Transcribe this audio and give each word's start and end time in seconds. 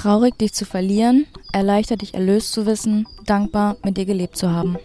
Traurig, 0.00 0.38
dich 0.38 0.54
zu 0.54 0.64
verlieren, 0.64 1.26
erleichtert 1.52 2.02
dich 2.02 2.14
erlöst 2.14 2.52
zu 2.52 2.66
wissen, 2.66 3.08
dankbar, 3.26 3.76
mit 3.82 3.96
dir 3.96 4.04
gelebt 4.04 4.36
zu 4.36 4.52
haben. 4.52 4.78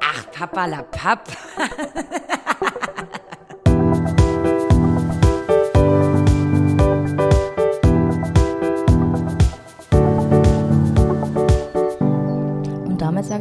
Ach, 0.00 0.30
Papa 0.30 0.66
la 0.66 0.82
Papp. 0.84 1.26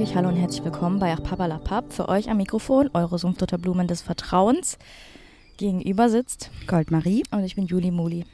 Ich 0.10 0.16
Hallo 0.16 0.30
und 0.30 0.38
herzlich 0.38 0.66
willkommen 0.66 0.98
bei 0.98 1.14
Ach 1.14 1.22
Papa 1.22 1.46
la 1.46 1.60
Papp. 1.60 1.94
Für 1.94 2.10
euch 2.10 2.32
am 2.32 2.38
Mikrofon 2.38 2.90
eure 2.96 3.20
Sumpfdotterblumen 3.20 3.86
des 3.86 4.02
Vertrauens. 4.02 4.80
Gegenüber 5.58 6.10
sitzt 6.10 6.50
Goldmarie. 6.66 7.22
und 7.30 7.44
ich 7.44 7.56
bin 7.56 7.68
Juli 7.68 7.92
Muli. 7.92 8.26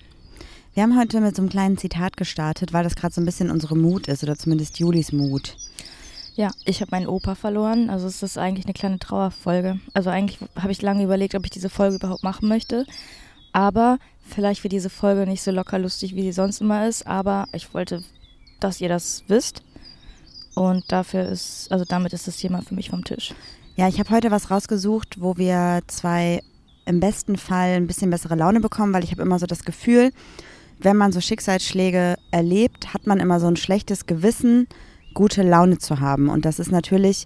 Wir 0.74 0.84
haben 0.84 0.98
heute 0.98 1.20
mit 1.20 1.36
so 1.36 1.42
einem 1.42 1.50
kleinen 1.50 1.78
Zitat 1.78 2.16
gestartet, 2.16 2.72
weil 2.72 2.86
das 2.86 2.96
gerade 2.96 3.14
so 3.14 3.20
ein 3.20 3.26
bisschen 3.26 3.52
unsere 3.52 3.76
Mut 3.76 4.08
ist 4.08 4.24
oder 4.24 4.38
zumindest 4.38 4.80
Julis 4.80 5.12
Mut. 5.12 5.58
Ja, 6.36 6.52
ich 6.64 6.80
habe 6.80 6.92
meinen 6.92 7.08
Opa 7.08 7.36
verloren, 7.36 7.90
also 7.90 8.08
es 8.08 8.24
ist 8.24 8.38
eigentlich 8.38 8.66
eine 8.66 8.74
kleine 8.74 8.98
Trauerfolge. 8.98 9.78
Also 9.94 10.10
eigentlich 10.10 10.40
habe 10.58 10.72
ich 10.72 10.82
lange 10.82 11.04
überlegt, 11.04 11.36
ob 11.36 11.44
ich 11.44 11.52
diese 11.52 11.70
Folge 11.70 11.98
überhaupt 11.98 12.24
machen 12.24 12.48
möchte. 12.48 12.86
Aber 13.52 13.98
vielleicht 14.22 14.64
wird 14.64 14.72
diese 14.72 14.90
Folge 14.90 15.28
nicht 15.28 15.44
so 15.44 15.52
locker 15.52 15.78
lustig, 15.78 16.16
wie 16.16 16.22
sie 16.22 16.32
sonst 16.32 16.62
immer 16.62 16.88
ist. 16.88 17.06
Aber 17.06 17.50
ich 17.52 17.74
wollte, 17.74 18.02
dass 18.62 18.80
ihr 18.80 18.88
das 18.88 19.26
wisst. 19.28 19.62
Und 20.56 20.92
dafür 20.92 21.28
ist, 21.28 21.72
also 21.72 21.86
damit 21.86 22.14
ist 22.14 22.28
das 22.28 22.38
Thema 22.38 22.62
für 22.62 22.74
mich 22.74 22.90
vom 22.90 23.04
Tisch. 23.04 23.34
Ja, 23.76 23.88
ich 23.88 24.00
habe 24.00 24.10
heute 24.10 24.32
was 24.32 24.50
rausgesucht, 24.50 25.22
wo 25.22 25.38
wir 25.38 25.82
zwei 25.88 26.42
im 26.86 27.00
besten 27.00 27.38
Fall 27.38 27.76
ein 27.76 27.88
bisschen 27.88 28.10
bessere 28.10 28.36
Laune 28.36 28.62
bekommen, 28.62 28.94
weil 28.94 29.04
ich 29.04 29.12
habe 29.12 29.22
immer 29.22 29.38
so 29.38 29.46
das 29.46 29.66
Gefühl, 29.66 30.12
wenn 30.80 30.98
man 30.98 31.12
so 31.12 31.20
Schicksalsschläge 31.20 32.16
erlebt, 32.32 32.94
hat 32.94 33.08
man 33.08 33.20
immer 33.20 33.40
so 33.40 33.48
ein 33.48 33.56
schlechtes 33.56 34.06
Gewissen, 34.06 34.68
gute 35.14 35.44
Laune 35.44 35.78
zu 35.78 36.00
haben. 36.00 36.30
Und 36.30 36.46
das 36.46 36.60
ist 36.60 36.72
natürlich 36.72 37.26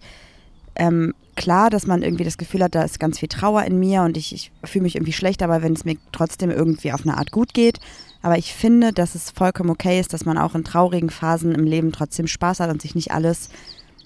ähm, 0.75 1.13
klar, 1.35 1.69
dass 1.69 1.88
man 1.88 2.02
irgendwie 2.02 2.23
das 2.23 2.38
Gefühl 2.38 2.63
hat, 2.63 2.75
da 2.75 2.83
ist 2.83 3.00
ganz 3.00 3.19
viel 3.19 3.30
Trauer 3.30 3.63
in 3.63 3.80
mir 3.80 4.03
und 4.03 4.17
ich, 4.17 4.33
ich 4.33 4.52
fühle 4.63 4.83
mich 4.83 4.95
irgendwie 4.95 5.13
schlecht, 5.13 5.44
aber 5.44 5.61
wenn 5.61 5.73
es 5.73 5.85
mir 5.85 5.97
trotzdem 6.11 6.52
irgendwie 6.52 6.91
auf 6.94 7.03
eine 7.03 7.17
Art 7.17 7.31
gut 7.31 7.53
geht. 7.53 7.80
Aber 8.22 8.38
ich 8.38 8.53
finde, 8.53 8.92
dass 8.92 9.16
es 9.16 9.31
vollkommen 9.31 9.70
okay 9.70 10.00
ist, 10.00 10.14
dass 10.14 10.25
man 10.25 10.38
auch 10.38 10.56
in 10.56 10.64
traurigen 10.64 11.09
Phasen 11.09 11.56
im 11.56 11.66
Leben 11.66 11.92
trotzdem 11.92 12.28
Spaß 12.28 12.59
hat 12.59 12.70
und 12.70 12.81
sich 12.81 12.95
nicht 12.95 13.12
alles 13.12 13.50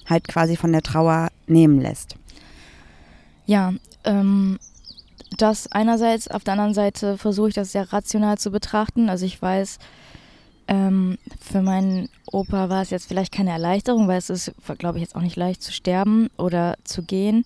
halt 0.07 0.27
quasi 0.27 0.55
von 0.55 0.71
der 0.71 0.81
Trauer 0.81 1.29
nehmen 1.47 1.81
lässt. 1.81 2.15
Ja, 3.45 3.73
ähm, 4.03 4.59
das 5.37 5.71
einerseits, 5.71 6.27
auf 6.27 6.43
der 6.43 6.53
anderen 6.53 6.73
Seite 6.73 7.17
versuche 7.17 7.49
ich 7.49 7.55
das 7.55 7.71
sehr 7.71 7.91
rational 7.91 8.37
zu 8.37 8.51
betrachten. 8.51 9.09
Also 9.09 9.25
ich 9.25 9.41
weiß, 9.41 9.79
ähm, 10.67 11.17
für 11.41 11.61
meinen 11.61 12.09
Opa 12.31 12.69
war 12.69 12.81
es 12.81 12.89
jetzt 12.89 13.07
vielleicht 13.07 13.33
keine 13.33 13.51
Erleichterung, 13.51 14.07
weil 14.07 14.19
es 14.19 14.29
ist, 14.29 14.53
glaube 14.77 14.97
ich, 14.97 15.01
jetzt 15.01 15.15
auch 15.15 15.21
nicht 15.21 15.35
leicht 15.35 15.61
zu 15.61 15.71
sterben 15.71 16.29
oder 16.37 16.75
zu 16.83 17.03
gehen. 17.03 17.45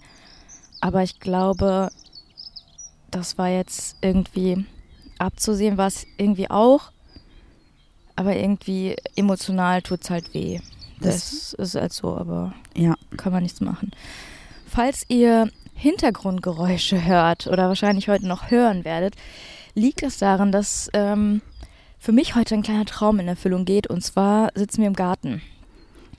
Aber 0.82 1.02
ich 1.02 1.20
glaube, 1.20 1.90
das 3.10 3.38
war 3.38 3.50
jetzt 3.50 3.96
irgendwie 4.02 4.66
abzusehen, 5.20 5.78
war 5.78 5.88
es 5.88 6.06
irgendwie 6.18 6.50
auch. 6.50 6.92
Aber 8.16 8.36
irgendwie 8.36 8.96
emotional 9.16 9.82
tut 9.82 10.04
es 10.04 10.10
halt 10.10 10.34
weh. 10.34 10.60
Das, 11.00 11.16
Das- 11.16 11.54
ist 11.54 11.76
halt 11.76 11.94
so, 11.94 12.16
aber 12.18 12.54
Ja. 12.76 12.96
kann 13.16 13.32
man 13.32 13.44
nichts 13.44 13.62
machen. 13.62 13.92
Falls 14.68 15.06
ihr 15.10 15.50
Hintergrundgeräusche 15.76 17.06
hört 17.06 17.46
oder 17.48 17.68
wahrscheinlich 17.68 18.10
heute 18.10 18.28
noch 18.28 18.50
hören 18.50 18.84
werdet, 18.86 19.16
liegt 19.76 20.02
es 20.02 20.18
daran, 20.18 20.52
dass 20.52 20.90
ähm, 20.94 21.42
für 22.00 22.12
mich 22.12 22.36
heute 22.36 22.56
ein 22.56 22.64
kleiner 22.64 22.86
Traum 22.86 23.20
in 23.20 23.28
Erfüllung 23.28 23.66
geht. 23.66 23.88
Und 23.88 24.04
zwar 24.04 24.50
sitzen 24.56 24.82
wir 24.82 24.88
im 24.88 24.96
Garten. 24.96 25.42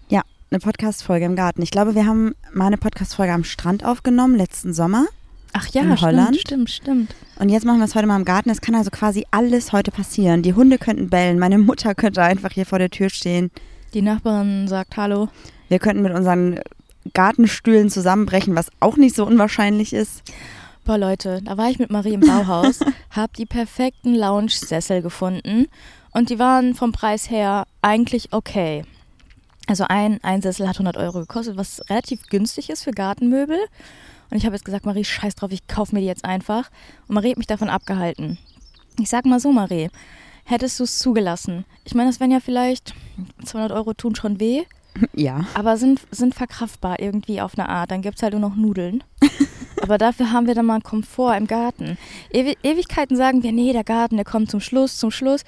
Ja, 0.09 0.23
eine 0.51 0.61
Podcast-Folge 0.61 1.25
im 1.27 1.35
Garten. 1.35 1.63
Ich 1.63 1.73
glaube, 1.73 1.97
wir 1.97 2.07
haben 2.07 2.35
mal 2.53 2.67
eine 2.67 2.79
Podcast-Folge 2.79 3.33
am 3.33 3.43
Strand 3.45 3.85
aufgenommen, 3.85 4.37
letzten 4.37 4.73
Sommer. 4.73 5.07
Ach 5.53 5.67
ja, 5.69 5.83
In 5.83 5.89
stimmt, 5.97 6.03
Holland? 6.03 6.37
stimmt, 6.37 6.71
stimmt. 6.71 7.15
Und 7.39 7.49
jetzt 7.49 7.65
machen 7.65 7.79
wir 7.79 7.85
es 7.87 7.95
heute 7.95 8.07
mal 8.07 8.17
im 8.17 8.25
Garten. 8.25 8.51
Es 8.51 8.61
kann 8.61 8.75
also 8.75 8.91
quasi 8.91 9.25
alles 9.31 9.73
heute 9.73 9.91
passieren. 9.91 10.43
Die 10.43 10.55
Hunde 10.55 10.79
könnten 10.79 11.09
bellen, 11.09 11.39
meine 11.39 11.59
Mutter 11.59 11.95
könnte 11.95 12.23
einfach 12.23 12.53
hier 12.53 12.67
vor 12.67 12.79
der 12.79 12.91
Tür 12.91 13.11
stehen. 13.11 13.51
Die 13.95 14.03
Nachbarin 14.03 14.69
sagt 14.69 14.97
Hallo. 14.97 15.29
Wir 15.69 15.79
könnten 15.79 16.03
mit 16.03 16.15
unseren 16.15 16.61
Gartenstühlen 17.15 17.91
zusammenbrechen, 17.91 18.55
was 18.55 18.71
auch 18.81 18.97
nicht 18.97 19.15
so 19.17 19.27
unwahrscheinlich 19.27 19.93
ist. 19.93 20.23
Boah, 20.85 20.99
Leute, 20.99 21.43
da 21.43 21.57
war 21.57 21.71
ich 21.71 21.79
mit 21.79 21.91
Marie 21.91 22.15
im 22.15 22.21
Bauhaus, 22.21 22.81
hab 23.11 23.35
die 23.35 23.47
perfekten 23.47 24.15
Lounge-Sessel 24.15 25.03
gefunden 25.03 25.67
und 26.13 26.31
die 26.31 26.39
waren 26.39 26.75
vom 26.75 26.93
Preis 26.93 27.31
her 27.31 27.67
eigentlich 27.83 28.33
okay. 28.33 28.85
Also 29.67 29.85
ein, 29.87 30.19
ein 30.23 30.41
Sessel 30.41 30.67
hat 30.67 30.77
100 30.77 30.97
Euro 30.97 31.21
gekostet, 31.21 31.59
was 31.59 31.83
relativ 31.91 32.23
günstig 32.31 32.71
ist 32.71 32.85
für 32.85 32.93
Gartenmöbel. 32.93 33.59
Und 34.31 34.37
ich 34.37 34.45
habe 34.47 34.55
jetzt 34.55 34.65
gesagt, 34.65 34.87
Marie, 34.87 35.05
scheiß 35.05 35.35
drauf, 35.37 35.51
ich 35.53 35.67
kaufe 35.67 35.95
mir 35.95 36.01
die 36.01 36.07
jetzt 36.07 36.25
einfach. 36.25 36.71
Und 37.09 37.15
Marie 37.15 37.31
hat 37.31 37.39
mich 37.39 37.47
davon 37.47 37.69
abgehalten. 37.71 38.39
Ich 39.01 39.09
sag 39.09 39.25
mal 39.25 39.41
so, 39.41 39.53
Marie, 39.53 39.89
hättest 40.45 40.79
du 40.81 40.85
es 40.85 40.99
zugelassen? 40.99 41.65
Ich 41.85 41.95
meine, 41.95 42.11
das 42.11 42.21
wären 42.21 42.31
ja 42.31 42.41
vielleicht 42.41 42.95
200 43.45 43.73
Euro 43.73 43.95
tun 43.95 44.15
schon 44.15 44.41
weh, 44.41 44.65
Ja. 45.15 45.47
aber 45.55 45.77
sind, 45.77 46.01
sind 46.11 46.35
verkraftbar 46.35 46.99
irgendwie 47.01 47.41
auf 47.41 47.57
eine 47.57 47.69
Art. 47.69 47.91
Dann 47.91 48.03
gibt 48.03 48.17
es 48.17 48.23
halt 48.23 48.33
nur 48.33 48.41
noch 48.41 48.57
Nudeln. 48.57 49.05
Aber 49.81 49.97
dafür 49.97 50.33
haben 50.33 50.49
wir 50.49 50.57
dann 50.57 50.67
mal 50.67 50.75
einen 50.75 50.83
Komfort 50.83 51.37
im 51.37 51.47
Garten. 51.47 51.97
Ewi 52.31 52.57
Ewigkeiten 52.65 53.17
sagen 53.17 53.45
wir, 53.45 53.53
nee, 53.53 53.73
der 53.73 53.85
Garten, 53.85 54.17
der 54.17 54.25
kommt 54.25 54.51
zum 54.51 54.61
Schluss, 54.61 54.99
zum 54.99 55.13
Schluss. 55.13 55.45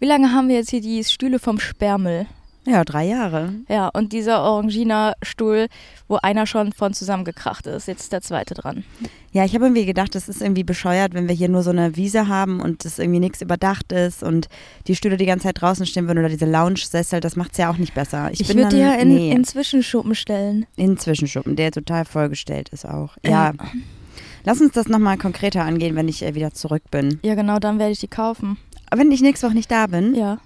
Wie 0.00 0.06
lange 0.06 0.32
haben 0.32 0.48
wir 0.48 0.56
jetzt 0.56 0.68
hier 0.70 0.82
die 0.82 1.02
Stühle 1.02 1.38
vom 1.38 1.58
Sperrmüll? 1.58 2.26
Ja, 2.66 2.84
drei 2.84 3.06
Jahre. 3.06 3.54
Ja, 3.68 3.88
und 3.88 4.12
dieser 4.12 4.42
Orangina-Stuhl, 4.42 5.68
wo 6.08 6.16
einer 6.16 6.46
schon 6.46 6.72
von 6.72 6.92
zusammengekracht 6.92 7.66
ist. 7.66 7.88
Jetzt 7.88 8.02
ist 8.02 8.12
der 8.12 8.20
zweite 8.20 8.52
dran. 8.54 8.84
Ja, 9.32 9.44
ich 9.44 9.54
habe 9.54 9.64
irgendwie 9.64 9.86
gedacht, 9.86 10.14
das 10.14 10.28
ist 10.28 10.42
irgendwie 10.42 10.64
bescheuert, 10.64 11.14
wenn 11.14 11.26
wir 11.26 11.34
hier 11.34 11.48
nur 11.48 11.62
so 11.62 11.70
eine 11.70 11.96
Wiese 11.96 12.28
haben 12.28 12.60
und 12.60 12.84
das 12.84 12.98
irgendwie 12.98 13.20
nichts 13.20 13.40
überdacht 13.40 13.92
ist 13.92 14.22
und 14.22 14.48
die 14.88 14.94
Stühle 14.94 15.16
die 15.16 15.24
ganze 15.26 15.44
Zeit 15.44 15.60
draußen 15.60 15.86
stehen 15.86 16.06
würden 16.06 16.18
oder 16.18 16.28
diese 16.28 16.44
Lounge-Sessel, 16.46 17.20
das 17.20 17.34
macht 17.36 17.52
es 17.52 17.58
ja 17.58 17.70
auch 17.70 17.78
nicht 17.78 17.94
besser. 17.94 18.30
Ich, 18.32 18.40
Ich, 18.42 18.48
würde 18.48 18.62
dann, 18.62 18.70
dir 18.70 18.98
in, 18.98 19.08
nee, 19.08 19.32
in 19.32 19.44
Zwischenschuppen 19.44 20.14
stellen. 20.14 20.66
in 20.76 20.98
Zwischenschuppen, 20.98 21.56
der 21.56 21.70
total 21.72 22.04
vollgestellt 22.04 22.68
ist 22.70 22.84
auch. 22.84 23.16
Ja. 23.24 23.30
Ja. 23.30 23.52
Lass 24.44 24.60
uns 24.60 24.72
das 24.72 24.88
nochmal 24.88 25.16
konkreter 25.18 25.64
angehen, 25.64 25.96
wenn 25.96 26.08
ich 26.08 26.22
äh, 26.22 26.34
wieder 26.34 26.52
zurück 26.52 26.82
bin. 26.90 27.20
Ja, 27.22 27.34
genau, 27.34 27.58
dann 27.58 27.78
werde 27.78 27.92
ich 27.92 28.00
die 28.00 28.08
kaufen. 28.08 28.58
Wenn 28.94 29.10
ich 29.12 29.20
nächste 29.22 29.46
Woche 29.46 29.54
nicht 29.54 29.70
da 29.70 29.86
bin, 29.86 30.14
Ja. 30.14 30.38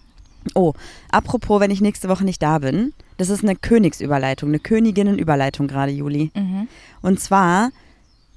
Oh, 0.55 0.73
apropos, 1.11 1.61
wenn 1.61 1.71
ich 1.71 1.81
nächste 1.81 2.09
Woche 2.09 2.25
nicht 2.25 2.43
da 2.43 2.59
bin, 2.59 2.93
das 3.17 3.31
ist 3.31 3.43
eine 3.43 3.57
Königsüberleitung, 3.57 4.51
eine 4.51 4.59
Königinnenüberleitung 4.59 5.69
gerade, 5.69 5.93
Juli. 5.93 6.31
Mhm. 6.35 6.69
Und 7.03 7.21
zwar 7.21 7.71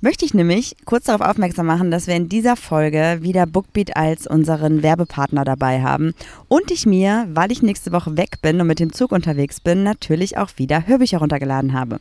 möchte 0.01 0.25
ich 0.25 0.34
nämlich 0.34 0.75
kurz 0.85 1.06
darauf 1.06 1.22
aufmerksam 1.28 1.66
machen, 1.66 1.91
dass 1.91 2.07
wir 2.07 2.16
in 2.16 2.29
dieser 2.29 2.56
Folge 2.56 3.19
wieder 3.22 3.45
Bookbeat 3.45 3.95
als 3.95 4.28
unseren 4.28 4.84
Werbepartner 4.84 5.44
dabei 5.44 5.81
haben 5.81 6.13
und 6.47 6.72
ich 6.72 6.85
mir, 6.85 7.28
weil 7.34 7.51
ich 7.51 7.62
nächste 7.62 7.91
Woche 7.91 8.16
weg 8.18 8.41
bin 8.41 8.62
und 8.62 8.68
mit 8.68 8.79
dem 8.79 8.94
Zug 8.94 9.12
unterwegs 9.12 9.59
bin, 9.59 9.84
natürlich 9.84 10.38
auch 10.38 10.51
wieder 10.57 10.85
Hörbücher 10.85 11.18
runtergeladen 11.18 11.74
habe. 11.74 12.00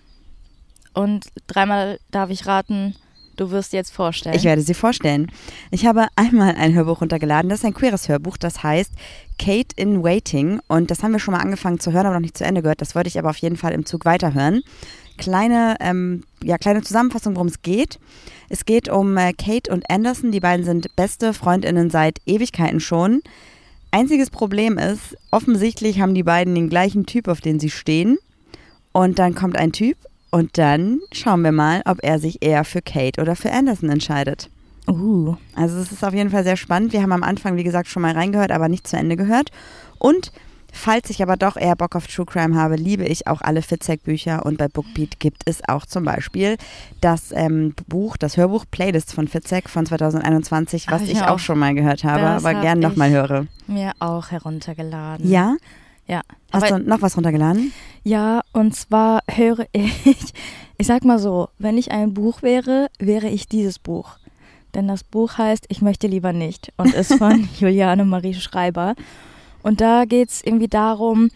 Und 0.92 1.26
dreimal 1.46 1.98
darf 2.10 2.30
ich 2.30 2.46
raten, 2.46 2.94
du 3.36 3.50
wirst 3.50 3.72
jetzt 3.72 3.92
vorstellen. 3.92 4.36
Ich 4.36 4.44
werde 4.44 4.62
sie 4.62 4.74
vorstellen. 4.74 5.30
Ich 5.70 5.86
habe 5.86 6.08
einmal 6.16 6.54
ein 6.54 6.74
Hörbuch 6.74 7.00
runtergeladen, 7.00 7.48
das 7.48 7.60
ist 7.60 7.64
ein 7.64 7.74
queeres 7.74 8.08
Hörbuch, 8.08 8.36
das 8.36 8.62
heißt 8.62 8.92
Kate 9.38 9.74
in 9.76 10.02
Waiting 10.02 10.60
und 10.68 10.90
das 10.90 11.02
haben 11.02 11.12
wir 11.12 11.18
schon 11.18 11.32
mal 11.32 11.40
angefangen 11.40 11.78
zu 11.78 11.92
hören, 11.92 12.06
aber 12.06 12.14
noch 12.14 12.20
nicht 12.20 12.38
zu 12.38 12.44
Ende 12.44 12.62
gehört. 12.62 12.80
Das 12.80 12.94
wollte 12.94 13.08
ich 13.08 13.18
aber 13.18 13.30
auf 13.30 13.38
jeden 13.38 13.56
Fall 13.56 13.72
im 13.72 13.86
Zug 13.86 14.04
weiterhören. 14.04 14.62
Kleine, 15.18 15.76
ähm, 15.80 16.24
ja, 16.42 16.58
kleine 16.58 16.82
Zusammenfassung, 16.82 17.36
worum 17.36 17.48
es 17.48 17.62
geht. 17.62 17.98
Es 18.48 18.64
geht 18.64 18.88
um 18.88 19.16
äh, 19.16 19.32
Kate 19.32 19.72
und 19.72 19.88
Anderson. 19.90 20.30
Die 20.30 20.40
beiden 20.40 20.64
sind 20.64 20.94
beste 20.94 21.32
Freundinnen 21.32 21.90
seit 21.90 22.20
Ewigkeiten 22.26 22.80
schon. 22.80 23.22
Einziges 23.90 24.28
Problem 24.28 24.76
ist, 24.76 25.16
offensichtlich 25.30 26.00
haben 26.00 26.14
die 26.14 26.22
beiden 26.22 26.54
den 26.54 26.68
gleichen 26.68 27.06
Typ, 27.06 27.28
auf 27.28 27.40
den 27.40 27.58
sie 27.58 27.70
stehen. 27.70 28.18
Und 28.92 29.18
dann 29.18 29.34
kommt 29.34 29.56
ein 29.56 29.72
Typ 29.72 29.96
und 30.30 30.58
dann 30.58 31.00
schauen 31.12 31.42
wir 31.42 31.52
mal, 31.52 31.82
ob 31.84 31.98
er 32.02 32.18
sich 32.18 32.42
eher 32.42 32.64
für 32.64 32.82
Kate 32.82 33.20
oder 33.20 33.36
für 33.36 33.52
Anderson 33.52 33.90
entscheidet. 33.90 34.50
Uh. 34.88 35.36
Also 35.54 35.78
es 35.78 35.92
ist 35.92 36.04
auf 36.04 36.14
jeden 36.14 36.30
Fall 36.30 36.44
sehr 36.44 36.56
spannend. 36.56 36.92
Wir 36.92 37.02
haben 37.02 37.12
am 37.12 37.22
Anfang, 37.22 37.56
wie 37.56 37.64
gesagt, 37.64 37.88
schon 37.88 38.02
mal 38.02 38.12
reingehört, 38.12 38.52
aber 38.52 38.68
nicht 38.68 38.86
zu 38.86 38.96
Ende 38.96 39.16
gehört. 39.16 39.50
Und 39.98 40.32
falls 40.72 41.10
ich 41.10 41.22
aber 41.22 41.36
doch 41.36 41.56
eher 41.56 41.74
Bock 41.74 41.96
auf 41.96 42.06
True 42.06 42.26
Crime 42.26 42.54
habe, 42.54 42.76
liebe 42.76 43.04
ich 43.04 43.26
auch 43.26 43.40
alle 43.40 43.62
Fitzek-Bücher. 43.62 44.46
Und 44.46 44.58
bei 44.58 44.68
Bookbeat 44.68 45.18
gibt 45.18 45.42
es 45.46 45.66
auch 45.68 45.86
zum 45.86 46.04
Beispiel 46.04 46.56
das 47.00 47.32
ähm, 47.32 47.74
Buch, 47.88 48.16
das 48.16 48.36
Hörbuch 48.36 48.64
Playlist 48.70 49.12
von 49.12 49.26
Fitzek 49.28 49.68
von 49.68 49.86
2021, 49.86 50.86
was 50.90 51.02
ich 51.02 51.12
ich 51.12 51.22
auch 51.22 51.38
schon 51.38 51.58
mal 51.58 51.74
gehört 51.74 52.04
habe, 52.04 52.26
aber 52.26 52.54
gern 52.60 52.78
nochmal 52.78 53.10
höre. 53.10 53.46
Mir 53.66 53.92
auch 53.98 54.30
heruntergeladen. 54.30 55.28
Ja? 55.28 55.56
Ja. 56.06 56.22
Hast 56.52 56.70
du 56.70 56.78
noch 56.78 57.02
was 57.02 57.16
runtergeladen? 57.16 57.72
Ja, 58.04 58.42
und 58.52 58.74
zwar 58.74 59.20
höre 59.28 59.66
ich, 59.72 60.32
ich 60.78 60.86
sag 60.86 61.04
mal 61.04 61.18
so, 61.18 61.48
wenn 61.58 61.76
ich 61.76 61.90
ein 61.90 62.14
Buch 62.14 62.42
wäre, 62.42 62.88
wäre 62.98 63.28
ich 63.28 63.48
dieses 63.48 63.78
Buch. 63.78 64.18
Denn 64.74 64.88
das 64.88 65.04
Buch 65.04 65.38
heißt 65.38 65.66
Ich 65.68 65.80
möchte 65.82 66.06
lieber 66.06 66.32
nicht 66.32 66.72
und 66.76 66.94
ist 66.94 67.14
von 67.14 67.48
Juliane 67.58 68.04
Marie 68.04 68.34
Schreiber. 68.34 68.94
Und 69.62 69.80
da 69.80 70.04
geht 70.04 70.30
es 70.30 70.42
irgendwie 70.44 70.68
darum, 70.68 71.30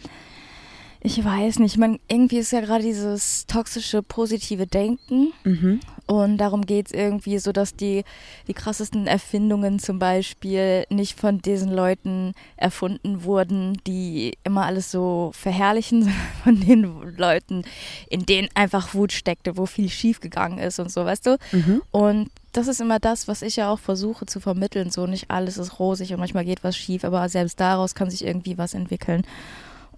ich 1.03 1.23
weiß 1.23 1.57
nicht, 1.59 1.79
man, 1.79 1.99
irgendwie 2.07 2.37
ist 2.37 2.51
ja 2.51 2.61
gerade 2.61 2.83
dieses 2.83 3.47
toxische, 3.47 4.03
positive 4.03 4.67
Denken. 4.67 5.33
Mhm. 5.43 5.79
Und 6.05 6.37
darum 6.37 6.63
geht 6.63 6.87
es 6.87 6.91
irgendwie 6.91 7.39
so, 7.39 7.51
dass 7.51 7.75
die, 7.75 8.03
die 8.47 8.53
krassesten 8.53 9.07
Erfindungen 9.07 9.79
zum 9.79 9.97
Beispiel 9.97 10.85
nicht 10.89 11.19
von 11.19 11.41
diesen 11.41 11.71
Leuten 11.71 12.33
erfunden 12.55 13.23
wurden, 13.23 13.79
die 13.87 14.37
immer 14.43 14.65
alles 14.65 14.91
so 14.91 15.31
verherrlichen, 15.33 16.03
sondern 16.43 16.43
von 16.43 16.59
den 16.59 17.17
Leuten, 17.17 17.63
in 18.07 18.27
denen 18.27 18.49
einfach 18.53 18.93
Wut 18.93 19.11
steckte, 19.11 19.57
wo 19.57 19.65
viel 19.65 19.89
schief 19.89 20.19
gegangen 20.19 20.59
ist 20.59 20.79
und 20.79 20.91
so, 20.91 21.03
weißt 21.03 21.25
du? 21.25 21.37
Mhm. 21.51 21.81
Und 21.89 22.29
das 22.51 22.67
ist 22.67 22.79
immer 22.79 22.99
das, 22.99 23.27
was 23.27 23.41
ich 23.41 23.55
ja 23.55 23.71
auch 23.71 23.79
versuche 23.79 24.27
zu 24.27 24.39
vermitteln. 24.39 24.91
So 24.91 25.07
nicht 25.07 25.31
alles 25.31 25.57
ist 25.57 25.79
rosig 25.79 26.13
und 26.13 26.19
manchmal 26.19 26.45
geht 26.45 26.63
was 26.63 26.77
schief, 26.77 27.03
aber 27.05 27.27
selbst 27.27 27.59
daraus 27.59 27.95
kann 27.95 28.11
sich 28.11 28.23
irgendwie 28.23 28.59
was 28.59 28.75
entwickeln. 28.75 29.23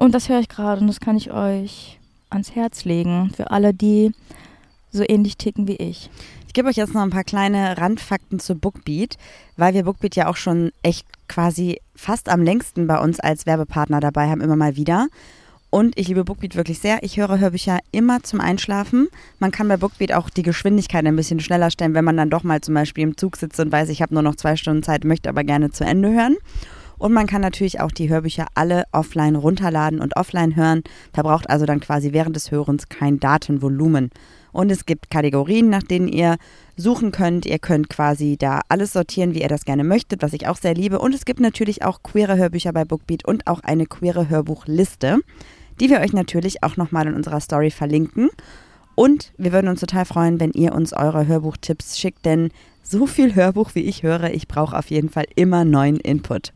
Und 0.04 0.14
das 0.14 0.28
höre 0.28 0.42
ich 0.42 0.50
gerade 0.50 0.82
und 0.82 0.88
das 0.88 1.00
kann 1.00 1.16
ich 1.16 1.32
euch 1.32 1.98
ans 2.30 2.54
Herz 2.56 2.84
legen 2.84 3.32
für 3.34 3.52
alle, 3.52 3.74
die 3.74 4.12
so 4.92 5.02
ähnlich 5.08 5.38
ticken 5.38 5.66
wie 5.66 5.78
ich. 5.78 6.10
Ich 6.46 6.52
gebe 6.52 6.68
euch 6.68 6.76
jetzt 6.76 6.94
noch 6.94 7.04
ein 7.04 7.10
paar 7.10 7.24
kleine 7.24 7.78
Randfakten 7.78 8.38
zu 8.38 8.56
Bookbeat, 8.56 9.18
weil 9.56 9.74
wir 9.74 9.86
Bookbeat 9.86 10.18
ja 10.18 10.28
auch 10.28 10.36
schon 10.36 10.74
echt 10.82 11.08
quasi 11.30 11.80
fast 11.96 12.28
am 12.28 12.42
längsten 12.42 12.86
bei 12.86 13.00
uns 13.00 13.22
als 13.22 13.46
Werbepartner 13.46 14.02
dabei 14.02 14.28
haben, 14.28 14.42
immer 14.42 14.58
mal 14.58 14.76
wieder. 14.76 15.08
Und 15.70 15.98
ich 15.98 16.10
liebe 16.10 16.26
Bookbeat 16.26 16.58
wirklich 16.58 16.80
sehr. 16.80 17.02
Ich 17.02 17.16
höre 17.16 17.40
Hörbücher 17.40 17.80
immer 17.94 18.24
zum 18.24 18.42
Einschlafen. 18.42 19.08
Man 19.40 19.52
kann 19.52 19.70
bei 19.70 19.78
Bookbeat 19.78 20.12
auch 20.12 20.30
die 20.30 20.44
Geschwindigkeit 20.44 21.06
ein 21.06 21.16
bisschen 21.16 21.40
schneller 21.40 21.72
stellen, 21.72 21.94
wenn 21.94 22.04
man 22.04 22.18
dann 22.18 22.30
doch 22.30 22.44
mal 22.44 22.60
zum 22.60 22.74
Beispiel 22.74 23.06
im 23.06 23.16
Zug 23.16 23.38
sitzt 23.38 23.58
und 23.62 23.72
weiß, 23.72 23.88
ich 23.88 24.02
habe 24.02 24.14
nur 24.14 24.24
noch 24.24 24.36
zwei 24.36 24.58
Stunden 24.58 24.84
Zeit, 24.84 25.06
möchte 25.06 25.30
aber 25.30 25.46
gerne 25.46 25.72
zu 25.72 25.86
Ende 25.86 26.12
hören. 26.12 26.36
Und 27.04 27.12
man 27.12 27.28
kann 27.28 27.42
natürlich 27.42 27.82
auch 27.82 27.92
die 27.92 28.08
Hörbücher 28.08 28.48
alle 28.56 28.86
offline 28.94 29.36
runterladen 29.36 30.00
und 30.00 30.16
offline 30.16 30.56
hören, 30.56 30.84
verbraucht 31.12 31.50
also 31.50 31.66
dann 31.66 31.82
quasi 31.82 32.14
während 32.14 32.34
des 32.34 32.50
Hörens 32.50 32.88
kein 32.88 33.20
Datenvolumen. 33.20 34.10
Und 34.54 34.72
es 34.72 34.86
gibt 34.86 35.10
Kategorien, 35.10 35.70
nach 35.70 35.84
denen 35.84 36.08
ihr 36.08 36.38
suchen 36.78 37.12
könnt. 37.12 37.46
Ihr 37.46 37.60
könnt 37.60 37.90
quasi 37.90 38.38
da 38.40 38.62
alles 38.70 38.94
sortieren, 38.94 39.34
wie 39.34 39.42
ihr 39.42 39.50
das 39.50 39.66
gerne 39.66 39.84
möchtet, 39.84 40.22
was 40.22 40.32
ich 40.32 40.48
auch 40.48 40.56
sehr 40.56 40.76
liebe. 40.76 40.98
Und 40.98 41.14
es 41.14 41.26
gibt 41.26 41.42
natürlich 41.42 41.84
auch 41.84 42.04
queere 42.04 42.38
Hörbücher 42.38 42.72
bei 42.72 42.86
Bookbeat 42.86 43.26
und 43.26 43.48
auch 43.48 43.60
eine 43.60 43.86
queere 43.86 44.30
Hörbuchliste, 44.30 45.18
die 45.82 45.90
wir 45.90 46.00
euch 46.00 46.14
natürlich 46.14 46.64
auch 46.64 46.78
nochmal 46.78 47.08
in 47.08 47.16
unserer 47.16 47.42
Story 47.42 47.70
verlinken. 47.70 48.30
Und 48.96 49.34
wir 49.38 49.52
würden 49.52 49.68
uns 49.68 49.82
total 49.82 50.06
freuen, 50.06 50.40
wenn 50.40 50.52
ihr 50.52 50.74
uns 50.74 50.94
eure 50.94 51.28
Hörbuchtipps 51.28 52.00
schickt, 52.00 52.24
denn 52.26 52.50
so 52.82 53.08
viel 53.08 53.36
Hörbuch, 53.36 53.72
wie 53.76 53.82
ich 53.82 54.04
höre, 54.04 54.34
ich 54.34 54.48
brauche 54.48 54.78
auf 54.78 54.90
jeden 54.90 55.10
Fall 55.10 55.26
immer 55.36 55.66
neuen 55.66 55.98
Input. 55.98 56.54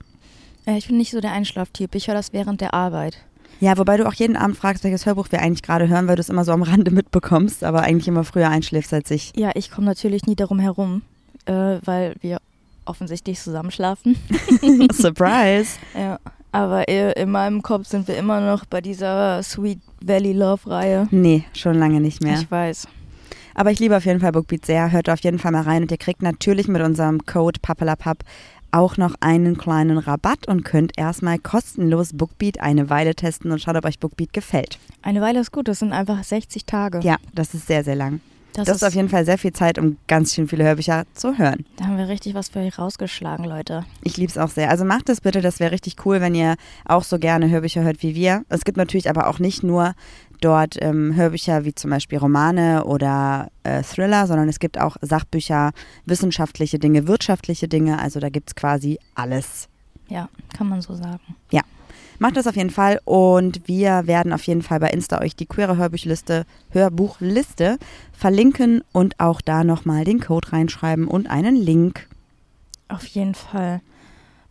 Äh, 0.68 0.78
Ich 0.78 0.88
bin 0.88 0.98
nicht 0.98 1.12
so 1.12 1.20
der 1.22 1.32
Einschlaftyp. 1.32 1.96
Ich 1.96 2.08
höre 2.08 2.16
das 2.16 2.34
während 2.34 2.62
der 2.62 2.74
Arbeit. 2.76 3.18
Ja, 3.60 3.76
wobei 3.80 3.98
du 3.98 4.08
auch 4.08 4.14
jeden 4.14 4.36
Abend 4.36 4.56
fragst, 4.56 4.84
welches 4.84 5.08
Hörbuch 5.08 5.32
wir 5.32 5.42
eigentlich 5.42 5.64
gerade 5.64 5.88
hören, 5.88 6.08
weil 6.08 6.16
du 6.16 6.20
es 6.22 6.30
immer 6.30 6.44
so 6.46 6.52
am 6.52 6.62
Rande 6.62 6.92
mitbekommst, 7.00 7.64
aber 7.64 7.82
eigentlich 7.82 8.08
immer 8.08 8.24
früher 8.24 8.50
einschläfst 8.50 8.94
als 8.94 9.10
ich. 9.10 9.34
Ja, 9.36 9.52
ich 9.56 9.72
komme 9.72 9.88
natürlich 9.88 10.28
nie 10.28 10.36
darum 10.36 10.60
herum, 10.60 11.02
äh, 11.46 11.80
weil 11.84 12.14
wir 12.22 12.38
offensichtlich 12.86 13.40
zusammenschlafen. 13.40 14.16
Surprise! 14.92 15.78
Ja. 15.98 16.20
Aber 16.54 16.88
in 16.88 17.30
meinem 17.30 17.62
Kopf 17.62 17.88
sind 17.88 18.08
wir 18.08 18.18
immer 18.18 18.40
noch 18.42 18.66
bei 18.66 18.82
dieser 18.82 19.44
Sweet 19.44 19.80
Valley 20.02 20.32
Love 20.34 20.68
Reihe. 20.72 21.08
Nee, 21.12 21.44
schon 21.54 21.76
lange 21.78 22.00
nicht 22.00 22.24
mehr. 22.24 22.40
Ich 22.40 22.50
weiß. 22.50 22.88
Aber 23.54 23.70
ich 23.72 23.80
liebe 23.80 23.96
auf 23.98 24.06
jeden 24.06 24.22
Fall 24.22 24.32
Bookbeat 24.32 24.66
sehr. 24.66 24.92
Hört 24.92 25.10
auf 25.10 25.20
jeden 25.20 25.40
Fall 25.40 25.52
mal 25.52 25.64
rein 25.64 25.84
und 25.84 25.92
ihr 25.92 25.98
kriegt 25.98 26.24
natürlich 26.24 26.68
mit 26.68 26.82
unserem 26.82 27.26
Code 27.26 27.60
PAPPELAPAP 27.62 28.20
auch 28.72 28.98
noch 28.98 29.16
einen 29.20 29.58
kleinen 29.58 29.98
Rabatt 29.98 30.48
und 30.48 30.64
könnt 30.64 30.94
erstmal 30.98 31.40
kostenlos 31.40 32.12
Bookbeat 32.14 32.60
eine 32.60 32.90
Weile 32.90 33.16
testen 33.16 33.52
und 33.52 33.62
schaut, 33.62 33.76
ob 33.76 33.86
euch 33.86 34.00
Bookbeat 34.00 34.34
gefällt. 34.34 34.78
Eine 35.02 35.22
Weile 35.22 35.40
ist 35.40 35.52
gut, 35.52 35.68
das 35.68 35.80
sind 35.80 35.94
einfach 35.94 36.24
60 36.24 36.66
Tage. 36.66 37.00
Ja, 37.02 37.18
das 37.34 37.54
ist 37.54 37.68
sehr, 37.68 37.84
sehr 37.84 37.96
lang. 37.96 38.20
das, 38.54 38.66
Das, 38.66 38.78
ist 38.78 38.84
auf 38.84 38.94
jeden 38.96 39.10
Fall 39.10 39.24
sehr 39.26 39.38
viel 39.38 39.54
Zeit, 39.54 39.78
um 39.78 39.98
ganz 40.08 40.34
schön 40.34 40.48
viele 40.48 40.64
Hörbücher 40.64 41.06
zu 41.14 41.38
hören. 41.38 41.66
Da 41.78 41.86
haben 41.86 41.98
wir 41.98 42.08
richtig 42.08 42.34
was 42.34 42.50
für 42.50 42.60
euch 42.60 42.78
rausgeschlagen, 42.78 43.46
Leute. 43.46 43.86
Ich 44.04 44.18
liebe 44.18 44.30
es 44.30 44.38
auch 44.38 44.50
sehr. 44.50 44.70
Also 44.70 44.84
macht 44.84 45.10
es 45.10 45.22
bitte, 45.22 45.42
das 45.42 45.60
wäre 45.60 45.72
richtig 45.72 46.06
cool, 46.06 46.22
wenn 46.22 46.36
ihr 46.36 46.56
auch 46.86 47.04
so 47.04 47.20
gerne 47.20 47.50
Hörbücher 47.50 47.84
hört 47.84 48.02
wie 48.04 48.16
wir. 48.16 48.44
Es 48.50 48.66
gibt 48.66 48.78
natürlich 48.78 49.10
aber 49.10 49.28
auch 49.28 49.40
nicht 49.40 49.64
nur 49.64 49.94
dort 50.42 50.78
ähm, 50.82 51.16
Hörbücher 51.16 51.66
wie 51.66 51.74
zum 51.74 51.92
Beispiel 51.92 52.18
Romane 52.18 52.86
oder 52.86 53.50
äh, 53.64 53.84
Thriller, 53.84 54.28
sondern 54.28 54.50
es 54.50 54.60
gibt 54.60 54.80
auch 54.80 54.98
Sachbücher, 55.02 55.72
wissenschaftliche 56.06 56.80
Dinge, 56.80 57.08
wirtschaftliche 57.08 57.68
Dinge. 57.68 58.00
Also 58.00 58.20
da 58.20 58.30
gibt 58.30 58.50
es 58.50 58.56
quasi 58.56 59.00
alles. 59.16 59.68
Ja, 60.10 60.30
kann 60.56 60.70
man 60.70 60.82
so 60.82 60.96
sagen. 60.96 61.36
Macht 62.20 62.36
das 62.36 62.48
auf 62.48 62.56
jeden 62.56 62.72
Fall 62.72 63.00
und 63.06 63.68
wir 63.68 64.08
werden 64.08 64.34
auf 64.34 64.44
jeden 64.44 64.64
Fall 64.64 64.80
bei 64.80 64.90
Insta 64.90 65.22
euch 65.22 65.36
die 65.36 65.46
queere 65.46 65.78
Hörbuchliste, 65.78 66.46
Hörbuchliste 66.72 67.78
verlinken 68.12 68.84
und 68.92 69.20
auch 69.20 69.40
da 69.40 69.64
nochmal 69.64 70.04
den 70.04 70.20
Code 70.20 70.52
reinschreiben 70.52 71.08
und 71.08 71.30
einen 71.30 71.56
Link. 71.56 72.08
Auf 72.88 73.06
jeden 73.06 73.36
Fall. 73.36 73.82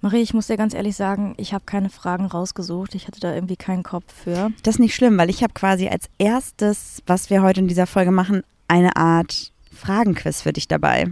Marie, 0.06 0.23
ich 0.23 0.35
muss 0.35 0.47
dir 0.47 0.56
ganz 0.56 0.73
ehrlich 0.73 0.94
sagen, 0.94 1.35
ich 1.37 1.53
habe 1.53 1.64
keine 1.67 1.91
Fragen 1.91 2.26
rausgesucht. 2.26 2.94
Ich 2.94 3.08
hatte 3.08 3.19
da 3.19 3.35
irgendwie 3.35 3.56
keinen 3.56 3.82
Kopf 3.82 4.05
für. 4.23 4.53
Das 4.62 4.76
ist 4.76 4.79
nicht 4.79 4.94
schlimm, 4.94 5.19
weil 5.19 5.29
ich 5.31 5.43
habe 5.43 5.53
quasi 5.53 5.88
als 5.88 6.08
erstes, 6.19 7.03
was 7.08 7.29
wir 7.29 7.43
heute 7.43 7.58
in 7.58 7.67
dieser 7.67 7.88
Folge 7.88 8.12
machen, 8.12 8.44
eine 8.69 8.94
Art 8.94 9.50
Fragenquiz 9.73 10.43
für 10.43 10.53
dich 10.53 10.69
dabei. 10.69 11.08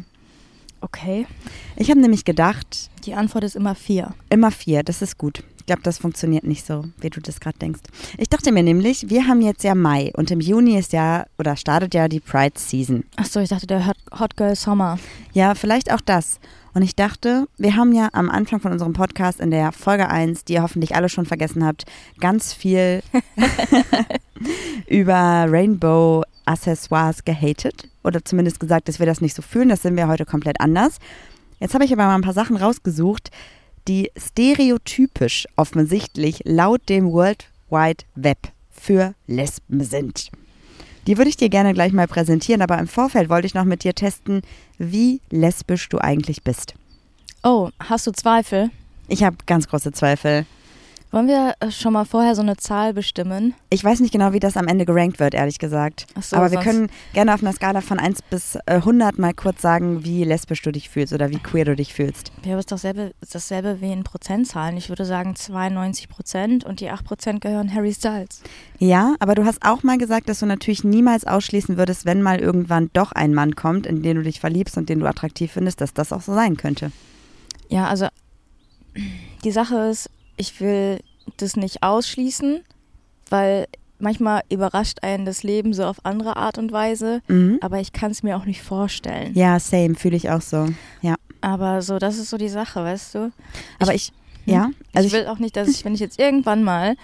Okay. 0.80 1.26
Ich 1.74 1.90
habe 1.90 1.98
nämlich 1.98 2.24
gedacht, 2.24 2.88
Die 3.04 3.14
Antwort 3.14 3.42
ist 3.42 3.56
immer 3.56 3.74
vier. 3.74 4.14
immer 4.30 4.52
vier, 4.52 4.84
das 4.84 5.02
ist 5.02 5.18
gut. 5.18 5.42
Ich 5.58 5.66
glaube, 5.66 5.82
das 5.82 5.98
funktioniert 5.98 6.44
nicht 6.44 6.64
so, 6.64 6.84
wie 7.00 7.10
du 7.10 7.20
das 7.20 7.40
gerade 7.40 7.58
denkst. 7.58 7.80
Ich 8.16 8.28
dachte 8.28 8.52
mir 8.52 8.62
nämlich, 8.62 9.10
wir 9.10 9.26
haben 9.26 9.40
jetzt 9.42 9.64
ja 9.64 9.74
Mai 9.74 10.12
und 10.14 10.30
im 10.30 10.38
Juni 10.40 10.78
ist 10.78 10.92
ja 10.92 11.24
oder 11.36 11.56
startet 11.56 11.94
ja 11.94 12.06
die 12.06 12.20
Pride 12.20 12.60
Season. 12.60 13.02
Achso, 13.16 13.40
ich 13.40 13.48
dachte, 13.48 13.66
der 13.66 13.88
Hot, 13.88 14.36
Girl 14.36 14.54
Sommer. 14.54 15.00
Ja, 15.32 15.56
vielleicht 15.56 15.90
auch 15.92 16.00
das. 16.00 16.38
Und 16.74 16.82
ich 16.82 16.96
dachte, 16.96 17.46
wir 17.56 17.76
haben 17.76 17.92
ja 17.92 18.08
am 18.12 18.28
Anfang 18.28 18.58
von 18.58 18.72
unserem 18.72 18.94
Podcast 18.94 19.38
in 19.38 19.52
der 19.52 19.70
Folge 19.70 20.08
1, 20.08 20.44
die 20.44 20.54
ihr 20.54 20.62
hoffentlich 20.62 20.96
alle 20.96 21.08
schon 21.08 21.24
vergessen 21.24 21.64
habt, 21.64 21.84
ganz 22.18 22.52
viel 22.52 23.00
über 24.88 25.46
Rainbow 25.48 26.24
Accessoires 26.46 27.24
gehatet. 27.24 27.88
Oder 28.02 28.24
zumindest 28.24 28.58
gesagt, 28.58 28.88
dass 28.88 28.98
wir 28.98 29.06
das 29.06 29.20
nicht 29.20 29.36
so 29.36 29.42
fühlen. 29.42 29.68
Das 29.68 29.82
sind 29.82 29.96
wir 29.96 30.08
heute 30.08 30.26
komplett 30.26 30.60
anders. 30.60 30.98
Jetzt 31.60 31.74
habe 31.74 31.84
ich 31.84 31.92
aber 31.92 32.06
mal 32.06 32.16
ein 32.16 32.22
paar 32.22 32.34
Sachen 32.34 32.56
rausgesucht, 32.56 33.30
die 33.86 34.10
stereotypisch 34.16 35.46
offensichtlich 35.56 36.40
laut 36.44 36.88
dem 36.88 37.12
World 37.12 37.50
Wide 37.70 38.04
Web 38.16 38.38
für 38.70 39.14
Lesben 39.28 39.84
sind. 39.84 40.30
Die 41.06 41.18
würde 41.18 41.28
ich 41.28 41.36
dir 41.36 41.48
gerne 41.48 41.74
gleich 41.74 41.92
mal 41.92 42.08
präsentieren, 42.08 42.62
aber 42.62 42.78
im 42.78 42.88
Vorfeld 42.88 43.28
wollte 43.28 43.46
ich 43.46 43.54
noch 43.54 43.64
mit 43.64 43.84
dir 43.84 43.94
testen, 43.94 44.42
wie 44.78 45.20
lesbisch 45.30 45.88
du 45.88 45.98
eigentlich 45.98 46.42
bist. 46.42 46.74
Oh, 47.42 47.70
hast 47.78 48.06
du 48.06 48.12
Zweifel? 48.12 48.70
Ich 49.08 49.22
habe 49.22 49.36
ganz 49.46 49.68
große 49.68 49.92
Zweifel. 49.92 50.46
Wollen 51.14 51.28
wir 51.28 51.54
äh, 51.60 51.70
schon 51.70 51.92
mal 51.92 52.04
vorher 52.04 52.34
so 52.34 52.42
eine 52.42 52.56
Zahl 52.56 52.92
bestimmen? 52.92 53.54
Ich 53.70 53.84
weiß 53.84 54.00
nicht 54.00 54.10
genau, 54.10 54.32
wie 54.32 54.40
das 54.40 54.56
am 54.56 54.66
Ende 54.66 54.84
gerankt 54.84 55.20
wird, 55.20 55.32
ehrlich 55.32 55.60
gesagt. 55.60 56.08
Ach 56.18 56.24
so, 56.24 56.34
aber 56.34 56.50
wir 56.50 56.58
können 56.58 56.90
gerne 57.12 57.32
auf 57.32 57.40
einer 57.40 57.52
Skala 57.52 57.82
von 57.82 58.00
1 58.00 58.22
bis 58.22 58.56
äh, 58.66 58.74
100 58.74 59.16
mal 59.16 59.32
kurz 59.32 59.62
sagen, 59.62 60.04
wie 60.04 60.24
lesbisch 60.24 60.60
du 60.62 60.72
dich 60.72 60.90
fühlst 60.90 61.12
oder 61.12 61.30
wie 61.30 61.38
queer 61.38 61.66
du 61.66 61.76
dich 61.76 61.94
fühlst. 61.94 62.32
Ja, 62.44 62.54
aber 62.54 62.58
ist 62.58 62.72
doch 62.72 62.78
selbe, 62.78 63.12
ist 63.20 63.32
dasselbe 63.32 63.80
wie 63.80 63.92
in 63.92 64.02
Prozentzahlen. 64.02 64.76
Ich 64.76 64.88
würde 64.88 65.04
sagen 65.04 65.36
92 65.36 66.08
Prozent 66.08 66.64
und 66.64 66.80
die 66.80 66.90
8 66.90 67.04
Prozent 67.04 67.40
gehören 67.40 67.72
Harry 67.72 67.94
Styles. 67.94 68.42
Ja, 68.80 69.14
aber 69.20 69.36
du 69.36 69.44
hast 69.44 69.64
auch 69.64 69.84
mal 69.84 69.98
gesagt, 69.98 70.28
dass 70.28 70.40
du 70.40 70.46
natürlich 70.46 70.82
niemals 70.82 71.28
ausschließen 71.28 71.76
würdest, 71.76 72.06
wenn 72.06 72.22
mal 72.22 72.40
irgendwann 72.40 72.90
doch 72.92 73.12
ein 73.12 73.34
Mann 73.34 73.54
kommt, 73.54 73.86
in 73.86 74.02
den 74.02 74.16
du 74.16 74.24
dich 74.24 74.40
verliebst 74.40 74.76
und 74.76 74.88
den 74.88 74.98
du 74.98 75.06
attraktiv 75.06 75.52
findest, 75.52 75.80
dass 75.80 75.94
das 75.94 76.12
auch 76.12 76.22
so 76.22 76.34
sein 76.34 76.56
könnte. 76.56 76.90
Ja, 77.68 77.86
also 77.86 78.08
die 79.44 79.52
Sache 79.52 79.76
ist, 79.76 80.10
ich 80.36 80.60
will 80.60 81.00
das 81.38 81.56
nicht 81.56 81.82
ausschließen, 81.82 82.60
weil 83.30 83.66
manchmal 83.98 84.42
überrascht 84.50 84.98
einen 85.02 85.24
das 85.24 85.42
Leben 85.42 85.72
so 85.72 85.84
auf 85.84 86.04
andere 86.04 86.36
Art 86.36 86.58
und 86.58 86.72
Weise, 86.72 87.22
Mhm. 87.28 87.58
aber 87.62 87.80
ich 87.80 87.92
kann 87.92 88.10
es 88.10 88.22
mir 88.22 88.36
auch 88.36 88.44
nicht 88.44 88.62
vorstellen. 88.62 89.32
Ja, 89.34 89.58
same, 89.58 89.94
fühle 89.94 90.16
ich 90.16 90.30
auch 90.30 90.42
so. 90.42 90.68
Ja. 91.00 91.14
Aber 91.40 91.80
so, 91.82 91.98
das 91.98 92.18
ist 92.18 92.30
so 92.30 92.36
die 92.36 92.48
Sache, 92.48 92.82
weißt 92.82 93.14
du? 93.14 93.32
Aber 93.78 93.94
ich, 93.94 94.12
ja, 94.46 94.70
also 94.92 95.06
ich 95.06 95.12
will 95.12 95.26
auch 95.26 95.38
nicht, 95.38 95.56
dass 95.56 95.68
ich, 95.68 95.84
wenn 95.84 95.94
ich 95.94 96.00
jetzt 96.00 96.18
irgendwann 96.18 96.62
mal 96.64 96.96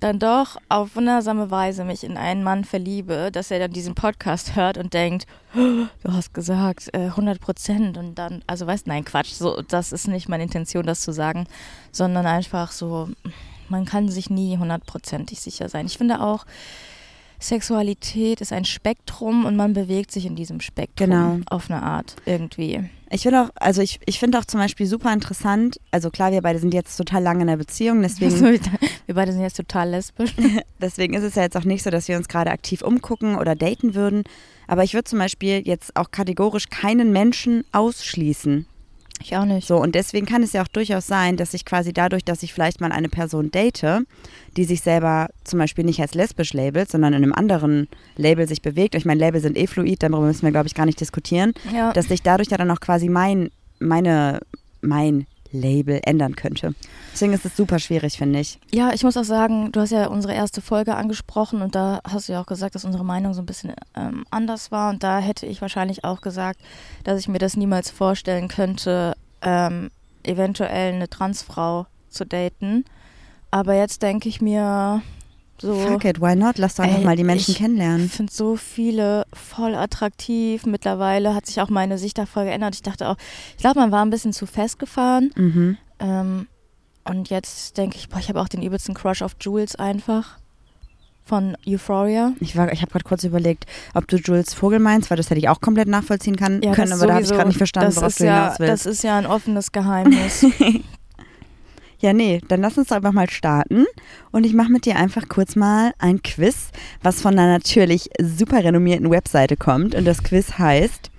dann 0.00 0.18
doch 0.18 0.56
auf 0.68 0.94
wundersame 0.96 1.50
Weise 1.50 1.84
mich 1.84 2.04
in 2.04 2.16
einen 2.16 2.42
Mann 2.44 2.64
verliebe, 2.64 3.30
dass 3.32 3.50
er 3.50 3.58
dann 3.58 3.72
diesen 3.72 3.94
Podcast 3.94 4.54
hört 4.54 4.78
und 4.78 4.94
denkt, 4.94 5.26
"Oh, 5.56 5.86
du 6.04 6.12
hast 6.12 6.32
gesagt 6.34 6.88
äh, 6.92 7.06
100 7.06 7.40
Prozent 7.40 7.98
und 7.98 8.14
dann, 8.16 8.42
also 8.46 8.66
weißt, 8.66 8.86
nein, 8.86 9.04
Quatsch, 9.04 9.32
so, 9.32 9.60
das 9.62 9.92
ist 9.92 10.06
nicht 10.06 10.28
meine 10.28 10.44
Intention, 10.44 10.86
das 10.86 11.00
zu 11.00 11.12
sagen, 11.12 11.46
sondern 11.90 12.26
einfach 12.26 12.70
so, 12.70 13.08
man 13.68 13.84
kann 13.84 14.08
sich 14.08 14.30
nie 14.30 14.56
hundertprozentig 14.56 15.40
sicher 15.40 15.68
sein. 15.68 15.86
Ich 15.86 15.98
finde 15.98 16.20
auch, 16.20 16.46
Sexualität 17.40 18.40
ist 18.40 18.52
ein 18.52 18.64
Spektrum 18.64 19.44
und 19.44 19.54
man 19.56 19.72
bewegt 19.72 20.10
sich 20.10 20.26
in 20.26 20.34
diesem 20.36 20.60
Spektrum 20.60 21.08
Genau. 21.10 21.38
auf 21.50 21.70
eine 21.70 21.82
Art 21.82 22.16
irgendwie. 22.26 22.88
Ich 23.10 23.22
finde 23.22 23.42
auch, 23.42 23.50
also 23.54 23.80
ich, 23.80 24.00
ich 24.04 24.18
finde 24.18 24.38
auch 24.38 24.44
zum 24.44 24.60
Beispiel 24.60 24.86
super 24.86 25.12
interessant, 25.12 25.80
also 25.90 26.10
klar, 26.10 26.30
wir 26.30 26.42
beide 26.42 26.58
sind 26.58 26.74
jetzt 26.74 26.96
total 26.96 27.22
lange 27.22 27.42
in 27.42 27.46
der 27.46 27.56
Beziehung, 27.56 28.02
deswegen, 28.02 28.38
wir 29.06 29.14
beide 29.14 29.32
sind 29.32 29.40
jetzt 29.40 29.56
total 29.56 29.90
lesbisch. 29.90 30.34
deswegen 30.80 31.14
ist 31.14 31.22
es 31.22 31.34
ja 31.34 31.42
jetzt 31.42 31.56
auch 31.56 31.64
nicht 31.64 31.82
so, 31.82 31.90
dass 31.90 32.08
wir 32.08 32.16
uns 32.16 32.28
gerade 32.28 32.50
aktiv 32.50 32.82
umgucken 32.82 33.36
oder 33.36 33.54
daten 33.54 33.94
würden. 33.94 34.24
Aber 34.66 34.84
ich 34.84 34.92
würde 34.92 35.04
zum 35.04 35.18
Beispiel 35.18 35.62
jetzt 35.66 35.96
auch 35.96 36.10
kategorisch 36.10 36.68
keinen 36.68 37.12
Menschen 37.12 37.64
ausschließen. 37.72 38.66
Ich 39.20 39.36
auch 39.36 39.44
nicht. 39.44 39.66
So, 39.66 39.76
und 39.76 39.94
deswegen 39.94 40.26
kann 40.26 40.42
es 40.42 40.52
ja 40.52 40.62
auch 40.62 40.68
durchaus 40.68 41.06
sein, 41.06 41.36
dass 41.36 41.54
ich 41.54 41.64
quasi 41.64 41.92
dadurch, 41.92 42.24
dass 42.24 42.42
ich 42.42 42.52
vielleicht 42.52 42.80
mal 42.80 42.92
eine 42.92 43.08
Person 43.08 43.50
date, 43.50 44.04
die 44.56 44.64
sich 44.64 44.80
selber 44.80 45.28
zum 45.44 45.58
Beispiel 45.58 45.84
nicht 45.84 46.00
als 46.00 46.14
lesbisch 46.14 46.52
labelt, 46.52 46.90
sondern 46.90 47.12
in 47.12 47.22
einem 47.22 47.32
anderen 47.32 47.88
Label 48.16 48.46
sich 48.46 48.62
bewegt. 48.62 48.94
Ich 48.94 49.04
meine, 49.04 49.20
Label 49.20 49.40
sind 49.40 49.56
eh 49.56 49.66
fluid, 49.66 50.02
darüber 50.02 50.20
müssen 50.20 50.42
wir, 50.42 50.50
glaube 50.50 50.68
ich, 50.68 50.74
gar 50.74 50.86
nicht 50.86 51.00
diskutieren. 51.00 51.52
Ja. 51.74 51.92
Dass 51.92 52.06
sich 52.06 52.22
dadurch 52.22 52.48
ja 52.48 52.56
dann 52.56 52.70
auch 52.70 52.80
quasi 52.80 53.08
mein, 53.08 53.50
meine, 53.80 54.40
mein 54.80 55.26
Label 55.52 56.00
ändern 56.04 56.36
könnte. 56.36 56.74
Deswegen 57.12 57.32
ist 57.32 57.44
es 57.44 57.56
super 57.56 57.78
schwierig, 57.78 58.18
finde 58.18 58.40
ich. 58.40 58.58
Ja, 58.72 58.92
ich 58.92 59.04
muss 59.04 59.16
auch 59.16 59.24
sagen, 59.24 59.72
du 59.72 59.80
hast 59.80 59.90
ja 59.90 60.06
unsere 60.08 60.34
erste 60.34 60.60
Folge 60.60 60.94
angesprochen 60.94 61.62
und 61.62 61.74
da 61.74 62.00
hast 62.04 62.28
du 62.28 62.32
ja 62.32 62.40
auch 62.40 62.46
gesagt, 62.46 62.74
dass 62.74 62.84
unsere 62.84 63.04
Meinung 63.04 63.34
so 63.34 63.42
ein 63.42 63.46
bisschen 63.46 63.72
ähm, 63.96 64.24
anders 64.30 64.70
war 64.70 64.90
und 64.90 65.02
da 65.02 65.18
hätte 65.18 65.46
ich 65.46 65.60
wahrscheinlich 65.60 66.04
auch 66.04 66.20
gesagt, 66.20 66.60
dass 67.04 67.20
ich 67.20 67.28
mir 67.28 67.38
das 67.38 67.56
niemals 67.56 67.90
vorstellen 67.90 68.48
könnte, 68.48 69.14
ähm, 69.42 69.90
eventuell 70.22 70.94
eine 70.94 71.08
Transfrau 71.08 71.86
zu 72.08 72.26
daten. 72.26 72.84
Aber 73.50 73.74
jetzt 73.74 74.02
denke 74.02 74.28
ich 74.28 74.40
mir 74.40 75.02
so. 75.60 75.74
Fuck 75.74 76.04
it, 76.04 76.20
why 76.20 76.34
not? 76.36 76.58
Lass 76.58 76.74
doch 76.76 76.84
einfach 76.84 77.02
mal 77.02 77.16
die 77.16 77.24
Menschen 77.24 77.52
ich 77.52 77.58
kennenlernen. 77.58 78.08
finde 78.08 78.32
so 78.32 78.56
viele 78.56 79.24
voll 79.32 79.74
attraktiv. 79.74 80.66
Mittlerweile 80.66 81.34
hat 81.34 81.46
sich 81.46 81.60
auch 81.60 81.68
meine 81.68 81.98
Sicht 81.98 82.18
davor 82.18 82.44
geändert. 82.44 82.74
Ich 82.74 82.82
dachte 82.82 83.08
auch, 83.08 83.16
ich 83.56 83.58
glaube, 83.62 83.80
man 83.80 83.90
war 83.92 84.04
ein 84.04 84.10
bisschen 84.10 84.32
zu 84.32 84.46
festgefahren. 84.46 85.30
Mhm. 85.36 85.76
Ähm, 86.00 86.46
und 87.04 87.30
jetzt 87.30 87.76
denke 87.78 87.96
ich, 87.96 88.08
boah, 88.08 88.18
ich 88.18 88.28
habe 88.28 88.40
auch 88.40 88.48
den 88.48 88.62
übelsten 88.62 88.94
Crush 88.94 89.22
auf 89.22 89.32
Jules 89.40 89.76
einfach. 89.76 90.38
Von 91.24 91.58
Euphoria. 91.66 92.32
Ich, 92.40 92.56
war- 92.56 92.72
ich 92.72 92.80
habe 92.80 92.90
gerade 92.90 93.04
kurz 93.04 93.22
überlegt, 93.22 93.66
ob 93.92 94.08
du 94.08 94.16
Jules 94.16 94.54
Vogel 94.54 94.78
meinst, 94.78 95.10
weil 95.10 95.18
das 95.18 95.28
hätte 95.28 95.38
ich 95.38 95.50
auch 95.50 95.60
komplett 95.60 95.86
nachvollziehen 95.86 96.36
kann, 96.36 96.62
können, 96.62 96.90
aber 96.92 97.06
da 97.06 97.14
habe 97.14 97.22
ich 97.22 97.28
gerade 97.30 97.48
nicht 97.48 97.58
verstanden, 97.58 97.94
worauf 97.96 98.16
du 98.16 98.24
ja, 98.24 98.44
hinaus 98.44 98.58
willst. 98.60 98.72
Das 98.72 98.86
ist 98.86 99.02
ja 99.02 99.18
ein 99.18 99.26
offenes 99.26 99.70
Geheimnis. 99.72 100.46
Ja, 102.00 102.12
nee, 102.12 102.40
dann 102.48 102.60
lass 102.60 102.78
uns 102.78 102.88
doch 102.88 102.96
einfach 102.96 103.12
mal 103.12 103.28
starten. 103.28 103.84
Und 104.30 104.44
ich 104.46 104.54
mache 104.54 104.70
mit 104.70 104.84
dir 104.86 104.96
einfach 104.96 105.28
kurz 105.28 105.56
mal 105.56 105.92
ein 105.98 106.22
Quiz, 106.22 106.70
was 107.02 107.20
von 107.20 107.32
einer 107.38 107.48
natürlich 107.52 108.08
super 108.20 108.62
renommierten 108.62 109.10
Webseite 109.10 109.56
kommt. 109.56 109.94
Und 109.94 110.04
das 110.04 110.22
Quiz 110.22 110.58
heißt, 110.58 111.10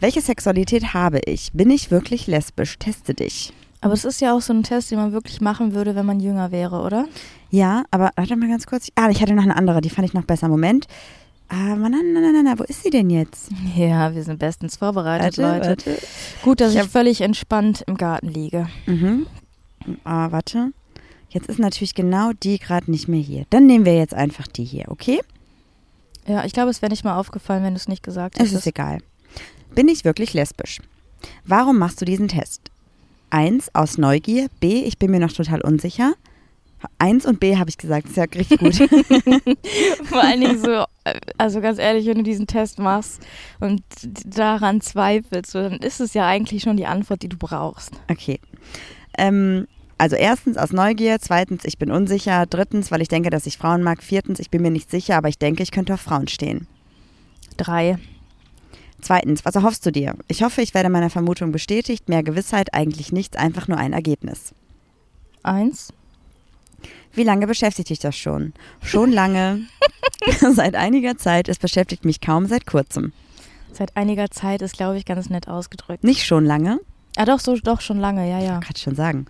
welche 0.00 0.20
Sexualität 0.20 0.92
habe 0.94 1.20
ich? 1.24 1.52
Bin 1.52 1.70
ich 1.70 1.90
wirklich 1.90 2.26
lesbisch? 2.26 2.78
Teste 2.78 3.14
dich. 3.14 3.52
Aber 3.80 3.92
es 3.92 4.04
ist 4.04 4.20
ja 4.20 4.34
auch 4.34 4.40
so 4.40 4.52
ein 4.52 4.62
Test, 4.62 4.90
den 4.90 4.98
man 4.98 5.12
wirklich 5.12 5.40
machen 5.40 5.74
würde, 5.74 5.94
wenn 5.94 6.06
man 6.06 6.18
jünger 6.18 6.50
wäre, 6.50 6.80
oder? 6.80 7.06
Ja, 7.50 7.84
aber 7.90 8.10
warte 8.16 8.34
mal 8.34 8.48
ganz 8.48 8.66
kurz. 8.66 8.88
Ah, 8.94 9.10
ich 9.10 9.20
hatte 9.20 9.34
noch 9.34 9.42
eine 9.42 9.56
andere, 9.56 9.80
die 9.82 9.90
fand 9.90 10.08
ich 10.08 10.14
noch 10.14 10.24
besser. 10.24 10.48
Moment. 10.48 10.86
Ah, 11.48 11.76
na, 11.76 11.88
na, 11.90 11.98
na, 12.02 12.32
na, 12.32 12.42
na, 12.42 12.58
wo 12.58 12.64
ist 12.64 12.82
sie 12.82 12.90
denn 12.90 13.10
jetzt? 13.10 13.50
Ja, 13.76 14.14
wir 14.14 14.24
sind 14.24 14.38
bestens 14.38 14.76
vorbereitet, 14.76 15.36
Leute. 15.36 15.66
warte. 15.68 15.98
Gut, 16.42 16.60
dass 16.60 16.74
Ich 16.74 16.80
ich, 16.80 16.86
völlig 16.88 17.20
entspannt 17.20 17.84
im 17.86 17.96
Garten 17.96 18.28
liege. 18.28 18.68
Mhm. 18.86 19.26
Ah, 20.04 20.30
warte. 20.30 20.72
Jetzt 21.30 21.48
ist 21.48 21.58
natürlich 21.58 21.94
genau 21.94 22.32
die 22.32 22.58
gerade 22.58 22.90
nicht 22.90 23.08
mehr 23.08 23.20
hier. 23.20 23.44
Dann 23.50 23.66
nehmen 23.66 23.84
wir 23.84 23.96
jetzt 23.96 24.14
einfach 24.14 24.46
die 24.46 24.64
hier, 24.64 24.84
okay? 24.88 25.20
Ja, 26.26 26.44
ich 26.44 26.52
glaube, 26.52 26.70
es 26.70 26.80
wäre 26.80 26.90
nicht 26.90 27.04
mal 27.04 27.18
aufgefallen, 27.18 27.64
wenn 27.64 27.74
du 27.74 27.78
es 27.78 27.88
nicht 27.88 28.02
gesagt 28.02 28.36
Es 28.36 28.44
ist 28.46 28.50
hättest. 28.52 28.66
egal. 28.68 28.98
Bin 29.74 29.88
ich 29.88 30.04
wirklich 30.04 30.32
lesbisch? 30.32 30.80
Warum 31.44 31.78
machst 31.78 32.00
du 32.00 32.04
diesen 32.04 32.28
Test? 32.28 32.70
Eins, 33.30 33.74
aus 33.74 33.98
Neugier. 33.98 34.48
B, 34.60 34.84
ich 34.84 34.98
bin 34.98 35.10
mir 35.10 35.18
noch 35.20 35.32
total 35.32 35.60
unsicher. 35.62 36.14
Eins 36.98 37.24
und 37.26 37.40
B 37.40 37.56
habe 37.56 37.70
ich 37.70 37.78
gesagt, 37.78 38.08
ist 38.08 38.16
ja 38.16 38.24
richtig 38.24 38.60
gut. 38.60 38.74
Vor 40.04 40.22
allen 40.22 40.40
Dingen 40.40 40.62
so, 40.62 40.84
also 41.38 41.60
ganz 41.60 41.78
ehrlich, 41.78 42.06
wenn 42.06 42.18
du 42.18 42.22
diesen 42.22 42.46
Test 42.46 42.78
machst 42.78 43.22
und 43.58 43.82
daran 44.26 44.80
zweifelst, 44.82 45.54
dann 45.54 45.78
ist 45.78 46.00
es 46.00 46.14
ja 46.14 46.26
eigentlich 46.26 46.62
schon 46.62 46.76
die 46.76 46.86
Antwort, 46.86 47.22
die 47.22 47.28
du 47.28 47.38
brauchst. 47.38 47.92
Okay. 48.10 48.38
Ähm, 49.16 49.66
also 50.04 50.16
erstens 50.16 50.58
aus 50.58 50.70
Neugier, 50.70 51.18
zweitens, 51.18 51.64
ich 51.64 51.78
bin 51.78 51.90
unsicher, 51.90 52.44
drittens, 52.44 52.90
weil 52.90 53.00
ich 53.00 53.08
denke, 53.08 53.30
dass 53.30 53.46
ich 53.46 53.56
Frauen 53.56 53.82
mag, 53.82 54.02
viertens, 54.02 54.38
ich 54.38 54.50
bin 54.50 54.60
mir 54.60 54.70
nicht 54.70 54.90
sicher, 54.90 55.16
aber 55.16 55.30
ich 55.30 55.38
denke, 55.38 55.62
ich 55.62 55.70
könnte 55.70 55.94
auf 55.94 56.02
Frauen 56.02 56.28
stehen. 56.28 56.66
Drei. 57.56 57.96
Zweitens, 59.00 59.46
was 59.46 59.54
erhoffst 59.54 59.86
du 59.86 59.92
dir? 59.92 60.14
Ich 60.28 60.42
hoffe, 60.42 60.60
ich 60.60 60.74
werde 60.74 60.90
meiner 60.90 61.08
Vermutung 61.08 61.52
bestätigt. 61.52 62.10
Mehr 62.10 62.22
Gewissheit, 62.22 62.74
eigentlich 62.74 63.12
nichts, 63.12 63.38
einfach 63.38 63.66
nur 63.66 63.78
ein 63.78 63.94
Ergebnis. 63.94 64.52
Eins. 65.42 65.90
Wie 67.14 67.24
lange 67.24 67.46
beschäftigt 67.46 67.88
dich 67.88 67.98
das 67.98 68.14
schon? 68.14 68.52
Schon 68.82 69.10
lange. 69.10 69.62
seit 70.52 70.74
einiger 70.74 71.16
Zeit. 71.16 71.48
Es 71.48 71.58
beschäftigt 71.58 72.04
mich 72.04 72.20
kaum 72.20 72.44
seit 72.44 72.66
kurzem. 72.66 73.14
Seit 73.72 73.96
einiger 73.96 74.30
Zeit 74.30 74.60
ist, 74.60 74.76
glaube 74.76 74.98
ich, 74.98 75.06
ganz 75.06 75.30
nett 75.30 75.48
ausgedrückt. 75.48 76.04
Nicht 76.04 76.26
schon 76.26 76.44
lange, 76.44 76.80
Ah, 77.16 77.24
doch, 77.24 77.38
so, 77.38 77.56
doch, 77.56 77.80
schon 77.80 78.00
lange, 78.00 78.28
ja, 78.28 78.40
ja. 78.40 78.58
kann 78.58 78.72
ich 78.74 78.82
schon 78.82 78.96
sagen. 78.96 79.26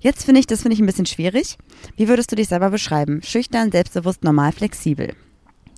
Jetzt 0.00 0.24
finde 0.24 0.40
ich, 0.40 0.46
das 0.46 0.62
finde 0.62 0.74
ich 0.74 0.80
ein 0.80 0.86
bisschen 0.86 1.06
schwierig. 1.06 1.58
Wie 1.96 2.08
würdest 2.08 2.32
du 2.32 2.36
dich 2.36 2.48
selber 2.48 2.70
beschreiben? 2.70 3.22
Schüchtern, 3.22 3.70
selbstbewusst, 3.70 4.24
normal, 4.24 4.52
flexibel. 4.52 5.14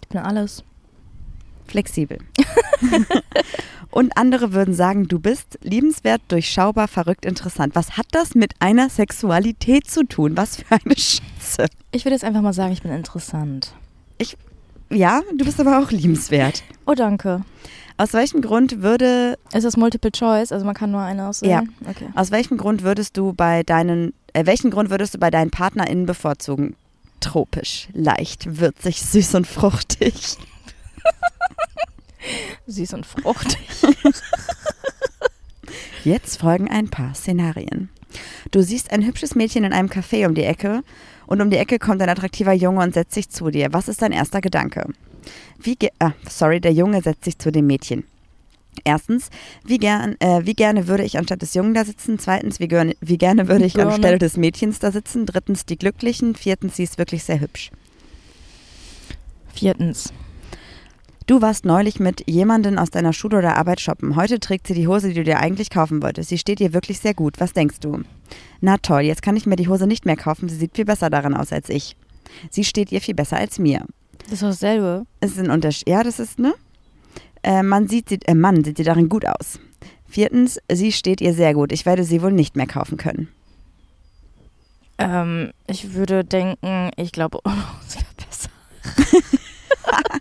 Ich 0.00 0.08
bin 0.08 0.20
alles. 0.20 0.64
Flexibel. 1.66 2.18
Und 3.90 4.16
andere 4.16 4.52
würden 4.52 4.74
sagen, 4.74 5.08
du 5.08 5.18
bist 5.18 5.58
liebenswert, 5.62 6.22
durchschaubar, 6.28 6.88
verrückt, 6.88 7.26
interessant. 7.26 7.74
Was 7.74 7.96
hat 7.96 8.06
das 8.12 8.34
mit 8.34 8.54
einer 8.60 8.88
Sexualität 8.88 9.90
zu 9.90 10.04
tun? 10.06 10.36
Was 10.36 10.56
für 10.56 10.64
eine 10.70 10.96
Schätze. 10.96 11.66
Ich 11.90 12.04
würde 12.04 12.14
jetzt 12.14 12.24
einfach 12.24 12.40
mal 12.40 12.54
sagen, 12.54 12.72
ich 12.72 12.82
bin 12.82 12.92
interessant. 12.92 13.74
Ja, 14.92 15.22
du 15.34 15.44
bist 15.44 15.58
aber 15.58 15.78
auch 15.78 15.90
liebenswert. 15.90 16.62
Oh, 16.86 16.92
danke. 16.92 17.42
Aus 18.02 18.14
welchem 18.14 18.40
Grund 18.40 18.82
würde, 18.82 19.38
Ist 19.54 19.62
das 19.62 19.76
Multiple 19.76 20.10
Choice? 20.10 20.50
Also 20.50 20.66
man 20.66 20.74
kann 20.74 20.90
nur 20.90 21.02
eine 21.02 21.28
auswählen? 21.28 21.72
Ja. 21.84 21.88
Okay. 21.88 22.08
aus 22.16 22.32
welchem 22.32 22.58
Grund 22.58 22.82
würdest 22.82 23.16
du 23.16 23.32
bei 23.32 23.62
deinen, 23.62 24.12
äh, 24.32 24.44
welchen 24.44 24.72
Grund 24.72 24.90
würdest 24.90 25.14
du 25.14 25.18
bei 25.18 25.30
deinen 25.30 25.52
PartnerInnen 25.52 26.04
bevorzugen? 26.04 26.74
Tropisch, 27.20 27.86
leicht, 27.92 28.58
würzig, 28.58 29.02
süß 29.02 29.36
und 29.36 29.46
fruchtig. 29.46 30.36
Süß 32.66 32.94
und 32.94 33.06
fruchtig. 33.06 33.68
Jetzt 36.02 36.40
folgen 36.40 36.68
ein 36.68 36.88
paar 36.88 37.14
Szenarien. 37.14 37.88
Du 38.50 38.62
siehst 38.62 38.90
ein 38.90 39.06
hübsches 39.06 39.36
Mädchen 39.36 39.62
in 39.62 39.72
einem 39.72 39.88
Café 39.88 40.26
um 40.26 40.34
die 40.34 40.42
Ecke 40.42 40.82
und 41.28 41.40
um 41.40 41.50
die 41.50 41.56
Ecke 41.56 41.78
kommt 41.78 42.02
ein 42.02 42.08
attraktiver 42.08 42.52
Junge 42.52 42.82
und 42.82 42.94
setzt 42.94 43.14
sich 43.14 43.30
zu 43.30 43.50
dir. 43.50 43.72
Was 43.72 43.86
ist 43.86 44.02
dein 44.02 44.10
erster 44.10 44.40
Gedanke? 44.40 44.88
Wie 45.60 45.76
ge 45.76 45.90
ah, 45.98 46.12
sorry, 46.28 46.60
der 46.60 46.72
Junge 46.72 47.02
setzt 47.02 47.24
sich 47.24 47.38
zu 47.38 47.52
dem 47.52 47.66
Mädchen. 47.66 48.04
Erstens, 48.84 49.28
wie, 49.64 49.78
gern, 49.78 50.16
äh, 50.20 50.40
wie 50.44 50.54
gerne 50.54 50.88
würde 50.88 51.04
ich 51.04 51.18
anstatt 51.18 51.42
des 51.42 51.54
Jungen 51.54 51.74
da 51.74 51.84
sitzen? 51.84 52.18
Zweitens, 52.18 52.58
wie, 52.58 52.68
gern, 52.68 52.94
wie 53.00 53.18
gerne 53.18 53.46
würde 53.48 53.66
ich 53.66 53.74
Gerne. 53.74 53.92
anstelle 53.92 54.18
des 54.18 54.36
Mädchens 54.36 54.78
da 54.78 54.90
sitzen? 54.90 55.26
Drittens, 55.26 55.66
die 55.66 55.76
Glücklichen. 55.76 56.34
Viertens, 56.34 56.76
sie 56.76 56.84
ist 56.84 56.98
wirklich 56.98 57.22
sehr 57.22 57.40
hübsch. 57.40 57.70
Viertens. 59.54 60.12
Du 61.26 61.40
warst 61.40 61.64
neulich 61.64 62.00
mit 62.00 62.28
jemandem 62.28 62.78
aus 62.78 62.90
deiner 62.90 63.12
Schule 63.12 63.38
oder 63.38 63.56
Arbeit 63.56 63.80
shoppen. 63.80 64.16
Heute 64.16 64.40
trägt 64.40 64.66
sie 64.66 64.74
die 64.74 64.88
Hose, 64.88 65.08
die 65.08 65.14
du 65.14 65.24
dir 65.24 65.38
eigentlich 65.38 65.70
kaufen 65.70 66.02
wolltest. 66.02 66.30
Sie 66.30 66.38
steht 66.38 66.58
dir 66.58 66.72
wirklich 66.72 66.98
sehr 66.98 67.14
gut. 67.14 67.38
Was 67.38 67.52
denkst 67.52 67.78
du? 67.80 68.02
Na 68.60 68.78
toll, 68.78 69.02
jetzt 69.02 69.22
kann 69.22 69.36
ich 69.36 69.46
mir 69.46 69.56
die 69.56 69.68
Hose 69.68 69.86
nicht 69.86 70.04
mehr 70.04 70.16
kaufen. 70.16 70.48
Sie 70.48 70.56
sieht 70.56 70.74
viel 70.74 70.84
besser 70.84 71.10
daran 71.10 71.34
aus 71.36 71.52
als 71.52 71.68
ich. 71.68 71.96
Sie 72.50 72.64
steht 72.64 72.90
ihr 72.90 73.00
viel 73.00 73.14
besser 73.14 73.36
als 73.36 73.58
mir. 73.58 73.86
Das 74.24 74.34
ist 74.34 74.42
doch 74.42 74.48
dasselbe. 74.48 75.06
Es 75.20 75.32
ist 75.32 75.38
ein 75.38 75.50
Unterschied. 75.50 75.88
Ja, 75.88 76.02
das 76.02 76.18
ist, 76.18 76.38
ne? 76.38 76.54
Äh, 77.42 77.62
man 77.62 77.88
sieht 77.88 78.08
sie, 78.08 78.18
äh, 78.24 78.34
Mann 78.34 78.64
sieht 78.64 78.76
sie 78.76 78.84
darin 78.84 79.08
gut 79.08 79.26
aus. 79.26 79.58
Viertens, 80.06 80.60
sie 80.70 80.92
steht 80.92 81.20
ihr 81.20 81.34
sehr 81.34 81.54
gut. 81.54 81.72
Ich 81.72 81.86
werde 81.86 82.04
sie 82.04 82.22
wohl 82.22 82.32
nicht 82.32 82.56
mehr 82.56 82.66
kaufen 82.66 82.96
können. 82.98 83.28
Ähm, 84.98 85.52
ich 85.66 85.94
würde 85.94 86.24
denken, 86.24 86.90
ich 86.96 87.12
glaube, 87.12 87.38
oh, 87.44 87.50
es 87.86 87.96
wäre 87.96 88.04
besser. 88.16 88.50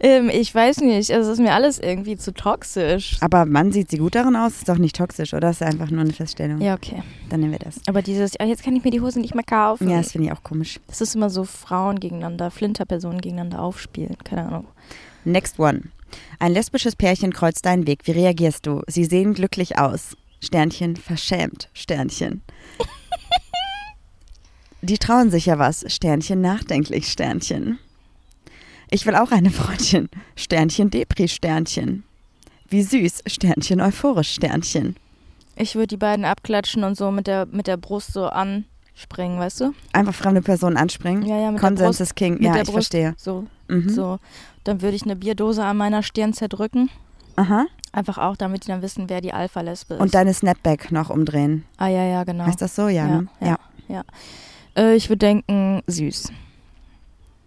ähm, 0.00 0.30
ich 0.30 0.54
weiß 0.54 0.78
nicht, 0.78 1.12
also 1.12 1.30
es 1.30 1.38
ist 1.38 1.42
mir 1.42 1.52
alles 1.52 1.78
irgendwie 1.78 2.16
zu 2.16 2.32
toxisch. 2.32 3.16
Aber 3.20 3.44
Mann 3.44 3.70
sieht 3.70 3.90
sie 3.90 3.98
gut 3.98 4.14
darin 4.14 4.34
aus, 4.34 4.56
ist 4.56 4.68
doch 4.68 4.78
nicht 4.78 4.96
toxisch, 4.96 5.34
oder? 5.34 5.50
Ist 5.50 5.62
einfach 5.62 5.90
nur 5.90 6.00
eine 6.00 6.12
Feststellung. 6.12 6.60
Ja, 6.60 6.74
okay. 6.74 7.02
Dann 7.28 7.40
nehmen 7.40 7.52
wir 7.52 7.58
das. 7.58 7.80
Aber 7.86 8.02
dieses, 8.02 8.34
ja, 8.40 8.46
jetzt 8.46 8.62
kann 8.62 8.74
ich 8.74 8.84
mir 8.84 8.90
die 8.90 9.00
Hose 9.00 9.20
nicht 9.20 9.34
mehr 9.34 9.44
kaufen. 9.44 9.88
Ja, 9.88 9.98
das 9.98 10.12
finde 10.12 10.28
ich 10.28 10.32
auch 10.32 10.42
komisch. 10.42 10.80
das 10.86 11.00
ist 11.00 11.14
immer 11.14 11.30
so 11.30 11.44
Frauen 11.44 12.00
gegeneinander, 12.00 12.50
Flinterpersonen 12.50 13.20
gegeneinander 13.20 13.62
aufspielen. 13.62 14.16
Keine 14.24 14.46
Ahnung. 14.46 14.66
Next 15.24 15.58
one. 15.58 15.82
Ein 16.38 16.52
lesbisches 16.52 16.96
Pärchen 16.96 17.32
kreuzt 17.32 17.66
deinen 17.66 17.86
Weg. 17.86 18.00
Wie 18.04 18.12
reagierst 18.12 18.66
du? 18.66 18.82
Sie 18.86 19.04
sehen 19.04 19.34
glücklich 19.34 19.78
aus. 19.78 20.16
Sternchen, 20.40 20.96
verschämt. 20.96 21.68
Sternchen. 21.74 22.42
Die 24.82 24.98
trauen 24.98 25.30
sich 25.30 25.46
ja 25.46 25.58
was. 25.58 25.84
Sternchen 25.92 26.40
nachdenklich, 26.40 27.08
Sternchen. 27.08 27.78
Ich 28.90 29.06
will 29.06 29.14
auch 29.14 29.30
eine 29.30 29.50
Freundin. 29.50 30.08
Sternchen 30.36 30.90
Depri, 30.90 31.28
Sternchen. 31.28 32.04
Wie 32.68 32.82
süß, 32.82 33.22
Sternchen 33.26 33.80
euphorisch, 33.80 34.32
Sternchen. 34.34 34.96
Ich 35.56 35.74
würde 35.74 35.88
die 35.88 35.96
beiden 35.96 36.24
abklatschen 36.24 36.84
und 36.84 36.96
so 36.96 37.10
mit 37.10 37.26
der, 37.26 37.46
mit 37.46 37.66
der 37.66 37.76
Brust 37.76 38.12
so 38.12 38.26
anspringen, 38.26 39.38
weißt 39.38 39.60
du? 39.60 39.74
Einfach 39.92 40.14
fremde 40.14 40.40
Personen 40.42 40.76
anspringen. 40.76 41.24
Ja, 41.26 41.38
ja, 41.38 41.50
mit 41.50 41.60
Konsens 41.60 41.78
der 41.80 41.86
Brust. 41.86 42.00
ist 42.00 42.16
King. 42.16 42.34
mit 42.34 42.42
Ja, 42.42 42.52
der 42.52 42.62
ich 42.62 42.68
Brust. 42.68 42.90
verstehe. 42.92 43.14
So, 43.16 43.46
Mhm. 43.68 43.88
so. 43.88 44.18
Dann 44.64 44.82
würde 44.82 44.96
ich 44.96 45.02
eine 45.02 45.16
Bierdose 45.16 45.64
an 45.64 45.76
meiner 45.76 46.02
Stirn 46.02 46.32
zerdrücken. 46.32 46.90
Aha. 47.36 47.66
Einfach 47.92 48.18
auch, 48.18 48.36
damit 48.36 48.64
die 48.64 48.68
dann 48.68 48.82
wissen, 48.82 49.08
wer 49.08 49.20
die 49.20 49.32
Alpha-Lesbe 49.32 49.94
ist. 49.94 50.00
Und 50.00 50.14
deine 50.14 50.32
Snapback 50.34 50.92
noch 50.92 51.10
umdrehen. 51.10 51.64
ah, 51.76 51.88
ja, 51.88 52.04
ja, 52.04 52.24
genau. 52.24 52.44
Heißt 52.46 52.60
das 52.62 52.74
so? 52.76 52.88
Ja. 52.88 53.06
Ja, 53.08 53.20
ne? 53.20 53.28
ja. 53.40 53.58
Ja. 53.88 54.04
Äh, 54.76 54.94
ich 54.94 55.08
würde 55.08 55.18
denken, 55.18 55.82
süß. 55.86 56.30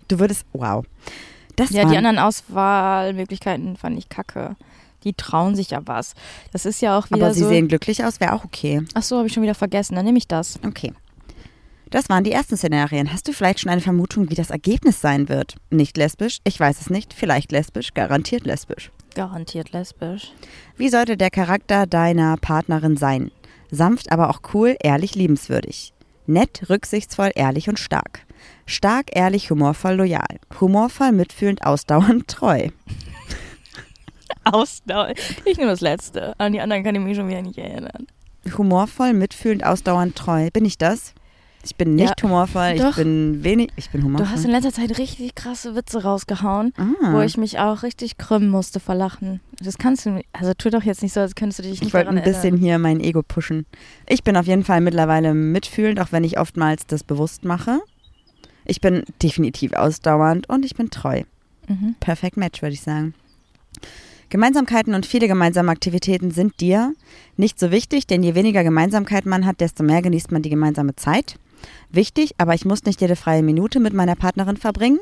Du 0.10 0.20
würdest. 0.20 0.46
Wow. 0.54 0.86
Das 1.56 1.70
Ja, 1.70 1.86
die 1.86 1.98
anderen 1.98 2.20
Auswahlmöglichkeiten 2.20 3.78
fand 3.78 3.98
ich 3.98 4.10
kacke. 4.10 4.56
Die 5.04 5.14
trauen 5.14 5.56
sich 5.56 5.72
ja 5.72 5.82
was. 5.86 6.14
Das 6.52 6.66
ist 6.66 6.82
ja 6.82 6.98
auch 6.98 7.10
wieder 7.12 7.26
aber 7.26 7.34
sie 7.34 7.42
so. 7.42 7.50
sehen 7.50 7.68
glücklich 7.68 8.04
aus, 8.04 8.20
wäre 8.20 8.34
auch 8.34 8.46
okay. 8.46 8.82
Ach 8.94 9.04
so, 9.04 9.18
habe 9.18 9.28
ich 9.28 9.34
schon 9.34 9.44
wieder 9.44 9.56
vergessen. 9.56 9.96
Dann 9.96 10.06
nehme 10.06 10.18
ich 10.18 10.28
das. 10.28 10.60
Okay. 10.66 10.94
Das 11.90 12.10
waren 12.10 12.24
die 12.24 12.32
ersten 12.32 12.58
Szenarien. 12.58 13.14
Hast 13.14 13.28
du 13.28 13.34
vielleicht 13.34 13.60
schon 13.60 13.70
eine 13.70 13.82
Vermutung, 13.82 14.30
wie 14.32 14.36
das 14.36 14.50
Ergebnis 14.50 15.00
sein 15.00 15.30
wird? 15.30 15.56
Nicht 15.70 15.96
lesbisch? 15.98 16.40
Ich 16.44 16.60
weiß 16.60 16.82
es 16.82 16.90
nicht. 16.90 17.14
Vielleicht 17.14 17.52
lesbisch? 17.52 17.94
Garantiert 17.94 18.46
lesbisch. 18.46 18.92
Garantiert 19.14 19.74
lesbisch. 19.74 20.32
Wie 20.76 20.90
sollte 20.90 21.18
der 21.18 21.30
Charakter 21.30 21.86
deiner 21.86 22.38
Partnerin 22.38 22.98
sein? 22.98 23.30
Sanft, 23.70 24.12
aber 24.12 24.30
auch 24.32 24.40
cool, 24.54 24.76
ehrlich, 24.82 25.14
liebenswürdig. 25.14 25.94
Nett, 26.26 26.68
rücksichtsvoll, 26.68 27.32
ehrlich 27.36 27.70
und 27.70 27.78
stark. 27.78 28.22
Stark, 28.66 29.08
ehrlich, 29.12 29.50
humorvoll, 29.50 29.96
loyal. 29.96 30.40
Humorvoll, 30.60 31.12
mitfühlend, 31.12 31.66
ausdauernd, 31.66 32.28
treu. 32.28 32.70
Ausdauer. 34.46 35.14
Ich 35.46 35.58
nehme 35.58 35.72
das 35.72 35.82
letzte. 35.82 36.38
An 36.40 36.54
die 36.54 36.62
anderen 36.62 36.84
kann 36.84 36.96
ich 36.96 37.02
mich 37.02 37.16
schon 37.18 37.28
wieder 37.28 37.42
nicht 37.42 37.58
erinnern. 37.58 38.08
Humorvoll, 38.58 39.14
mitfühlend, 39.14 39.66
ausdauernd, 39.66 40.16
treu. 40.16 40.50
Bin 40.52 40.66
ich 40.66 40.78
das? 40.78 41.14
Ich 41.66 41.78
bin 41.78 41.96
nicht 41.96 42.22
Ja, 42.22 42.24
humorvoll, 42.24 42.74
ich 42.76 42.82
doch. 42.82 42.98
bin 42.98 43.42
wenig. 43.44 43.70
Ich 43.78 43.90
bin 43.90 44.04
humorvoll. 44.04 44.28
Du 44.28 44.32
hast 44.34 44.44
in 44.44 44.52
letzter 44.52 44.74
Zeit 44.74 44.98
richtig 44.98 45.34
krasse 45.34 45.76
Witze 45.76 46.04
rausgehauen, 46.04 46.74
ah. 46.76 47.14
wo 47.14 47.22
ich 47.22 47.38
mich 47.38 47.58
auch 47.58 47.84
richtig 47.84 48.18
krümmen 48.18 48.50
musste 48.50 48.82
vor 48.82 48.96
Lachen. 48.96 49.40
Das 49.62 49.78
kannst 49.78 50.06
du, 50.06 50.22
also 50.34 50.54
tu 50.54 50.70
doch 50.70 50.84
jetzt 50.84 51.02
nicht 51.02 51.14
so, 51.14 51.22
als 51.22 51.36
könntest 51.36 51.60
du 51.60 51.64
dich 51.64 51.80
nicht 51.80 51.88
Ich 51.88 51.94
wollte 51.94 52.10
ein 52.10 52.22
bisschen 52.22 52.58
hier 52.58 52.80
mein 52.80 53.00
Ego 53.00 53.24
pushen. 53.24 53.66
Ich 54.08 54.24
bin 54.24 54.36
auf 54.36 54.46
jeden 54.46 54.66
Fall 54.66 54.82
mittlerweile 54.82 55.34
mitfühlend, 55.34 56.02
auch 56.02 56.12
wenn 56.12 56.26
ich 56.26 56.38
oftmals 56.38 56.86
das 56.86 57.06
bewusst 57.06 57.46
mache. 57.46 57.80
Ich 58.66 58.82
bin 58.82 59.04
definitiv 59.22 59.74
ausdauernd 59.74 60.50
und 60.50 60.66
ich 60.66 60.76
bin 60.76 60.90
treu. 60.90 61.24
Mhm. 61.68 61.96
Perfekt 62.00 62.38
Match, 62.38 62.62
würde 62.62 62.74
ich 62.74 62.82
sagen. 62.82 63.14
Gemeinsamkeiten 64.30 64.96
und 64.96 65.06
viele 65.06 65.28
gemeinsame 65.28 65.72
Aktivitäten 65.72 66.32
sind 66.32 66.60
dir 66.60 66.94
nicht 67.38 67.60
so 67.60 67.72
wichtig, 67.72 68.08
denn 68.08 68.24
je 68.24 68.36
weniger 68.36 68.64
Gemeinsamkeit 68.64 69.26
man 69.26 69.46
hat, 69.46 69.62
desto 69.62 69.84
mehr 69.84 70.02
genießt 70.02 70.32
man 70.32 70.42
die 70.42 70.50
gemeinsame 70.50 70.96
Zeit. 70.96 71.38
Wichtig, 71.92 72.34
aber 72.38 72.54
ich 72.56 72.66
muss 72.66 72.84
nicht 72.84 73.00
jede 73.02 73.16
freie 73.16 73.44
Minute 73.44 73.80
mit 73.80 73.94
meiner 73.94 74.16
Partnerin 74.16 74.58
verbringen. 74.58 75.00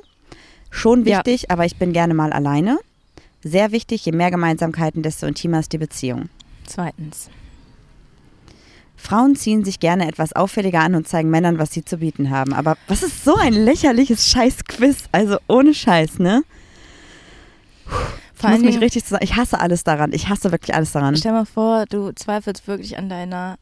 Schon 0.70 1.06
Ja. 1.06 1.18
wichtig, 1.18 1.50
aber 1.50 1.65
ich 1.65 1.77
bin 1.77 1.94
gerne 1.94 2.13
mal 2.13 2.34
alleine. 2.34 2.77
Sehr 3.44 3.72
wichtig, 3.72 4.06
je 4.06 4.12
mehr 4.12 4.32
Gemeinsamkeiten, 4.32 5.01
desto 5.01 5.25
intimer 5.25 5.60
ist 5.60 5.74
die 5.74 5.77
Beziehung. 5.77 6.30
Zweitens. 6.65 7.30
Frauen 9.01 9.36
ziehen 9.36 9.65
sich 9.65 9.79
gerne 9.79 10.08
etwas 10.08 10.34
auffälliger 10.34 10.81
an 10.81 10.96
und 10.96 11.08
zeigen 11.08 11.29
Männern, 11.29 11.58
was 11.58 11.72
sie 11.72 11.84
zu 11.84 11.98
bieten 11.98 12.29
haben. 12.29 12.53
Aber 12.53 12.77
was 12.88 13.03
ist 13.03 13.25
so 13.25 13.36
ein 13.36 13.53
lächerliches 13.53 14.29
Scheiß-Quiz? 14.29 15.05
Also 15.12 15.38
ohne 15.48 15.74
Scheiß, 15.74 16.20
ne? 16.20 16.43
Ich 17.86 18.41
Vor 18.41 18.51
muss 18.51 18.62
mich 18.62 18.79
richtig 18.79 19.03
zusammen. 19.03 19.24
Ich 19.24 19.36
hasse 19.36 19.60
alles 19.60 19.84
daran. 19.84 20.13
Ich 20.13 20.29
hasse 20.29 20.51
wirklich 20.51 20.75
alles 20.75 20.91
daran. 20.91 21.15
stell 21.15 21.31
mal 21.31 21.45
vor, 21.45 21.86
du 21.88 22.12
zweifelst 22.13 22.67
wirklich 22.67 22.97
an 22.97 23.10
deiner 23.10 23.58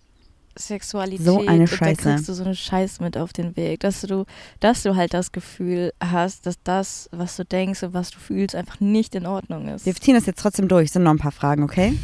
Sexualität. 0.57 1.25
So 1.25 1.39
eine 1.45 1.61
und 1.61 1.67
Scheiße. 1.67 2.03
Da 2.03 2.13
kriegst 2.15 2.29
du 2.29 2.33
so 2.33 2.43
eine 2.43 2.55
Scheiß 2.55 2.99
mit 2.99 3.17
auf 3.17 3.33
den 3.33 3.55
Weg, 3.55 3.79
dass 3.79 4.01
du, 4.01 4.25
dass 4.59 4.83
du 4.83 4.95
halt 4.95 5.13
das 5.13 5.31
Gefühl 5.31 5.93
hast, 6.01 6.45
dass 6.45 6.61
das, 6.63 7.09
was 7.11 7.37
du 7.37 7.45
denkst 7.45 7.81
und 7.83 7.93
was 7.93 8.11
du 8.11 8.19
fühlst, 8.19 8.55
einfach 8.55 8.79
nicht 8.79 9.15
in 9.15 9.25
Ordnung 9.25 9.69
ist. 9.69 9.85
Wir 9.85 9.95
ziehen 9.95 10.15
das 10.15 10.25
jetzt 10.25 10.41
trotzdem 10.41 10.67
durch. 10.67 10.91
Sind 10.91 11.03
noch 11.03 11.11
ein 11.11 11.17
paar 11.17 11.31
Fragen, 11.31 11.63
okay? 11.63 11.97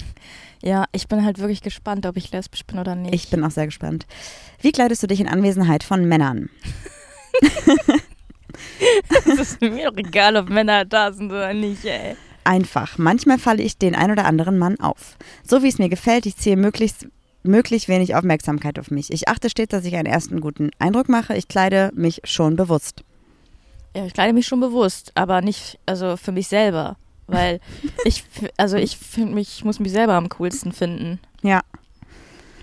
Ja, 0.61 0.85
ich 0.91 1.07
bin 1.07 1.23
halt 1.23 1.39
wirklich 1.39 1.61
gespannt, 1.61 2.05
ob 2.05 2.17
ich 2.17 2.31
lesbisch 2.31 2.65
bin 2.65 2.79
oder 2.79 2.95
nicht. 2.95 3.13
Ich 3.13 3.29
bin 3.29 3.43
auch 3.43 3.51
sehr 3.51 3.65
gespannt. 3.65 4.05
Wie 4.61 4.71
kleidest 4.71 5.03
du 5.03 5.07
dich 5.07 5.19
in 5.19 5.27
Anwesenheit 5.27 5.83
von 5.83 6.05
Männern? 6.05 6.49
Es 9.09 9.39
ist 9.39 9.61
mir 9.61 9.91
doch 9.91 9.97
egal, 9.97 10.37
ob 10.37 10.49
Männer 10.49 10.85
da 10.85 11.11
sind 11.11 11.31
oder 11.31 11.53
nicht, 11.53 11.83
ey. 11.85 12.15
Einfach. 12.43 12.97
Manchmal 12.97 13.39
falle 13.39 13.63
ich 13.63 13.77
den 13.77 13.95
ein 13.95 14.11
oder 14.11 14.25
anderen 14.25 14.57
Mann 14.57 14.79
auf. 14.79 15.17
So 15.43 15.63
wie 15.63 15.67
es 15.67 15.79
mir 15.79 15.89
gefällt, 15.89 16.25
ich 16.25 16.37
ziehe 16.37 16.55
möglichst 16.55 17.07
möglich 17.43 17.87
wenig 17.87 18.15
Aufmerksamkeit 18.15 18.79
auf 18.79 18.91
mich. 18.91 19.11
Ich 19.11 19.27
achte 19.27 19.49
stets, 19.49 19.71
dass 19.71 19.85
ich 19.85 19.95
einen 19.95 20.07
ersten 20.07 20.41
guten 20.41 20.71
Eindruck 20.79 21.09
mache. 21.09 21.35
Ich 21.35 21.47
kleide 21.47 21.91
mich 21.93 22.21
schon 22.23 22.55
bewusst. 22.55 23.03
Ja, 23.95 24.05
ich 24.05 24.13
kleide 24.13 24.33
mich 24.33 24.47
schon 24.47 24.59
bewusst, 24.59 25.11
aber 25.15 25.41
nicht, 25.41 25.79
also 25.85 26.17
für 26.17 26.31
mich 26.31 26.47
selber. 26.47 26.97
Weil 27.27 27.59
ich, 28.03 28.23
also 28.57 28.77
ich 28.77 28.97
finde 28.97 29.33
mich, 29.33 29.57
ich 29.57 29.65
muss 29.65 29.79
mich 29.79 29.91
selber 29.91 30.13
am 30.13 30.29
coolsten 30.29 30.71
finden. 30.71 31.19
Ja. 31.41 31.61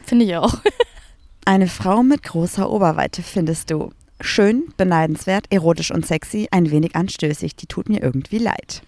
Finde 0.04 0.24
ich 0.24 0.36
auch. 0.36 0.54
Eine 1.44 1.66
Frau 1.66 2.02
mit 2.02 2.22
großer 2.22 2.70
Oberweite 2.70 3.22
findest 3.22 3.70
du. 3.70 3.92
Schön, 4.20 4.72
beneidenswert, 4.76 5.46
erotisch 5.50 5.90
und 5.90 6.06
sexy, 6.06 6.46
ein 6.52 6.70
wenig 6.70 6.94
anstößig. 6.94 7.56
Die 7.56 7.66
tut 7.66 7.88
mir 7.88 8.00
irgendwie 8.00 8.38
leid. 8.38 8.82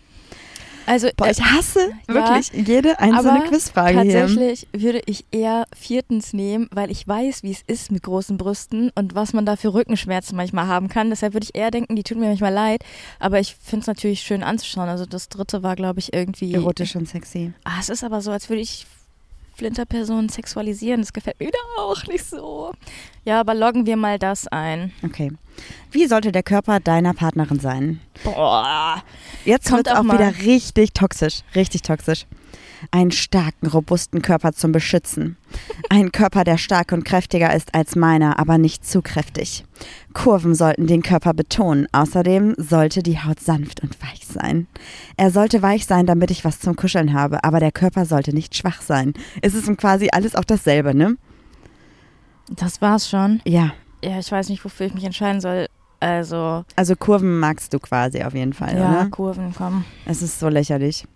Also 0.87 1.09
Boah, 1.17 1.31
ich 1.31 1.41
hasse 1.43 1.93
ja, 2.09 2.15
wirklich 2.15 2.67
jede 2.67 2.99
einzelne 2.99 3.45
Quizfrage 3.45 4.03
hier. 4.03 4.21
tatsächlich 4.21 4.67
würde 4.73 5.03
ich 5.07 5.25
eher 5.31 5.67
viertens 5.75 6.33
nehmen, 6.33 6.69
weil 6.73 6.91
ich 6.91 7.07
weiß, 7.07 7.43
wie 7.43 7.53
es 7.53 7.63
ist 7.67 7.91
mit 7.91 8.03
großen 8.03 8.37
Brüsten 8.37 8.91
und 8.95 9.15
was 9.15 9.33
man 9.33 9.47
da 9.47 9.57
für 9.57 9.73
Rückenschmerzen 9.73 10.37
manchmal 10.37 10.67
haben 10.67 10.89
kann. 10.89 11.11
Deshalb 11.11 11.33
würde 11.33 11.45
ich 11.45 11.55
eher 11.55 11.71
denken, 11.71 11.97
die 11.97 12.03
tut 12.03 12.19
mir 12.19 12.29
manchmal 12.29 12.53
leid. 12.53 12.83
Aber 13.19 13.41
ich 13.41 13.57
finde 13.63 13.83
es 13.83 13.87
natürlich 13.87 14.21
schön 14.21 14.43
anzuschauen. 14.43 14.89
Also 14.89 15.07
das 15.07 15.29
dritte 15.29 15.63
war, 15.63 15.77
glaube 15.77 16.01
ich, 16.01 16.13
irgendwie. 16.13 16.55
Erotisch 16.55 16.97
und 16.97 17.09
sexy. 17.09 17.53
Ah, 17.65 17.79
es 17.81 17.89
ist 17.89 18.05
aber 18.05 18.21
so, 18.21 18.31
als 18.31 18.49
würde 18.49 18.63
ich 18.63 18.87
Flinterpersonen 19.55 20.29
sexualisieren. 20.29 21.01
Das 21.01 21.13
gefällt 21.13 21.39
mir 21.41 21.47
wieder 21.47 21.59
auch 21.79 22.05
nicht 22.07 22.25
so. 22.25 22.73
Ja, 23.25 23.41
aber 23.41 23.55
loggen 23.55 23.87
wir 23.87 23.97
mal 23.97 24.19
das 24.19 24.47
ein. 24.49 24.93
Okay. 25.03 25.33
Wie 25.91 26.07
sollte 26.07 26.33
der 26.33 26.43
Körper 26.43 26.81
deiner 26.81 27.15
Partnerin 27.15 27.61
sein? 27.61 28.01
Boah. 28.23 29.03
Jetzt 29.45 29.71
Kommt 29.71 29.91
auch 29.91 30.01
auch 30.01 30.05
wieder 30.05 30.35
richtig 30.45 30.93
toxisch. 30.93 31.41
Richtig 31.55 31.83
toxisch. 31.83 32.27
Einen 32.91 33.13
starken, 33.13 33.67
robusten 33.67 34.21
Körper 34.21 34.53
zum 34.53 34.73
Beschützen. 34.73 35.39
Ein 35.89 36.13
Körper, 36.13 36.45
der 36.45 36.59
stark 36.59 36.93
und 36.93 37.05
kräftiger 37.05 37.55
ist 37.55 37.75
als 37.75 37.97
meiner, 37.97 38.39
aber 38.39 38.59
nicht 38.59 38.87
zu 38.87 39.01
kräftig. 39.01 39.65
Kurven 40.13 40.55
sollten 40.55 40.87
den 40.87 41.03
Körper 41.03 41.33
betonen. 41.33 41.87
Außerdem 41.93 42.55
sollte 42.59 43.03
die 43.03 43.19
Haut 43.19 43.41
sanft 43.41 43.83
und 43.83 43.97
weich 44.03 44.27
sein. 44.27 44.67
Er 45.17 45.31
sollte 45.31 45.63
weich 45.63 45.87
sein, 45.87 46.05
damit 46.05 46.31
ich 46.31 46.45
was 46.45 46.61
zum 46.61 46.77
Kuscheln 46.77 47.15
habe, 47.15 47.43
aber 47.43 47.59
der 47.59 47.73
Körper 47.73 48.05
sollte 48.05 48.35
nicht 48.35 48.55
schwach 48.55 48.83
sein. 48.83 49.15
Es 49.41 49.55
ist 49.55 49.75
quasi 49.79 50.09
alles 50.13 50.35
auch 50.35 50.45
dasselbe, 50.45 50.95
ne? 50.95 51.17
Das 52.49 52.81
war's 52.81 53.09
schon. 53.09 53.41
Ja. 53.45 53.73
Ja, 54.03 54.19
ich 54.19 54.31
weiß 54.31 54.49
nicht, 54.51 54.65
wofür 54.65 54.87
ich 54.87 54.95
mich 54.95 55.05
entscheiden 55.05 55.41
soll. 55.41 55.67
Also, 56.01 56.65
Also 56.77 56.97
Kurven 56.97 57.39
magst 57.39 57.73
du 57.73 57.79
quasi 57.79 58.23
auf 58.23 58.35
jeden 58.35 58.53
Fall, 58.53 58.77
ja, 58.77 58.91
oder? 58.91 59.07
Kurven, 59.11 59.55
komm. 59.57 59.85
Es 60.05 60.21
ist 60.21 60.39
so 60.39 60.49
lächerlich. 60.49 61.07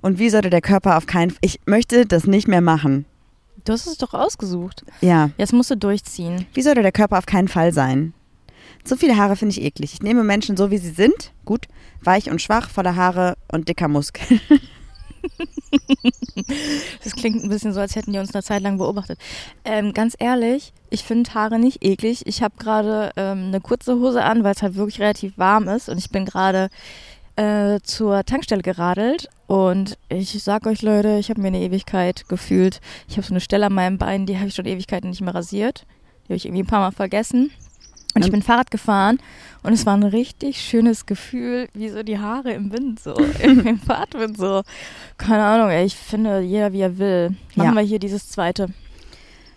Und 0.00 0.18
wie 0.18 0.30
sollte 0.30 0.48
der 0.48 0.62
Körper 0.62 0.96
auf 0.96 1.06
keinen 1.06 1.36
Ich 1.42 1.60
möchte 1.66 2.06
das 2.06 2.26
nicht 2.26 2.48
mehr 2.48 2.62
machen. 2.62 3.04
Du 3.64 3.72
hast 3.72 3.86
es 3.86 3.98
doch 3.98 4.14
ausgesucht. 4.14 4.84
Ja. 5.00 5.30
Jetzt 5.36 5.52
musst 5.52 5.70
du 5.70 5.76
durchziehen. 5.76 6.46
Wie 6.54 6.62
sollte 6.62 6.82
der 6.82 6.92
Körper 6.92 7.18
auf 7.18 7.26
keinen 7.26 7.48
Fall 7.48 7.72
sein? 7.72 8.14
Zu 8.82 8.96
viele 8.96 9.16
Haare 9.16 9.36
finde 9.36 9.52
ich 9.52 9.62
eklig. 9.62 9.92
Ich 9.94 10.02
nehme 10.02 10.24
Menschen 10.24 10.56
so, 10.56 10.70
wie 10.70 10.78
sie 10.78 10.90
sind. 10.90 11.32
Gut. 11.44 11.66
Weich 12.02 12.30
und 12.30 12.42
schwach, 12.42 12.68
voller 12.70 12.96
Haare 12.96 13.36
und 13.52 13.68
dicker 13.68 13.86
Muskeln. 13.88 14.40
Das 17.04 17.14
klingt 17.14 17.42
ein 17.42 17.48
bisschen 17.48 17.72
so, 17.72 17.80
als 17.80 17.96
hätten 17.96 18.12
die 18.12 18.18
uns 18.18 18.34
eine 18.34 18.42
Zeit 18.42 18.62
lang 18.62 18.78
beobachtet. 18.78 19.18
Ähm, 19.64 19.92
ganz 19.92 20.14
ehrlich, 20.18 20.72
ich 20.90 21.04
finde 21.04 21.32
Haare 21.34 21.58
nicht 21.58 21.84
eklig. 21.84 22.26
Ich 22.26 22.42
habe 22.42 22.54
gerade 22.58 23.10
ähm, 23.16 23.46
eine 23.48 23.60
kurze 23.60 23.96
Hose 23.96 24.22
an, 24.22 24.44
weil 24.44 24.54
es 24.54 24.62
halt 24.62 24.76
wirklich 24.76 25.00
relativ 25.00 25.36
warm 25.36 25.68
ist 25.68 25.88
und 25.88 25.98
ich 25.98 26.10
bin 26.10 26.24
gerade 26.24 26.70
äh, 27.36 27.80
zur 27.82 28.24
Tankstelle 28.24 28.62
geradelt 28.62 29.28
und 29.46 29.98
ich 30.08 30.42
sag 30.42 30.66
euch 30.66 30.82
Leute, 30.82 31.18
ich 31.18 31.30
habe 31.30 31.40
mir 31.40 31.48
eine 31.48 31.60
Ewigkeit 31.60 32.28
gefühlt. 32.28 32.80
Ich 33.08 33.16
habe 33.16 33.26
so 33.26 33.32
eine 33.32 33.40
Stelle 33.40 33.66
an 33.66 33.74
meinem 33.74 33.98
Bein, 33.98 34.26
die 34.26 34.38
habe 34.38 34.48
ich 34.48 34.54
schon 34.54 34.66
Ewigkeiten 34.66 35.10
nicht 35.10 35.20
mehr 35.20 35.34
rasiert. 35.34 35.84
Die 36.24 36.28
habe 36.28 36.36
ich 36.36 36.46
irgendwie 36.46 36.62
ein 36.62 36.68
paar 36.68 36.80
Mal 36.80 36.92
vergessen. 36.92 37.50
Und 38.14 38.24
ich 38.24 38.30
bin 38.30 38.42
Fahrrad 38.42 38.70
gefahren 38.70 39.18
und 39.62 39.72
es 39.72 39.86
war 39.86 39.94
ein 39.96 40.02
richtig 40.02 40.60
schönes 40.60 41.06
Gefühl, 41.06 41.68
wie 41.72 41.88
so 41.88 42.02
die 42.02 42.18
Haare 42.18 42.52
im 42.52 42.70
Wind, 42.72 43.00
so 43.00 43.14
im 43.42 43.78
Fahrtwind, 43.80 44.36
so. 44.36 44.62
Keine 45.16 45.44
Ahnung, 45.44 45.70
ey, 45.70 45.86
ich 45.86 45.96
finde 45.96 46.40
jeder 46.40 46.72
wie 46.72 46.80
er 46.82 46.98
will. 46.98 47.34
Machen 47.54 47.70
Ja. 47.70 47.74
wir 47.80 47.82
hier 47.82 47.98
dieses 47.98 48.28
zweite. 48.28 48.68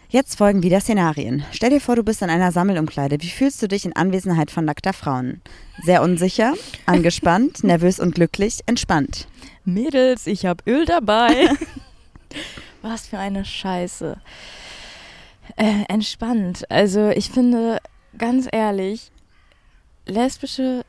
Jetzt 0.09 0.37
folgen 0.37 0.63
wieder 0.63 0.79
Szenarien. 0.79 1.43
Stell 1.51 1.71
dir 1.71 1.81
vor, 1.81 1.97
du 1.97 2.03
bist 2.03 2.21
in 2.21 2.29
einer 2.29 2.53
Sammelumkleide. 2.53 3.17
Wie 3.19 3.29
fühlst 3.29 3.61
du 3.61 3.67
dich 3.67 3.83
in 3.85 3.95
Anwesenheit 3.95 4.51
von 4.51 4.63
nackter 4.63 4.93
Frauen? 4.93 5.41
Sehr 5.83 6.01
unsicher, 6.01 6.53
angespannt, 6.85 7.63
nervös 7.65 7.99
und 7.99 8.15
glücklich, 8.15 8.59
entspannt. 8.67 9.27
Mädels, 9.65 10.27
ich 10.27 10.45
hab 10.45 10.65
Öl 10.67 10.85
dabei. 10.85 11.49
Was 12.81 13.07
für 13.07 13.17
eine 13.17 13.43
Scheiße. 13.43 14.15
Äh, 15.57 15.83
entspannt. 15.89 16.63
Also 16.69 17.09
ich 17.09 17.29
finde, 17.31 17.79
ganz 18.17 18.47
ehrlich, 18.51 19.11
lesbische 20.05 20.83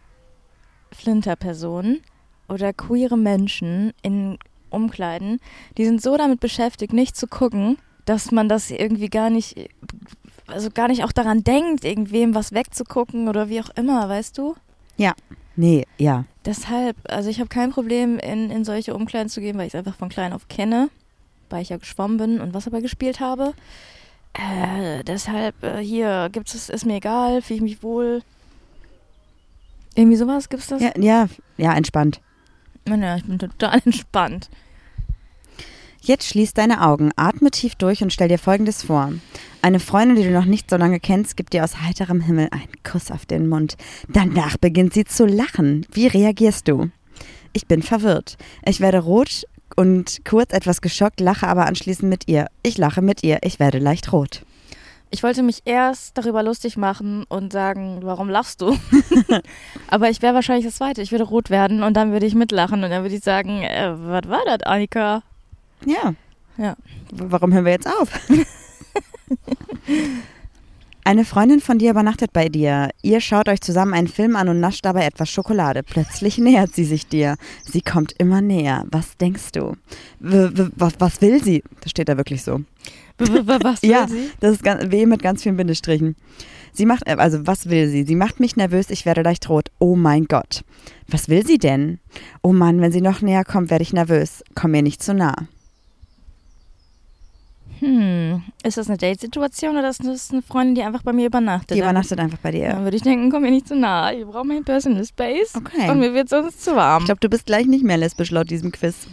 Flinterpersonen 0.93 2.03
oder 2.49 2.73
queere 2.73 3.17
Menschen 3.17 3.93
in 4.03 4.39
Umkleiden, 4.71 5.41
die 5.79 5.85
sind 5.85 6.03
so 6.03 6.17
damit 6.17 6.41
beschäftigt, 6.41 6.93
nicht 6.93 7.17
zu 7.17 7.27
gucken, 7.27 7.79
dass 8.05 8.31
man 8.31 8.49
das 8.49 8.71
irgendwie 8.71 9.09
gar 9.09 9.31
nicht, 9.31 9.69
also 10.47 10.71
gar 10.71 10.89
nicht 10.89 11.05
auch 11.05 11.13
daran 11.13 11.45
denkt, 11.45 11.85
irgendwem 11.85 12.35
was 12.35 12.53
wegzugucken 12.53 13.29
oder 13.29 13.49
wie 13.49 13.61
auch 13.61 13.71
immer, 13.71 14.09
weißt 14.09 14.39
du? 14.39 14.55
Ja. 14.97 15.15
Nee, 15.57 15.87
ja. 15.97 16.25
Deshalb, 16.45 16.97
also 17.09 17.31
ich 17.31 17.41
habe 17.41 17.49
kein 17.49 17.71
Problem, 17.71 18.19
in, 18.19 18.51
in 18.51 18.65
solche 18.65 18.95
Umkleiden 18.95 19.31
zu 19.31 19.41
gehen, 19.41 19.57
weil 19.57 19.67
ich 19.67 19.75
es 19.75 19.79
einfach 19.79 19.97
von 19.97 20.11
klein 20.11 20.35
auf 20.35 20.49
kenne, 20.49 20.91
weil 21.49 21.63
ich 21.63 21.71
ja 21.71 21.79
geschwommen 21.79 22.19
bin 22.19 22.41
und 22.41 22.53
Wasserball 22.53 22.83
gespielt 22.83 23.21
habe. 23.21 23.55
Äh, 24.37 25.03
deshalb, 25.05 25.63
äh, 25.63 25.79
hier 25.79 26.29
gibt 26.31 26.55
es, 26.55 26.69
ist 26.69 26.85
mir 26.85 26.97
egal, 26.97 27.41
fühle 27.41 27.57
ich 27.57 27.63
mich 27.63 27.83
wohl. 27.83 28.23
Irgendwie 29.95 30.17
sowas, 30.17 30.51
gibt's 30.51 30.67
das? 30.67 30.83
Ja, 30.83 30.93
ja, 30.99 31.27
ja, 31.57 31.73
entspannt. 31.75 32.21
Ja, 32.87 33.17
ich 33.17 33.25
bin 33.25 33.39
total 33.39 33.81
entspannt. 33.85 34.51
Jetzt 36.03 36.29
schließ 36.29 36.53
deine 36.53 36.83
Augen, 36.83 37.11
atme 37.17 37.51
tief 37.51 37.75
durch 37.75 38.03
und 38.03 38.13
stell 38.13 38.29
dir 38.29 38.39
Folgendes 38.39 38.85
vor. 38.85 39.13
Eine 39.63 39.81
Freundin, 39.81 40.17
die 40.17 40.23
du 40.23 40.31
noch 40.31 40.45
nicht 40.45 40.71
so 40.71 40.77
lange 40.77 41.01
kennst, 41.01 41.37
gibt 41.37 41.53
dir 41.53 41.65
aus 41.65 41.81
heiterem 41.81 42.21
Himmel 42.21 42.49
einen 42.53 42.83
Kuss 42.85 43.11
auf 43.11 43.27
den 43.27 43.49
Mund. 43.49 43.77
Danach 44.09 44.57
beginnt 44.59 44.93
sie 44.93 45.05
zu 45.05 45.27
lachen. 45.27 45.87
Wie 45.91 46.07
reagierst 46.07 46.69
du? 46.69 46.91
Ich 47.53 47.67
bin 47.67 47.83
verwirrt. 47.83 48.37
Ich 48.65 48.81
werde 48.81 48.99
rot 49.01 49.47
und 49.75 50.25
kurz 50.25 50.53
etwas 50.53 50.81
geschockt, 50.81 51.21
lache 51.21 51.49
aber 51.49 51.67
anschließend 51.67 52.09
mit 52.09 52.29
ihr. 52.29 52.47
Ich 52.63 52.79
lache 52.79 53.03
mit 53.03 53.23
ihr, 53.23 53.39
ich 53.43 53.59
werde 53.59 53.79
leicht 53.79 54.13
rot. 54.13 54.43
Ich 55.11 55.23
wollte 55.23 55.43
mich 55.43 55.63
erst 55.65 56.19
darüber 56.19 56.43
lustig 56.43 56.77
machen 56.77 57.25
und 57.29 57.53
sagen, 57.53 58.01
warum 58.03 58.29
lachst 58.29 58.61
du? 58.61 58.77
aber 59.89 60.11
ich 60.11 60.21
wäre 60.21 60.35
wahrscheinlich 60.35 60.67
das 60.67 60.77
Zweite. 60.77 61.01
Ich 61.01 61.13
würde 61.13 61.25
rot 61.25 61.49
werden 61.49 61.83
und 61.83 61.95
dann 61.95 62.13
würde 62.13 62.27
ich 62.27 62.35
mitlachen 62.35 62.83
und 62.83 62.91
dann 62.91 63.03
würde 63.03 63.15
ich 63.15 63.23
sagen, 63.23 63.63
äh, 63.63 63.93
was 63.97 64.29
war 64.29 64.45
das, 64.45 64.63
Annika? 64.63 65.23
Ja. 65.85 66.15
Ja. 66.59 66.77
Warum 67.13 67.53
hören 67.53 67.65
wir 67.65 67.73
jetzt 67.73 67.87
auf? 67.87 68.11
Eine 71.07 71.25
Freundin 71.25 71.61
von 71.61 71.79
dir 71.79 71.91
übernachtet 71.93 72.33
bei 72.33 72.49
dir. 72.49 72.89
Ihr 73.01 73.21
schaut 73.21 73.49
euch 73.49 73.61
zusammen 73.61 73.95
einen 73.95 74.09
Film 74.09 74.35
an 74.35 74.49
und 74.49 74.59
nascht 74.59 74.85
dabei 74.85 75.05
etwas 75.07 75.31
Schokolade. 75.31 75.85
Plötzlich 75.85 76.37
nähert 76.39 76.75
sie 76.75 76.83
sich 76.85 77.07
dir. 77.07 77.37
Sie 77.63 77.81
kommt 77.81 78.13
immer 78.19 78.41
näher. 78.41 78.85
Was 78.91 79.17
denkst 79.17 79.53
du? 79.53 79.77
W 80.19 80.49
was, 80.75 80.95
was 80.99 81.21
will 81.21 81.41
sie? 81.41 81.63
Das 81.81 81.93
steht 81.93 82.09
da 82.09 82.17
wirklich 82.17 82.43
so. 82.43 82.63
W- 83.19 83.43
Was 83.63 83.83
will 83.85 83.91
ja, 83.91 84.09
sie? 84.09 84.31
das 84.41 84.55
ist 84.55 84.65
ganz, 84.65 84.91
W 84.91 85.07
mit 85.07 85.23
ganz 85.23 85.45
vielen 85.45 85.57
Bindestrichen. 85.57 86.17
Sie 86.73 86.87
macht, 86.87 87.07
äh, 87.07 87.13
also 87.13 87.47
was 87.47 87.71
will 87.71 87.89
sie? 87.89 88.03
Sie 88.03 88.17
macht 88.17 88.41
mich 88.41 88.57
nervös, 88.57 88.91
ich 88.91 89.07
werde 89.07 89.23
leicht 89.23 89.49
rot. 89.49 89.69
Oh 89.79 89.95
mein 89.95 90.25
Gott. 90.25 90.65
Was 91.07 91.29
will 91.29 91.47
sie 91.47 91.59
denn? 91.59 92.01
Oh 92.43 92.53
Mann, 92.53 92.81
wenn 92.81 92.91
sie 92.91 93.01
noch 93.01 93.23
näher 93.23 93.45
kommt, 93.45 93.71
werde 93.71 93.83
ich 93.83 93.93
nervös. 93.93 94.43
Komm 94.57 94.73
mir 94.73 94.83
nicht 94.83 95.05
zu 95.05 95.15
nah. 95.15 95.37
Hm, 97.81 98.43
ist 98.63 98.79
das 98.79 98.89
eine 98.89 98.97
Date-Situation 98.97 99.77
oder 99.77 99.91
ist 99.91 100.05
das 100.05 100.31
eine 100.31 100.43
Freundin, 100.43 100.75
die 100.77 100.83
einfach 100.83 101.03
bei 101.03 101.13
mir 101.13 101.27
übernachtet? 101.27 101.77
Die 101.77 101.81
übernachtet 101.81 102.19
einfach 102.19 102.39
bei 102.39 102.51
dir. 102.51 102.71
Dann 102.71 102.85
würde 102.85 102.97
ich 102.97 103.03
denken, 103.03 103.31
komm 103.31 103.43
mir 103.43 103.51
nicht 103.51 103.69
zu 103.69 103.77
nah. 103.77 104.13
Ich 104.13 104.25
brauche 104.25 104.47
mein 104.47 104.65
Personal 104.65 105.05
Space. 105.05 105.55
Okay. 105.55 105.91
Und 105.91 106.01
mir 106.01 106.15
wird 106.15 106.29
sonst 106.29 106.65
zu 106.65 106.75
warm. 106.75 107.03
Ich 107.03 107.07
glaube, 107.07 107.21
du 107.21 107.29
bist 107.29 107.47
gleich 107.47 107.67
nicht 107.67 107.85
mehr 107.85 107.99
lesbisch 107.99 108.31
laut 108.31 108.51
diesem 108.51 108.73
Quiz. 108.73 109.07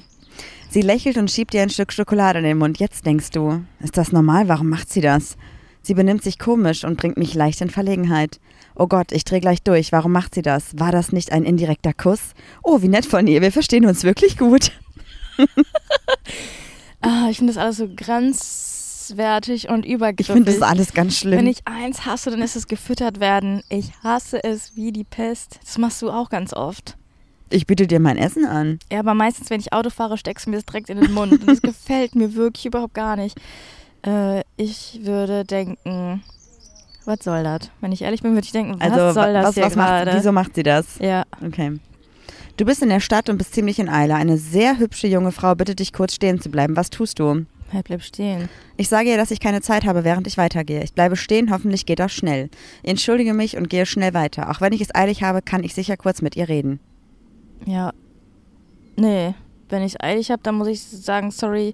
Sie 0.69 0.81
lächelt 0.81 1.17
und 1.17 1.29
schiebt 1.29 1.53
dir 1.53 1.61
ein 1.61 1.69
Stück 1.69 1.91
Schokolade 1.91 2.39
in 2.39 2.45
den 2.45 2.57
Mund. 2.57 2.79
Jetzt 2.79 3.05
denkst 3.05 3.31
du, 3.31 3.63
ist 3.79 3.97
das 3.97 4.11
normal? 4.11 4.47
Warum 4.47 4.69
macht 4.69 4.91
sie 4.91 5.01
das? 5.01 5.37
Sie 5.81 5.93
benimmt 5.93 6.23
sich 6.23 6.39
komisch 6.39 6.85
und 6.85 6.97
bringt 6.97 7.17
mich 7.17 7.35
leicht 7.35 7.61
in 7.61 7.69
Verlegenheit. 7.69 8.39
Oh 8.75 8.87
Gott, 8.87 9.11
ich 9.11 9.25
drehe 9.25 9.41
gleich 9.41 9.61
durch. 9.61 9.91
Warum 9.91 10.13
macht 10.13 10.33
sie 10.33 10.41
das? 10.41 10.79
War 10.79 10.91
das 10.91 11.11
nicht 11.11 11.31
ein 11.31 11.43
indirekter 11.43 11.93
Kuss? 11.93 12.33
Oh, 12.63 12.81
wie 12.81 12.87
nett 12.87 13.05
von 13.05 13.27
ihr. 13.27 13.41
Wir 13.41 13.51
verstehen 13.51 13.85
uns 13.85 14.03
wirklich 14.03 14.37
gut. 14.37 14.71
ah, 17.03 17.27
ich 17.29 17.37
finde 17.37 17.53
das 17.53 17.61
alles 17.61 17.77
so 17.77 17.87
grenzwertig 17.95 19.69
und 19.69 19.85
Ich 19.85 19.91
übergriffig. 19.91 20.27
finde 20.33 20.51
das 20.51 20.61
alles 20.61 20.93
ganz 20.93 21.17
schlimm. 21.17 21.37
Wenn 21.39 21.47
ich 21.47 21.59
eins 21.65 22.05
hasse, 22.05 22.31
dann 22.31 22.41
ist 22.41 22.55
es 22.55 22.67
gefüttert 22.67 23.19
werden. 23.19 23.61
Ich 23.69 23.91
hasse 24.03 24.43
es 24.43 24.75
wie 24.75 24.91
die 24.91 25.03
Pest. 25.03 25.59
Das 25.63 25.77
machst 25.77 26.01
du 26.01 26.09
auch 26.09 26.29
ganz 26.29 26.53
oft. 26.53 26.97
ich 27.49 27.67
biete 27.67 27.85
dir 27.85 27.99
mein 27.99 28.17
Essen 28.17 28.45
an. 28.45 28.79
Ja, 28.91 28.99
aber 28.99 29.13
meistens, 29.13 29.49
wenn 29.49 29.59
ich 29.59 29.73
Auto 29.73 29.89
fahre, 29.91 30.17
steckst 30.17 30.45
du 30.45 30.49
mir 30.49 30.57
das 30.57 30.65
direkt 30.65 30.89
in 30.89 30.99
den 30.99 31.13
Mund. 31.13 31.31
Und 31.33 31.47
das 31.47 31.61
gefällt 31.61 32.15
mir 32.15 32.33
wirklich 32.33 32.65
überhaupt 32.65 32.93
gar 32.95 33.15
nicht. 33.15 33.37
Äh, 34.05 34.41
ich 34.57 34.99
würde 35.03 35.45
denken, 35.45 36.23
was 37.05 37.19
soll 37.21 37.43
das? 37.43 37.69
Wenn 37.81 37.91
ich 37.91 38.01
ehrlich 38.01 38.21
bin, 38.21 38.33
würde 38.33 38.45
ich 38.45 38.51
denken, 38.53 38.75
was 38.79 38.91
Also, 38.91 39.19
soll 39.19 39.33
das 39.33 39.45
was, 39.47 39.53
hier 39.55 39.63
was 39.65 39.75
macht, 39.75 40.07
wieso 40.13 40.31
macht 40.31 40.55
sie 40.55 40.63
das? 40.63 40.85
Ja, 40.99 41.23
Okay. 41.45 41.79
Du 42.55 42.65
bist 42.65 42.83
in 42.83 42.89
der 42.89 42.99
Stadt 42.99 43.29
und 43.29 43.37
bist 43.37 43.53
ziemlich 43.55 43.79
in 43.79 43.89
Eile. 43.89 44.15
Eine 44.15 44.37
sehr 44.37 44.77
hübsche 44.77 45.07
junge 45.07 45.31
Frau 45.31 45.55
bittet 45.55 45.79
dich 45.79 45.91
kurz 45.91 46.13
stehen 46.13 46.39
zu 46.39 46.49
bleiben. 46.49 46.75
Was 46.75 46.89
tust 46.89 47.19
du? 47.19 47.45
halt 47.73 47.85
bleib 47.85 48.01
stehen. 48.01 48.49
Ich 48.77 48.89
sage 48.89 49.09
ihr, 49.09 49.17
dass 49.17 49.31
ich 49.31 49.39
keine 49.39 49.61
Zeit 49.61 49.85
habe, 49.85 50.03
während 50.03 50.27
ich 50.27 50.37
weitergehe. 50.37 50.83
Ich 50.83 50.93
bleibe 50.93 51.15
stehen, 51.15 51.51
hoffentlich 51.51 51.85
geht 51.85 51.99
das 51.99 52.13
schnell. 52.13 52.49
Ich 52.83 52.89
entschuldige 52.89 53.33
mich 53.33 53.57
und 53.57 53.69
gehe 53.69 53.85
schnell 53.85 54.13
weiter. 54.13 54.49
Auch 54.49 54.61
wenn 54.61 54.73
ich 54.73 54.81
es 54.81 54.93
eilig 54.93 55.23
habe, 55.23 55.41
kann 55.41 55.63
ich 55.63 55.73
sicher 55.73 55.97
kurz 55.97 56.21
mit 56.21 56.35
ihr 56.35 56.47
reden. 56.47 56.79
Ja. 57.65 57.93
Nee, 58.95 59.33
wenn 59.69 59.83
ich 59.83 59.93
es 59.93 59.99
eilig 59.99 60.31
habe, 60.31 60.43
dann 60.43 60.55
muss 60.55 60.67
ich 60.67 60.81
sagen, 60.81 61.31
sorry, 61.31 61.73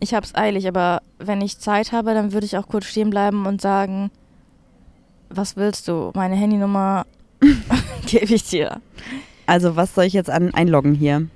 ich 0.00 0.14
habe 0.14 0.24
es 0.24 0.34
eilig. 0.34 0.66
Aber 0.66 1.02
wenn 1.18 1.40
ich 1.40 1.58
Zeit 1.58 1.92
habe, 1.92 2.14
dann 2.14 2.32
würde 2.32 2.46
ich 2.46 2.56
auch 2.56 2.68
kurz 2.68 2.86
stehen 2.86 3.10
bleiben 3.10 3.46
und 3.46 3.60
sagen, 3.60 4.10
was 5.28 5.56
willst 5.56 5.88
du? 5.88 6.12
Meine 6.14 6.36
Handynummer 6.36 7.04
gebe 8.06 8.34
ich 8.34 8.44
dir. 8.44 8.80
Also, 9.46 9.76
was 9.76 9.94
soll 9.94 10.04
ich 10.04 10.12
jetzt 10.12 10.30
an 10.30 10.52
einloggen 10.54 10.94
hier? 10.94 11.28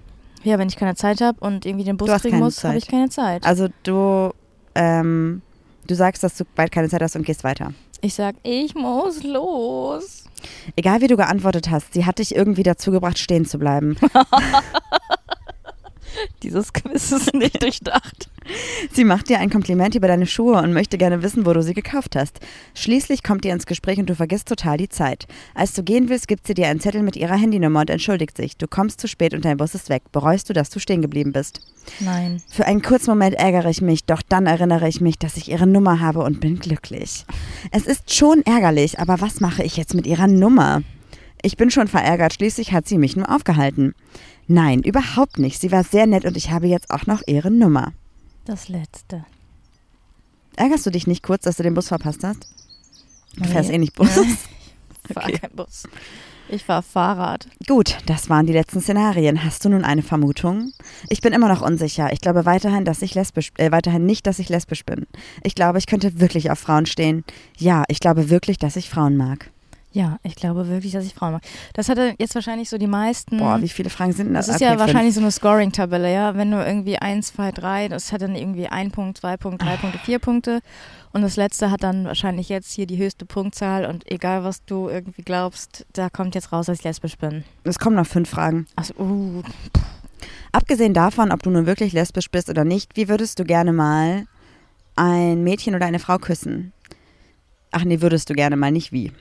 Ja, 0.43 0.59
wenn 0.59 0.69
ich 0.69 0.77
keine 0.77 0.95
Zeit 0.95 1.21
habe 1.21 1.39
und 1.41 1.67
irgendwie 1.67 1.85
den 1.85 1.97
Bus 1.97 2.11
kriegen 2.21 2.39
muss, 2.39 2.65
habe 2.65 2.77
ich 2.79 2.87
keine 2.87 3.09
Zeit. 3.09 3.45
Also, 3.45 3.69
du, 3.83 4.31
ähm, 4.75 5.43
du 5.87 5.95
sagst, 5.95 6.23
dass 6.23 6.37
du 6.37 6.45
bald 6.55 6.73
keine 6.73 6.89
Zeit 6.89 7.03
hast 7.03 7.17
und 7.17 7.25
gehst 7.25 7.45
weiter. 7.45 7.73
Ich 8.01 8.15
sag, 8.15 8.37
ich 8.43 8.75
muss 8.75 9.23
los. 9.23 10.25
Egal 10.75 11.03
wie 11.03 11.07
du 11.07 11.17
geantwortet 11.17 11.71
hast, 11.71 11.93
sie 11.93 12.07
hat 12.07 12.19
dich 12.19 12.35
irgendwie 12.35 12.63
dazu 12.63 12.91
gebracht, 12.91 13.19
stehen 13.19 13.45
zu 13.45 13.59
bleiben. 13.59 13.97
Dieses 16.43 16.73
Quiz 16.73 17.13
ist 17.13 17.35
nicht 17.35 17.63
durchdacht. 17.63 18.31
Sie 18.93 19.05
macht 19.05 19.29
dir 19.29 19.39
ein 19.39 19.51
Kompliment 19.51 19.95
über 19.95 20.09
deine 20.09 20.27
Schuhe 20.27 20.57
und 20.59 20.73
möchte 20.73 20.99
gerne 20.99 21.23
wissen, 21.23 21.47
wo 21.47 21.53
du 21.53 21.63
sie 21.63 21.75
gekauft 21.75 22.17
hast. 22.17 22.41
Schließlich 22.75 23.23
kommt 23.23 23.45
ihr 23.45 23.53
ins 23.53 23.67
Gespräch 23.67 23.99
und 23.99 24.09
du 24.09 24.15
vergisst 24.15 24.49
total 24.49 24.77
die 24.77 24.89
Zeit. 24.89 25.27
Als 25.55 25.75
du 25.75 25.83
gehen 25.83 26.09
willst, 26.09 26.27
gibt 26.27 26.47
sie 26.47 26.55
dir 26.55 26.69
einen 26.69 26.81
Zettel 26.81 27.03
mit 27.03 27.17
ihrer 27.17 27.37
Handynummer 27.37 27.81
und 27.81 27.91
entschuldigt 27.91 28.37
sich. 28.37 28.57
Du 28.57 28.67
kommst 28.67 29.01
zu 29.01 29.09
spät 29.09 29.35
und 29.35 29.45
dein 29.45 29.57
Bus 29.57 29.75
ist 29.75 29.89
weg. 29.89 30.03
Bereust 30.13 30.49
du, 30.49 30.53
dass 30.53 30.71
du 30.71 30.81
stehen 30.81 31.03
geblieben 31.03 31.33
bist? 31.33 31.61
Nein. 32.01 32.43
Für 32.49 32.67
einen 32.67 32.83
kurzen 32.83 33.11
Moment 33.11 33.37
ärgere 33.37 33.69
ich 33.69 33.83
mich, 33.83 34.05
doch 34.05 34.23
dann 34.23 34.47
erinnere 34.47 34.89
ich 34.89 35.01
mich, 35.01 35.19
dass 35.19 35.37
ich 35.37 35.51
ihre 35.51 35.67
Nummer 35.67 36.01
habe 36.01 36.21
und 36.21 36.41
bin 36.41 36.59
glücklich. 36.59 37.25
Es 37.71 37.87
ist 37.87 38.13
schon 38.15 38.43
ärgerlich, 38.45 38.99
aber 38.99 39.21
was 39.21 39.41
mache 39.41 39.63
ich 39.63 39.77
jetzt 39.77 39.95
mit 39.95 40.07
ihrer 40.07 40.27
Nummer? 40.27 40.83
Ich 41.43 41.57
bin 41.57 41.71
schon 41.71 41.89
verärgert, 41.89 42.35
schließlich 42.35 42.73
hat 42.73 42.87
sie 42.87 42.99
mich 42.99 43.17
nur 43.17 43.31
aufgehalten. 43.35 43.95
Nein, 44.47 44.83
überhaupt 44.83 45.39
nicht. 45.39 45.61
Sie 45.61 45.73
war 45.73 45.85
sehr 45.85 46.07
nett 46.07 46.25
und 46.25 46.37
ich 46.37 46.51
habe 46.51 46.67
jetzt 46.67 46.91
auch 46.91 47.07
noch 47.07 47.23
ihre 47.27 47.51
Nummer. 47.51 47.93
Das 48.45 48.69
letzte. 48.69 49.25
Ärgerst 50.57 50.85
du 50.87 50.91
dich 50.91 51.07
nicht 51.07 51.23
kurz, 51.23 51.45
dass 51.45 51.57
du 51.57 51.63
den 51.63 51.75
Bus 51.75 51.89
verpasst 51.89 52.25
hast? 52.25 52.49
Du 53.37 53.43
Nee. 53.45 53.49
fährst 53.49 53.71
eh 53.71 53.79
nicht 53.79 53.95
Bus. 53.95 54.09
Ich 54.17 55.15
fahr 55.15 55.25
Okay. 55.29 55.39
kein 55.39 55.51
Bus. 55.53 55.85
Ich 56.49 56.65
fahr 56.65 56.83
Fahrrad. 56.83 57.47
Gut, 57.69 57.99
das 58.07 58.29
waren 58.29 58.45
die 58.45 58.53
letzten 58.53 58.81
Szenarien. 58.81 59.45
Hast 59.45 59.65
du 59.65 59.69
nun 59.69 59.85
eine 59.85 60.03
Vermutung? 60.03 60.73
Ich 61.09 61.21
bin 61.21 61.33
immer 61.33 61.49
noch 61.49 61.63
unsicher. 61.63 62.13
Ich 62.13 62.21
glaube 62.21 62.45
weiterhin, 62.45 62.85
dass 62.85 63.03
ich 63.03 63.15
lesbisch, 63.15 63.53
äh, 63.57 63.71
weiterhin 63.71 64.05
nicht, 64.05 64.27
dass 64.27 64.41
ich 64.41 64.49
lesbisch 64.49 64.85
bin. 64.85 65.07
Ich 65.45 65.55
glaube, 65.55 65.79
ich 65.79 65.87
könnte 65.87 66.19
wirklich 66.19 66.51
auf 66.51 66.59
Frauen 66.59 66.87
stehen. 66.87 67.25
Ja, 67.57 67.85
ich 67.87 68.01
glaube 68.01 68.31
wirklich, 68.31 68.59
dass 68.59 68.75
ich 68.75 68.91
Frauen 68.91 69.17
mag. 69.17 69.51
Ja, 69.93 70.19
ich 70.23 70.37
glaube 70.37 70.69
wirklich, 70.69 70.93
dass 70.93 71.05
ich 71.05 71.15
Frauen 71.15 71.33
mag. 71.33 71.43
Das 71.75 71.89
hatte 71.89 72.15
jetzt 72.19 72.35
wahrscheinlich 72.37 72.71
so 72.71 72.79
die 72.79 72.87
meisten. 72.87 73.39
Boah, 73.39 73.61
wie 73.61 73.69
viele 73.69 73.91
Fragen 73.91 74.13
sind 74.13 74.33
das? 74.35 74.47
das 74.47 74.57
ist 74.57 74.63
Okay, 74.63 74.65
ja 74.67 74.71
fünf. 74.79 74.81
wahrscheinlich 74.87 75.15
so 75.15 75.21
eine 75.21 75.33
Scoring-Tabelle, 75.33 76.13
ja. 76.13 76.37
Wenn 76.37 76.53
du 76.53 76.65
irgendwie 76.65 76.97
1, 76.99 77.35
2, 77.35 77.51
3, 77.51 77.89
das 77.89 78.13
hat 78.13 78.23
dann 78.23 78.37
irgendwie 78.37 78.69
ein 78.69 78.93
Punkt, 78.93 79.19
zwei 79.19 79.37
Punkte, 79.37 79.65
drei 79.67 79.77
Punkte, 79.77 79.99
vier 79.99 80.21
Punkte. 80.21 80.61
Und 81.13 81.23
das 81.23 81.35
letzte 81.35 81.73
hat 81.73 81.83
dann 81.83 82.05
wahrscheinlich 82.05 82.49
jetzt 82.49 82.73
hier 82.73 82.87
die 82.87 82.99
höchste 82.99 83.27
Punktzahl. 83.27 83.85
Und 83.87 84.09
egal, 84.09 84.45
was 84.45 84.65
du 84.65 84.89
irgendwie 84.89 85.23
glaubst, 85.23 85.85
da 85.93 86.09
kommt 86.09 86.37
jetzt 86.37 86.53
raus, 86.53 86.67
dass 86.67 86.79
ich 86.79 86.85
lesbisch 86.85 87.19
bin. 87.19 87.43
Es 87.65 87.81
kommen 87.81 87.97
noch 87.97 88.07
fünf 88.07 88.31
Fragen. 88.31 88.67
Also, 88.77 88.95
uh, 88.99 89.43
Abgesehen 90.53 90.95
davon, 90.95 91.31
ob 91.33 91.43
du 91.43 91.51
nun 91.51 91.67
wirklich 91.67 91.93
lesbisch 91.93 92.31
bist 92.31 92.49
oder 92.49 92.65
nicht, 92.65 92.97
wie 92.97 93.09
würdest 93.09 93.39
du 93.39 93.45
gerne 93.45 93.73
mal 93.73 94.27
ein 94.97 95.43
Mädchen 95.45 95.75
oder 95.75 95.87
eine 95.87 95.99
Frau 96.01 96.19
küssen? 96.19 96.73
Ach 97.73 97.85
nee, 97.85 98.01
würdest 98.01 98.29
du 98.31 98.35
gerne 98.35 98.57
mal, 98.57 98.73
nicht 98.73 98.93
wie. 98.93 99.13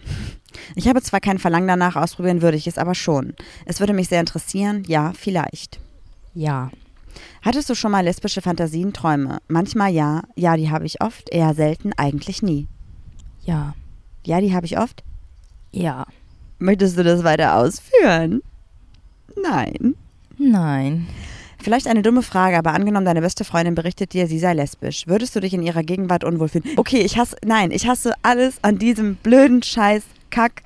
Ich 0.76 0.88
habe 0.88 1.02
zwar 1.02 1.20
kein 1.20 1.40
Verlangen 1.40 1.68
danach, 1.68 1.96
ausprobieren 1.96 2.42
würde 2.42 2.58
ich 2.58 2.68
es 2.68 2.78
aber 2.78 2.96
schon. 2.96 3.34
Es 3.66 3.80
würde 3.80 3.94
mich 3.94 4.10
sehr 4.10 4.20
interessieren, 4.20 4.84
ja, 4.88 5.14
vielleicht. 5.14 5.80
Ja. 6.34 6.72
Hattest 7.42 7.70
du 7.70 7.76
schon 7.76 7.92
mal 7.92 8.04
lesbische 8.04 8.42
Fantasien, 8.42 8.94
Träume? 8.94 9.40
Manchmal 9.48 9.92
ja, 9.92 10.24
ja, 10.36 10.56
die 10.58 10.70
habe 10.70 10.86
ich 10.86 11.02
oft, 11.02 11.30
eher 11.30 11.54
selten, 11.54 11.92
eigentlich 11.98 12.42
nie. 12.42 12.68
Ja. 13.46 13.76
Ja, 14.26 14.42
die 14.42 14.54
habe 14.54 14.66
ich 14.66 14.78
oft. 14.78 15.04
Ja. 15.72 16.06
Möchtest 16.58 16.98
du 16.98 17.04
das 17.04 17.24
weiter 17.24 17.56
ausführen? 17.56 18.42
Nein. 19.42 19.96
Nein. 20.38 21.08
Vielleicht 21.62 21.88
eine 21.88 22.02
dumme 22.02 22.22
Frage, 22.22 22.58
aber 22.58 22.74
angenommen, 22.74 23.06
deine 23.06 23.22
beste 23.22 23.44
Freundin 23.44 23.76
berichtet 23.76 24.14
dir, 24.14 24.28
sie 24.28 24.40
sei 24.40 24.54
lesbisch. 24.54 25.08
Würdest 25.08 25.36
du 25.36 25.42
dich 25.42 25.54
in 25.54 25.62
ihrer 25.62 25.84
Gegenwart 25.84 26.24
unwohl 26.24 26.48
fühlen? 26.48 26.64
Okay, 26.78 27.02
ich 27.02 27.18
hasse, 27.18 27.36
nein, 27.44 27.72
ich 27.72 27.88
hasse 27.88 28.14
alles 28.22 28.56
an 28.62 28.80
diesem 28.80 29.16
blöden 29.16 29.62
Scheiß, 29.62 30.04
Kack, 30.30 30.64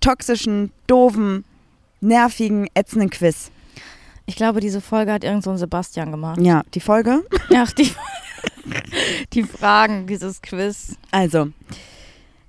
toxischen, 0.00 0.70
doofen, 0.86 1.44
nervigen, 2.00 2.68
ätzenden 2.74 3.10
Quiz. 3.10 3.50
Ich 4.26 4.36
glaube, 4.36 4.60
diese 4.60 4.80
Folge 4.80 5.12
hat 5.12 5.24
irgend 5.24 5.42
so 5.42 5.50
ein 5.50 5.58
Sebastian 5.58 6.10
gemacht. 6.12 6.40
Ja, 6.40 6.62
die 6.74 6.80
Folge. 6.80 7.24
Ach, 7.54 7.72
die, 7.72 7.90
die 9.32 9.42
Fragen, 9.42 10.06
dieses 10.06 10.40
Quiz. 10.40 10.96
Also, 11.10 11.48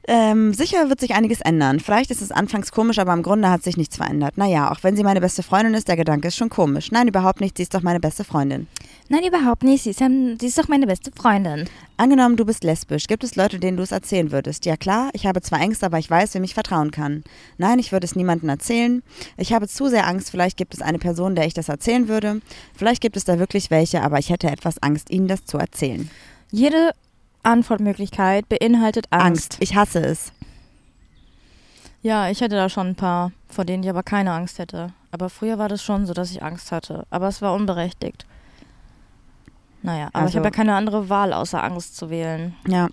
ähm, 0.07 0.53
sicher 0.53 0.89
wird 0.89 0.99
sich 0.99 1.13
einiges 1.13 1.41
ändern. 1.41 1.79
Vielleicht 1.79 2.11
ist 2.11 2.21
es 2.21 2.31
anfangs 2.31 2.71
komisch, 2.71 2.99
aber 2.99 3.13
im 3.13 3.23
Grunde 3.23 3.49
hat 3.49 3.63
sich 3.63 3.77
nichts 3.77 3.97
verändert. 3.97 4.37
Naja, 4.37 4.71
auch 4.71 4.83
wenn 4.83 4.95
sie 4.95 5.03
meine 5.03 5.21
beste 5.21 5.43
Freundin 5.43 5.73
ist, 5.73 5.87
der 5.87 5.95
Gedanke 5.95 6.27
ist 6.27 6.35
schon 6.35 6.49
komisch. 6.49 6.91
Nein, 6.91 7.07
überhaupt 7.07 7.39
nicht, 7.41 7.57
sie 7.57 7.63
ist 7.63 7.73
doch 7.73 7.81
meine 7.81 7.99
beste 7.99 8.23
Freundin. 8.23 8.67
Nein, 9.09 9.23
überhaupt 9.25 9.63
nicht. 9.63 9.83
Sie 9.83 9.91
ist, 9.91 9.99
ja, 9.99 10.07
sie 10.09 10.47
ist 10.47 10.57
doch 10.57 10.67
meine 10.67 10.87
beste 10.87 11.11
Freundin. 11.11 11.69
Angenommen, 11.97 12.35
du 12.35 12.45
bist 12.45 12.63
lesbisch. 12.63 13.07
Gibt 13.07 13.23
es 13.23 13.35
Leute, 13.35 13.59
denen 13.59 13.77
du 13.77 13.83
es 13.83 13.91
erzählen 13.91 14.31
würdest? 14.31 14.65
Ja 14.65 14.75
klar, 14.75 15.09
ich 15.13 15.25
habe 15.25 15.41
zwar 15.41 15.61
Ängste, 15.61 15.85
aber 15.85 15.99
ich 15.99 16.09
weiß, 16.09 16.33
wem 16.33 16.43
ich 16.43 16.53
vertrauen 16.53 16.91
kann. 16.91 17.23
Nein, 17.57 17.79
ich 17.79 17.91
würde 17.91 18.05
es 18.05 18.15
niemandem 18.15 18.49
erzählen. 18.49 19.03
Ich 19.37 19.53
habe 19.53 19.67
zu 19.67 19.87
sehr 19.87 20.07
Angst, 20.07 20.31
vielleicht 20.31 20.57
gibt 20.57 20.73
es 20.73 20.81
eine 20.81 20.99
Person, 20.99 21.35
der 21.35 21.45
ich 21.45 21.53
das 21.53 21.69
erzählen 21.69 22.07
würde. 22.07 22.41
Vielleicht 22.75 23.01
gibt 23.01 23.17
es 23.17 23.25
da 23.25 23.39
wirklich 23.39 23.69
welche, 23.71 24.01
aber 24.01 24.19
ich 24.19 24.29
hätte 24.29 24.49
etwas 24.49 24.81
Angst, 24.81 25.09
ihnen 25.11 25.27
das 25.27 25.45
zu 25.45 25.57
erzählen. 25.57 26.09
Jede 26.51 26.91
Antwortmöglichkeit 27.43 28.47
beinhaltet 28.49 29.07
Angst. 29.11 29.25
Angst. 29.53 29.57
Ich 29.59 29.75
hasse 29.75 29.99
es. 29.99 30.31
Ja, 32.01 32.29
ich 32.29 32.41
hätte 32.41 32.55
da 32.55 32.67
schon 32.69 32.87
ein 32.87 32.95
paar, 32.95 33.31
vor 33.47 33.63
denen 33.65 33.83
ich 33.83 33.89
aber 33.89 34.03
keine 34.03 34.31
Angst 34.33 34.59
hätte. 34.59 34.93
Aber 35.11 35.29
früher 35.29 35.57
war 35.57 35.69
das 35.69 35.83
schon 35.83 36.05
so, 36.05 36.13
dass 36.13 36.31
ich 36.31 36.43
Angst 36.43 36.71
hatte. 36.71 37.05
Aber 37.09 37.27
es 37.27 37.41
war 37.41 37.53
unberechtigt. 37.53 38.25
Naja, 39.81 40.07
aber 40.07 40.19
ich 40.19 40.23
Also- 40.23 40.37
habe 40.39 40.47
ja 40.47 40.51
keine 40.51 40.75
andere 40.75 41.09
Wahl, 41.09 41.33
außer 41.33 41.63
Angst 41.63 41.95
zu 41.95 42.09
wählen. 42.09 42.55
Ja. 42.67 42.87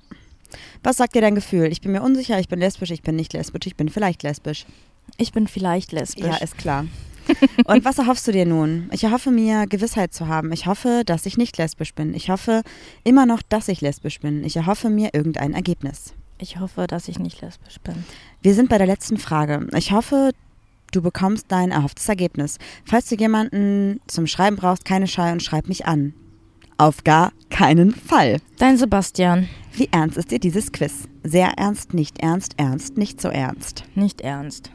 Was 0.83 0.97
sagt 0.97 1.15
dir 1.15 1.23
dein 1.23 1.35
Gefühl? 1.37 1.67
Ich 1.71 1.81
bin 1.81 1.93
mir 1.93 2.03
unsicher, 2.03 2.39
ich 2.41 2.49
bin 2.49 2.59
lesbisch, 2.59 2.91
ich 2.91 3.03
bin 3.03 3.15
nicht 3.17 3.33
lesbisch, 3.33 3.67
ich 3.67 3.77
bin 3.77 3.89
vielleicht 3.89 4.23
lesbisch. 4.25 4.67
Ich 5.17 5.33
bin 5.33 5.47
vielleicht 5.47 5.93
lesbisch. 5.93 6.25
Ja, 6.27 6.37
ist 6.37 6.59
klar. 6.59 6.87
Und 7.65 7.85
was 7.85 7.99
erhoffst 7.99 8.27
du 8.27 8.33
dir 8.33 8.47
nun? 8.47 8.89
Ich 8.93 9.05
erhoffe 9.05 9.31
mir, 9.31 9.67
Gewissheit 9.67 10.13
zu 10.13 10.29
haben. 10.29 10.53
Ich 10.53 10.67
hoffe, 10.67 11.03
dass 11.05 11.27
ich 11.27 11.37
nicht 11.37 11.59
lesbisch 11.59 11.95
bin. 11.95 12.15
Ich 12.15 12.31
hoffe 12.31 12.63
immer 13.05 13.27
noch, 13.27 13.43
dass 13.43 13.69
ich 13.69 13.81
lesbisch 13.81 14.21
bin. 14.21 14.45
Ich 14.45 14.57
erhoffe 14.57 14.91
mir 14.91 15.11
irgendein 15.13 15.55
Ergebnis. 15.55 16.15
ich 16.39 16.59
hoffe, 16.59 16.87
dass 16.87 17.09
ich 17.09 17.19
nicht 17.19 17.43
lesbisch 17.43 17.79
bin. 17.81 18.05
Wir 18.43 18.55
sind 18.55 18.69
bei 18.71 18.79
der 18.79 18.87
letzten 18.87 19.19
Frage. 19.19 19.67
Ich 19.77 19.93
hoffe, 19.93 20.31
du 20.93 21.03
bekommst 21.03 21.47
dein 21.49 21.71
erhofftes 21.71 22.09
Ergebnis. 22.09 22.59
Falls 22.85 23.09
du 23.09 23.15
jemanden 23.17 24.01
zum 24.07 24.27
Schreiben 24.27 24.57
brauchst, 24.57 24.85
keine 24.85 25.07
Scheu 25.07 25.31
und 25.33 25.43
schreib 25.43 25.69
mich 25.69 25.87
an. 25.87 26.15
Auf 26.79 27.05
gar 27.05 27.33
keinen 27.51 27.95
Fall. 27.95 28.39
Dein 28.59 28.79
Sebastian. 28.79 29.49
Wie 29.73 29.91
ernst 29.93 30.17
ist 30.17 30.31
dir 30.31 30.39
dieses 30.41 30.73
Quiz? 30.73 31.09
Sehr 31.23 31.53
ernst, 31.59 31.93
nicht 31.93 32.23
ernst, 32.23 32.55
ernst, 32.57 32.97
nicht 32.97 33.21
so 33.21 33.29
ernst. 33.29 33.85
Nicht 33.95 34.23
ernst. 34.23 34.71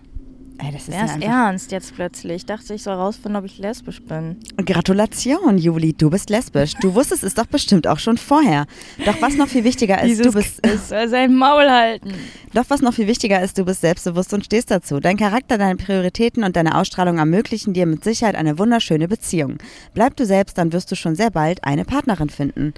Ey, 0.58 0.72
das 0.72 0.88
ist 0.88 0.94
ja 0.94 1.02
einfach 1.02 1.22
ernst 1.22 1.72
jetzt 1.72 1.96
plötzlich? 1.96 2.38
Ich 2.38 2.46
dachte, 2.46 2.74
ich 2.74 2.84
soll 2.84 2.96
rausfinden, 2.96 3.36
ob 3.36 3.46
ich 3.46 3.58
lesbisch 3.58 4.02
bin. 4.02 4.38
Gratulation, 4.66 5.58
Juli, 5.58 5.94
du 5.94 6.10
bist 6.10 6.30
lesbisch. 6.30 6.74
Du 6.82 6.96
wusstest 6.96 7.24
es 7.24 7.34
doch 7.34 7.46
bestimmt 7.46 7.88
auch 7.88 8.00
schon 8.00 8.18
vorher. 8.18 8.66
Doch 9.06 9.22
was 9.22 9.36
noch 9.36 9.48
viel 9.48 9.64
wichtiger 9.64 10.02
ist, 10.02 10.24
du 10.24 10.32
bist 10.32 10.64
Quiz 10.64 10.90
soll 10.90 11.08
sein 11.10 11.36
Maul 11.36 11.70
halten. 11.70 12.14
Doch 12.54 12.66
was 12.70 12.82
noch 12.82 12.94
viel 12.94 13.08
wichtiger 13.08 13.42
ist, 13.42 13.58
du 13.58 13.66
bist 13.66 13.82
selbstbewusst 13.82 14.34
und 14.34 14.46
stehst 14.46 14.72
dazu. 14.72 15.00
Dein 15.00 15.18
Charakter, 15.18 15.58
deine 15.58 15.76
Prioritäten 15.76 16.44
und 16.44 16.56
deine 16.56 16.78
Ausstrahlung 16.78 17.18
ermöglichen 17.18 17.74
dir 17.74 17.86
mit 17.86 18.04
Sicherheit 18.04 18.36
eine 18.36 18.58
wunderschöne 18.58 19.08
Beziehung. 19.08 19.58
Bleib 19.94 20.16
du 20.16 20.26
selbst, 20.26 20.58
dann 20.58 20.72
wirst 20.72 20.92
du 20.92 20.96
schon 20.96 21.16
sehr 21.16 21.32
bald 21.32 21.64
eine 21.64 21.84
Partnerin 21.84 22.30
finden. 22.30 22.74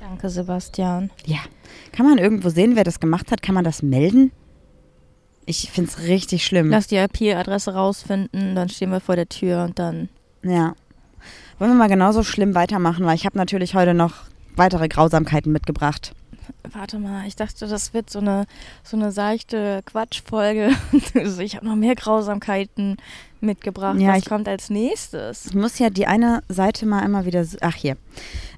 Danke, 0.00 0.28
Sebastian. 0.28 1.10
Ja. 1.24 1.38
Kann 1.92 2.06
man 2.06 2.18
irgendwo 2.18 2.48
sehen, 2.48 2.74
wer 2.74 2.84
das 2.84 2.98
gemacht 2.98 3.30
hat? 3.30 3.42
Kann 3.42 3.54
man 3.54 3.64
das 3.64 3.82
melden? 3.82 4.32
Ich 5.46 5.70
find's 5.70 5.98
richtig 6.00 6.44
schlimm. 6.44 6.70
Lass 6.70 6.86
die 6.86 6.96
IP-Adresse 6.96 7.74
rausfinden, 7.74 8.54
dann 8.54 8.68
stehen 8.68 8.90
wir 8.90 9.00
vor 9.00 9.16
der 9.16 9.28
Tür 9.28 9.64
und 9.64 9.78
dann. 9.78 10.08
ja. 10.42 10.74
Wollen 11.58 11.72
wir 11.72 11.76
mal 11.76 11.88
genauso 11.88 12.22
schlimm 12.22 12.54
weitermachen, 12.54 13.04
weil 13.04 13.14
ich 13.16 13.26
habe 13.26 13.36
natürlich 13.36 13.74
heute 13.74 13.92
noch 13.92 14.14
weitere 14.56 14.88
Grausamkeiten 14.88 15.52
mitgebracht. 15.52 16.14
Warte 16.72 16.98
mal, 16.98 17.26
ich 17.26 17.36
dachte, 17.36 17.66
das 17.68 17.92
wird 17.92 18.08
so 18.08 18.18
eine, 18.20 18.46
so 18.82 18.96
eine 18.96 19.12
seichte 19.12 19.82
Quatschfolge. 19.84 20.70
Also 21.14 21.42
ich 21.42 21.56
habe 21.56 21.66
noch 21.66 21.76
mehr 21.76 21.94
Grausamkeiten 21.96 22.96
mitgebracht. 23.42 23.98
Ja, 24.00 24.12
Was 24.12 24.18
ich- 24.20 24.24
kommt 24.24 24.48
als 24.48 24.70
nächstes? 24.70 25.46
Ich 25.46 25.54
muss 25.54 25.78
ja 25.78 25.90
die 25.90 26.06
eine 26.06 26.42
Seite 26.48 26.86
mal 26.86 27.04
immer 27.04 27.26
wieder. 27.26 27.44
Ach, 27.60 27.74
hier. 27.74 27.98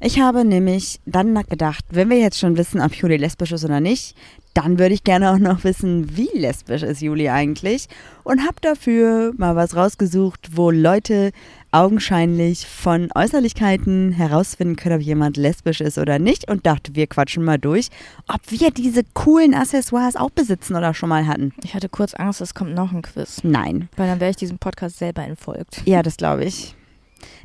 Ich 0.00 0.20
habe 0.20 0.44
nämlich 0.44 1.00
dann 1.04 1.34
gedacht, 1.48 1.84
wenn 1.90 2.08
wir 2.08 2.18
jetzt 2.18 2.38
schon 2.38 2.56
wissen, 2.56 2.80
ob 2.80 2.94
Juli 2.94 3.16
lesbisch 3.16 3.50
ist 3.50 3.64
oder 3.64 3.80
nicht, 3.80 4.14
dann 4.54 4.78
würde 4.78 4.94
ich 4.94 5.04
gerne 5.04 5.30
auch 5.30 5.38
noch 5.38 5.64
wissen, 5.64 6.16
wie 6.16 6.28
lesbisch 6.34 6.82
ist 6.82 7.00
Juli 7.00 7.28
eigentlich. 7.28 7.88
Und 8.24 8.42
habe 8.42 8.56
dafür 8.60 9.32
mal 9.36 9.56
was 9.56 9.74
rausgesucht, 9.74 10.50
wo 10.56 10.70
Leute 10.70 11.32
augenscheinlich 11.72 12.66
von 12.66 13.08
Äußerlichkeiten 13.14 14.12
herausfinden 14.12 14.76
können, 14.76 14.96
ob 14.96 15.02
jemand 15.02 15.36
lesbisch 15.36 15.80
ist 15.80 15.98
oder 15.98 16.18
nicht. 16.18 16.50
Und 16.50 16.66
dachte, 16.66 16.94
wir 16.94 17.06
quatschen 17.06 17.44
mal 17.44 17.58
durch, 17.58 17.88
ob 18.28 18.40
wir 18.48 18.70
diese 18.70 19.02
coolen 19.14 19.54
Accessoires 19.54 20.16
auch 20.16 20.30
besitzen 20.30 20.76
oder 20.76 20.92
schon 20.94 21.08
mal 21.08 21.26
hatten. 21.26 21.52
Ich 21.64 21.74
hatte 21.74 21.88
kurz 21.88 22.14
Angst, 22.14 22.40
es 22.40 22.54
kommt 22.54 22.74
noch 22.74 22.92
ein 22.92 23.02
Quiz. 23.02 23.40
Nein. 23.42 23.88
Weil 23.96 24.08
dann 24.08 24.20
wäre 24.20 24.30
ich 24.30 24.36
diesem 24.36 24.58
Podcast 24.58 24.98
selber 24.98 25.22
entfolgt. 25.22 25.82
Ja, 25.86 26.02
das 26.02 26.16
glaube 26.16 26.44
ich. 26.44 26.76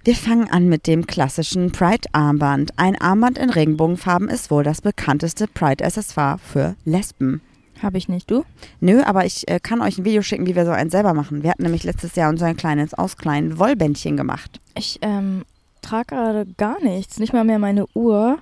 Wir 0.08 0.16
fangen 0.16 0.50
an 0.50 0.70
mit 0.70 0.88
dem 0.88 1.06
klassischen 1.06 1.74
Pride-Armband. 1.74 2.72
Ein 2.78 2.96
Armband 2.96 3.38
in 3.38 3.50
Regenbogenfarben 3.50 4.30
ist 4.30 4.50
wohl 4.50 4.64
das 4.64 4.80
bekannteste 4.80 5.48
Pride-Accessoire 5.48 6.38
für 6.38 6.78
Lesben. 6.86 7.42
Habe 7.84 7.98
ich 7.98 8.08
nicht, 8.08 8.32
du? 8.32 8.46
Nö, 8.80 9.04
aber 9.04 9.26
ich 9.26 9.50
äh, 9.50 9.60
kann 9.60 9.82
euch 9.82 9.98
ein 9.98 10.06
Video 10.06 10.22
schicken, 10.22 10.46
wie 10.48 10.56
wir 10.56 10.64
so 10.64 10.72
eins 10.72 10.94
selber 10.94 11.14
machen. 11.14 11.44
Wir 11.44 11.50
hatten 11.50 11.64
nämlich 11.64 11.84
letztes 11.84 12.16
Jahr 12.16 12.30
unser 12.30 12.54
kleines 12.54 12.94
aus 12.94 13.18
kleinen 13.18 13.60
Wollbändchen 13.60 14.16
gemacht. 14.16 14.62
Ich 14.76 14.98
ähm, 15.02 15.44
trage 15.82 16.16
gerade 16.16 16.46
gar 16.56 16.82
nichts, 16.82 17.20
nicht 17.20 17.34
mal 17.34 17.44
mehr 17.44 17.60
meine 17.60 17.86
Uhr. 17.94 18.38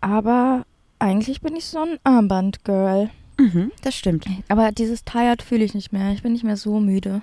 Aber 0.00 0.64
eigentlich 1.00 1.40
bin 1.40 1.56
ich 1.56 1.64
so 1.64 1.80
ein 1.80 1.98
Armband-Girl. 2.04 3.10
Mhm, 3.40 3.72
das 3.82 3.96
stimmt. 3.96 4.26
Aber 4.48 4.70
dieses 4.70 5.04
Tired 5.04 5.42
fühle 5.42 5.64
ich 5.64 5.74
nicht 5.74 5.92
mehr. 5.92 6.12
Ich 6.12 6.22
bin 6.22 6.32
nicht 6.32 6.44
mehr 6.44 6.56
so 6.56 6.78
müde. 6.78 7.22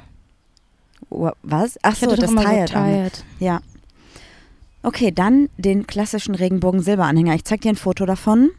Was? 1.11 1.77
Ach 1.83 1.95
so, 1.95 2.15
das 2.15 2.33
Tired. 2.33 2.71
tired. 2.71 3.23
Ja. 3.39 3.59
Okay, 4.81 5.11
dann 5.11 5.49
den 5.57 5.85
klassischen 5.85 6.33
Regenbogen-Silberanhänger. 6.33 7.35
Ich 7.35 7.43
zeig 7.43 7.61
dir 7.61 7.69
ein 7.69 7.75
Foto 7.75 8.05
davon. 8.05 8.51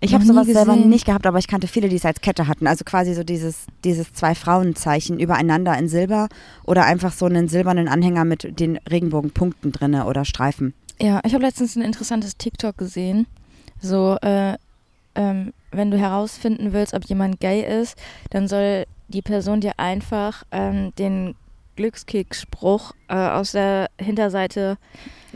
Ich 0.00 0.14
habe 0.14 0.24
sowas 0.24 0.48
selber 0.48 0.74
nicht 0.74 1.06
gehabt, 1.06 1.26
aber 1.26 1.38
ich 1.38 1.46
kannte 1.46 1.68
viele, 1.68 1.88
die 1.88 1.94
es 1.94 2.04
als 2.04 2.20
Kette 2.20 2.48
hatten. 2.48 2.66
Also 2.66 2.84
quasi 2.84 3.14
so 3.14 3.22
dieses, 3.22 3.66
dieses 3.84 4.12
zwei 4.12 4.34
Frauenzeichen 4.34 5.20
übereinander 5.20 5.78
in 5.78 5.88
Silber 5.88 6.28
oder 6.64 6.84
einfach 6.84 7.12
so 7.12 7.26
einen 7.26 7.46
silbernen 7.46 7.86
Anhänger 7.86 8.24
mit 8.24 8.58
den 8.58 8.78
Regenbogenpunkten 8.78 9.70
drinne 9.70 10.06
oder 10.06 10.24
Streifen. 10.24 10.74
Ja, 11.00 11.20
ich 11.24 11.34
habe 11.34 11.44
letztens 11.44 11.76
ein 11.76 11.82
interessantes 11.82 12.36
TikTok 12.36 12.76
gesehen. 12.76 13.28
So, 13.80 14.16
äh, 14.22 14.56
ähm, 15.14 15.52
wenn 15.70 15.92
du 15.92 15.98
herausfinden 15.98 16.72
willst, 16.72 16.94
ob 16.94 17.04
jemand 17.04 17.38
gay 17.38 17.62
ist, 17.80 17.96
dann 18.30 18.48
soll 18.48 18.86
die 19.06 19.22
Person 19.22 19.60
dir 19.60 19.78
einfach 19.78 20.42
ähm, 20.50 20.92
den 20.98 21.36
Glückskick-Spruch 21.76 22.92
äh, 23.08 23.14
aus 23.14 23.52
der 23.52 23.88
Hinterseite 23.98 24.78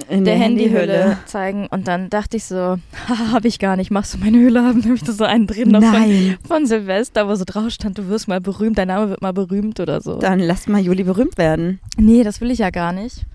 In 0.08 0.24
der 0.24 0.36
Handyhülle 0.36 1.18
zeigen. 1.26 1.66
Und 1.68 1.88
dann 1.88 2.10
dachte 2.10 2.36
ich 2.36 2.44
so, 2.44 2.56
habe 3.32 3.48
ich 3.48 3.58
gar 3.58 3.76
nicht. 3.76 3.90
Machst 3.90 4.14
du 4.14 4.18
meine 4.18 4.38
Hülle 4.38 4.62
haben? 4.62 4.80
Dann 4.82 4.90
habe 4.90 4.96
ich 4.96 5.04
da 5.04 5.12
so 5.12 5.24
einen 5.24 5.46
drin 5.46 5.70
noch 5.70 5.82
von, 5.82 5.92
Nein. 5.92 6.36
von 6.46 6.66
Silvester, 6.66 7.28
wo 7.28 7.34
so 7.34 7.44
drauf 7.46 7.70
stand, 7.70 7.98
du 7.98 8.08
wirst 8.08 8.28
mal 8.28 8.40
berühmt, 8.40 8.78
dein 8.78 8.88
Name 8.88 9.10
wird 9.10 9.22
mal 9.22 9.32
berühmt 9.32 9.80
oder 9.80 10.00
so. 10.00 10.18
Dann 10.18 10.38
lasst 10.40 10.68
mal 10.68 10.80
Juli 10.80 11.04
berühmt 11.04 11.38
werden. 11.38 11.80
Nee, 11.96 12.22
das 12.22 12.40
will 12.40 12.50
ich 12.50 12.58
ja 12.58 12.70
gar 12.70 12.92
nicht. 12.92 13.26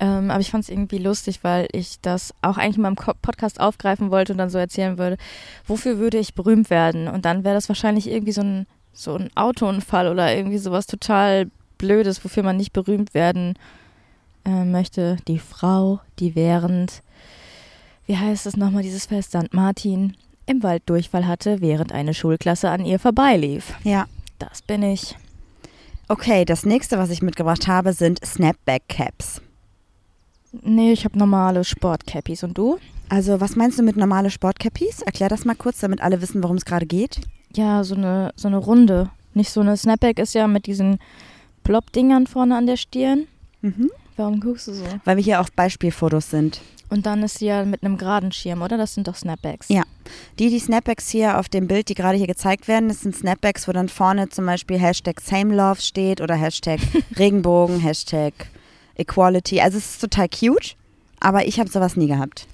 Ähm, 0.00 0.32
aber 0.32 0.40
ich 0.40 0.50
fand 0.50 0.64
es 0.64 0.70
irgendwie 0.70 0.98
lustig, 0.98 1.44
weil 1.44 1.68
ich 1.70 2.00
das 2.00 2.34
auch 2.42 2.58
eigentlich 2.58 2.76
in 2.76 2.82
meinem 2.82 2.96
Podcast 2.96 3.60
aufgreifen 3.60 4.10
wollte 4.10 4.32
und 4.32 4.38
dann 4.38 4.50
so 4.50 4.58
erzählen 4.58 4.98
würde, 4.98 5.16
wofür 5.64 5.98
würde 5.98 6.18
ich 6.18 6.34
berühmt 6.34 6.70
werden? 6.70 7.06
Und 7.06 7.24
dann 7.24 7.44
wäre 7.44 7.54
das 7.54 7.68
wahrscheinlich 7.68 8.10
irgendwie 8.10 8.32
so 8.32 8.40
ein, 8.40 8.66
so 8.92 9.14
ein 9.14 9.30
Autounfall 9.36 10.08
oder 10.08 10.34
irgendwie 10.34 10.58
sowas 10.58 10.86
total 10.86 11.50
Blödes, 11.82 12.24
wofür 12.24 12.42
man 12.42 12.56
nicht 12.56 12.72
berühmt 12.72 13.12
werden 13.12 13.58
äh, 14.46 14.64
möchte. 14.64 15.18
Die 15.28 15.38
Frau, 15.38 16.00
die 16.18 16.34
während 16.34 17.02
wie 18.06 18.16
heißt 18.16 18.46
es 18.46 18.56
nochmal, 18.56 18.82
dieses 18.82 19.06
Fest, 19.06 19.30
St. 19.30 19.52
Martin 19.54 20.16
im 20.46 20.62
Wald 20.62 20.82
Durchfall 20.86 21.26
hatte, 21.26 21.60
während 21.60 21.92
eine 21.92 22.14
Schulklasse 22.14 22.68
an 22.68 22.84
ihr 22.84 22.98
vorbeilief. 22.98 23.74
Ja. 23.84 24.06
Das 24.38 24.60
bin 24.60 24.82
ich. 24.82 25.16
Okay, 26.08 26.44
das 26.44 26.66
nächste, 26.66 26.98
was 26.98 27.10
ich 27.10 27.22
mitgebracht 27.22 27.68
habe, 27.68 27.92
sind 27.92 28.18
Snapback 28.24 28.82
Caps. 28.88 29.40
Nee, 30.62 30.92
ich 30.92 31.04
habe 31.04 31.16
normale 31.16 31.62
Sportcappies. 31.62 32.42
Und 32.42 32.58
du? 32.58 32.78
Also, 33.08 33.40
was 33.40 33.54
meinst 33.54 33.78
du 33.78 33.84
mit 33.84 33.96
normale 33.96 34.30
Sportcappies? 34.30 35.02
Erklär 35.02 35.28
das 35.28 35.44
mal 35.44 35.54
kurz, 35.54 35.78
damit 35.78 36.00
alle 36.00 36.20
wissen, 36.20 36.42
worum 36.42 36.56
es 36.56 36.64
gerade 36.64 36.86
geht. 36.86 37.20
Ja, 37.54 37.84
so 37.84 37.94
eine, 37.94 38.32
so 38.34 38.48
eine 38.48 38.58
Runde. 38.58 39.10
Nicht 39.32 39.50
so 39.50 39.60
eine 39.60 39.76
Snapback 39.76 40.18
ist 40.18 40.34
ja 40.34 40.48
mit 40.48 40.66
diesen 40.66 40.98
Plop-Dingern 41.64 42.26
vorne 42.26 42.56
an 42.56 42.66
der 42.66 42.76
Stirn. 42.76 43.26
Mhm. 43.60 43.90
Warum 44.16 44.40
guckst 44.40 44.68
du 44.68 44.72
so? 44.72 44.84
Weil 45.04 45.16
wir 45.16 45.24
hier 45.24 45.40
auf 45.40 45.52
Beispielfotos 45.52 46.30
sind. 46.30 46.60
Und 46.90 47.06
dann 47.06 47.22
ist 47.22 47.38
sie 47.38 47.46
ja 47.46 47.64
mit 47.64 47.82
einem 47.82 47.96
geraden 47.96 48.32
Schirm, 48.32 48.60
oder? 48.60 48.76
Das 48.76 48.92
sind 48.92 49.08
doch 49.08 49.16
Snapbacks. 49.16 49.70
Ja. 49.70 49.82
Die, 50.38 50.50
die 50.50 50.58
Snapbacks 50.58 51.08
hier 51.08 51.38
auf 51.38 51.48
dem 51.48 51.66
Bild, 51.66 51.88
die 51.88 51.94
gerade 51.94 52.18
hier 52.18 52.26
gezeigt 52.26 52.68
werden, 52.68 52.88
das 52.88 53.00
sind 53.00 53.16
Snapbacks, 53.16 53.66
wo 53.66 53.72
dann 53.72 53.88
vorne 53.88 54.28
zum 54.28 54.44
Beispiel 54.44 54.78
Hashtag 54.78 55.18
SameLove 55.20 55.80
steht 55.80 56.20
oder 56.20 56.34
Hashtag 56.34 56.80
Regenbogen, 57.18 57.80
Hashtag 57.80 58.34
Equality. 58.96 59.62
Also 59.62 59.78
es 59.78 59.92
ist 59.92 60.00
total 60.02 60.28
cute, 60.28 60.76
aber 61.18 61.46
ich 61.46 61.58
habe 61.58 61.70
sowas 61.70 61.96
nie 61.96 62.08
gehabt. 62.08 62.46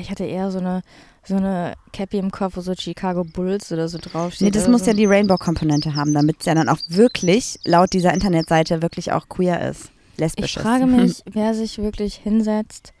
Ich 0.00 0.08
hatte 0.08 0.24
eher 0.24 0.52
so 0.52 0.58
eine, 0.58 0.82
so 1.24 1.36
eine 1.36 1.74
Cappy 1.92 2.18
im 2.18 2.30
Kopf, 2.30 2.56
wo 2.56 2.60
so 2.60 2.74
Chicago 2.74 3.24
Bulls 3.24 3.70
oder 3.72 3.88
so 3.88 3.98
draufsteht. 3.98 4.46
Nee, 4.46 4.50
das 4.50 4.68
muss 4.68 4.82
so. 4.82 4.86
ja 4.88 4.94
die 4.94 5.04
Rainbow-Komponente 5.06 5.94
haben, 5.94 6.14
damit 6.14 6.36
es 6.40 6.46
ja 6.46 6.54
dann 6.54 6.68
auch 6.68 6.78
wirklich, 6.88 7.58
laut 7.64 7.92
dieser 7.92 8.14
Internetseite, 8.14 8.82
wirklich 8.82 9.12
auch 9.12 9.28
queer 9.28 9.68
ist. 9.68 9.90
Lesbisch 10.16 10.50
Ich 10.52 10.56
ist. 10.56 10.62
frage 10.62 10.86
mich, 10.86 11.22
wer 11.30 11.54
sich 11.54 11.78
wirklich 11.78 12.14
hinsetzt 12.14 12.92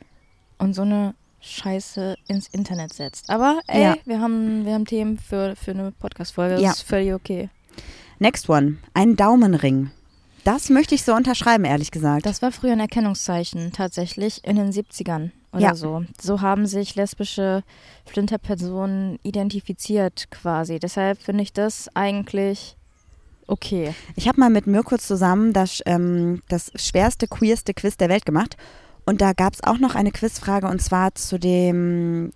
und 0.58 0.74
so 0.74 0.82
eine 0.82 1.14
Scheiße 1.40 2.16
ins 2.28 2.48
Internet 2.48 2.92
setzt. 2.92 3.30
Aber 3.30 3.60
ey, 3.66 3.82
Ja. 3.82 3.96
wir, 4.04 4.20
haben, 4.20 4.66
wir 4.66 4.74
haben 4.74 4.84
Themen 4.84 5.18
für, 5.18 5.56
für 5.56 5.70
eine 5.70 5.90
Podcast-Folge. 5.92 6.54
Das 6.56 6.62
Ja. 6.62 6.70
ist 6.72 6.82
völlig 6.82 7.14
okay. 7.14 7.48
Next 8.18 8.48
one. 8.50 8.76
Ein 8.92 9.16
Daumenring. 9.16 9.90
Das 10.44 10.68
möchte 10.68 10.94
ich 10.94 11.02
so 11.02 11.14
unterschreiben, 11.14 11.64
ehrlich 11.64 11.90
gesagt. 11.90 12.26
Das 12.26 12.42
war 12.42 12.52
früher 12.52 12.72
ein 12.72 12.80
Erkennungszeichen, 12.80 13.72
tatsächlich 13.72 14.44
in 14.44 14.56
den 14.56 14.70
70ern 14.72 15.30
oder 15.52 15.62
Ja. 15.62 15.74
so. 15.74 16.04
So 16.20 16.40
haben 16.40 16.66
sich 16.66 16.94
lesbische 16.94 17.62
Flinterpersonen 18.06 19.18
identifiziert 19.22 20.30
quasi. 20.30 20.78
Deshalb 20.78 21.20
finde 21.20 21.42
ich 21.42 21.52
das 21.52 21.88
eigentlich 21.94 22.76
okay. 23.46 23.94
Ich 24.16 24.28
habe 24.28 24.38
mal 24.40 24.50
mit 24.50 24.66
Mirko 24.66 24.96
zusammen 24.96 25.52
das, 25.52 25.82
ähm, 25.86 26.42
das 26.48 26.70
schwerste, 26.76 27.26
queerste 27.26 27.74
Quiz 27.74 27.96
der 27.96 28.08
Welt 28.08 28.24
gemacht. 28.24 28.56
Und 29.06 29.20
da 29.20 29.32
gab 29.32 29.54
es 29.54 29.64
auch 29.64 29.78
noch 29.78 29.94
eine 29.94 30.12
Quizfrage 30.12 30.68
und 30.68 30.80
zwar 30.80 31.14
zu 31.14 31.38
dem 31.38 32.32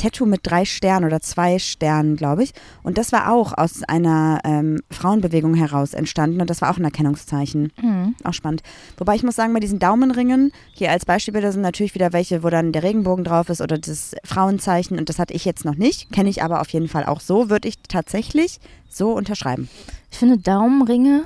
Tattoo 0.00 0.24
mit 0.24 0.40
drei 0.44 0.64
Sternen 0.64 1.04
oder 1.04 1.20
zwei 1.20 1.58
Sternen, 1.58 2.16
glaube 2.16 2.42
ich. 2.42 2.52
Und 2.82 2.96
das 2.96 3.12
war 3.12 3.30
auch 3.30 3.56
aus 3.56 3.82
einer 3.82 4.40
ähm, 4.44 4.80
Frauenbewegung 4.90 5.54
heraus 5.54 5.92
entstanden 5.92 6.40
und 6.40 6.48
das 6.48 6.62
war 6.62 6.70
auch 6.70 6.78
ein 6.78 6.84
Erkennungszeichen. 6.84 7.70
Mhm. 7.80 8.14
Auch 8.24 8.32
spannend. 8.32 8.62
Wobei 8.96 9.14
ich 9.14 9.22
muss 9.22 9.36
sagen, 9.36 9.52
bei 9.52 9.60
diesen 9.60 9.78
Daumenringen, 9.78 10.52
hier 10.72 10.90
als 10.90 11.04
Beispielbilder 11.04 11.52
sind 11.52 11.60
natürlich 11.60 11.94
wieder 11.94 12.14
welche, 12.14 12.42
wo 12.42 12.48
dann 12.48 12.72
der 12.72 12.82
Regenbogen 12.82 13.24
drauf 13.24 13.50
ist 13.50 13.60
oder 13.60 13.76
das 13.76 14.14
Frauenzeichen 14.24 14.98
und 14.98 15.10
das 15.10 15.18
hatte 15.18 15.34
ich 15.34 15.44
jetzt 15.44 15.66
noch 15.66 15.76
nicht, 15.76 16.10
kenne 16.10 16.30
ich 16.30 16.42
aber 16.42 16.62
auf 16.62 16.70
jeden 16.70 16.88
Fall 16.88 17.04
auch 17.04 17.20
so, 17.20 17.50
würde 17.50 17.68
ich 17.68 17.76
tatsächlich 17.86 18.58
so 18.88 19.12
unterschreiben. 19.12 19.68
Ich 20.10 20.18
finde, 20.18 20.38
Daumenringe 20.38 21.24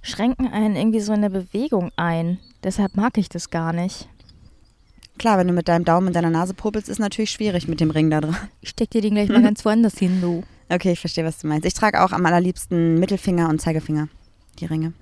schränken 0.00 0.50
einen 0.50 0.74
irgendwie 0.74 1.00
so 1.00 1.12
in 1.12 1.20
der 1.20 1.28
Bewegung 1.28 1.90
ein. 1.96 2.38
Deshalb 2.64 2.96
mag 2.96 3.18
ich 3.18 3.28
das 3.28 3.50
gar 3.50 3.74
nicht. 3.74 4.08
Klar, 5.18 5.38
wenn 5.38 5.46
du 5.48 5.52
mit 5.54 5.68
deinem 5.68 5.84
Daumen 5.84 6.08
in 6.08 6.12
deiner 6.12 6.30
Nase 6.30 6.52
popelst, 6.54 6.88
ist 6.88 6.98
natürlich 6.98 7.30
schwierig 7.30 7.68
mit 7.68 7.80
dem 7.80 7.90
Ring 7.90 8.10
da 8.10 8.20
dran. 8.20 8.36
Ich 8.60 8.70
steck 8.70 8.90
dir 8.90 9.00
den 9.00 9.14
gleich 9.14 9.28
mal 9.30 9.42
ganz 9.42 9.64
woanders 9.64 9.98
hin, 9.98 10.20
du. 10.20 10.42
Okay, 10.68 10.92
ich 10.92 11.00
verstehe, 11.00 11.24
was 11.24 11.38
du 11.38 11.46
meinst. 11.46 11.64
Ich 11.66 11.74
trage 11.74 12.02
auch 12.02 12.12
am 12.12 12.26
allerliebsten 12.26 12.98
Mittelfinger 12.98 13.48
und 13.48 13.60
Zeigefinger, 13.60 14.08
die 14.58 14.66
Ringe. 14.66 14.92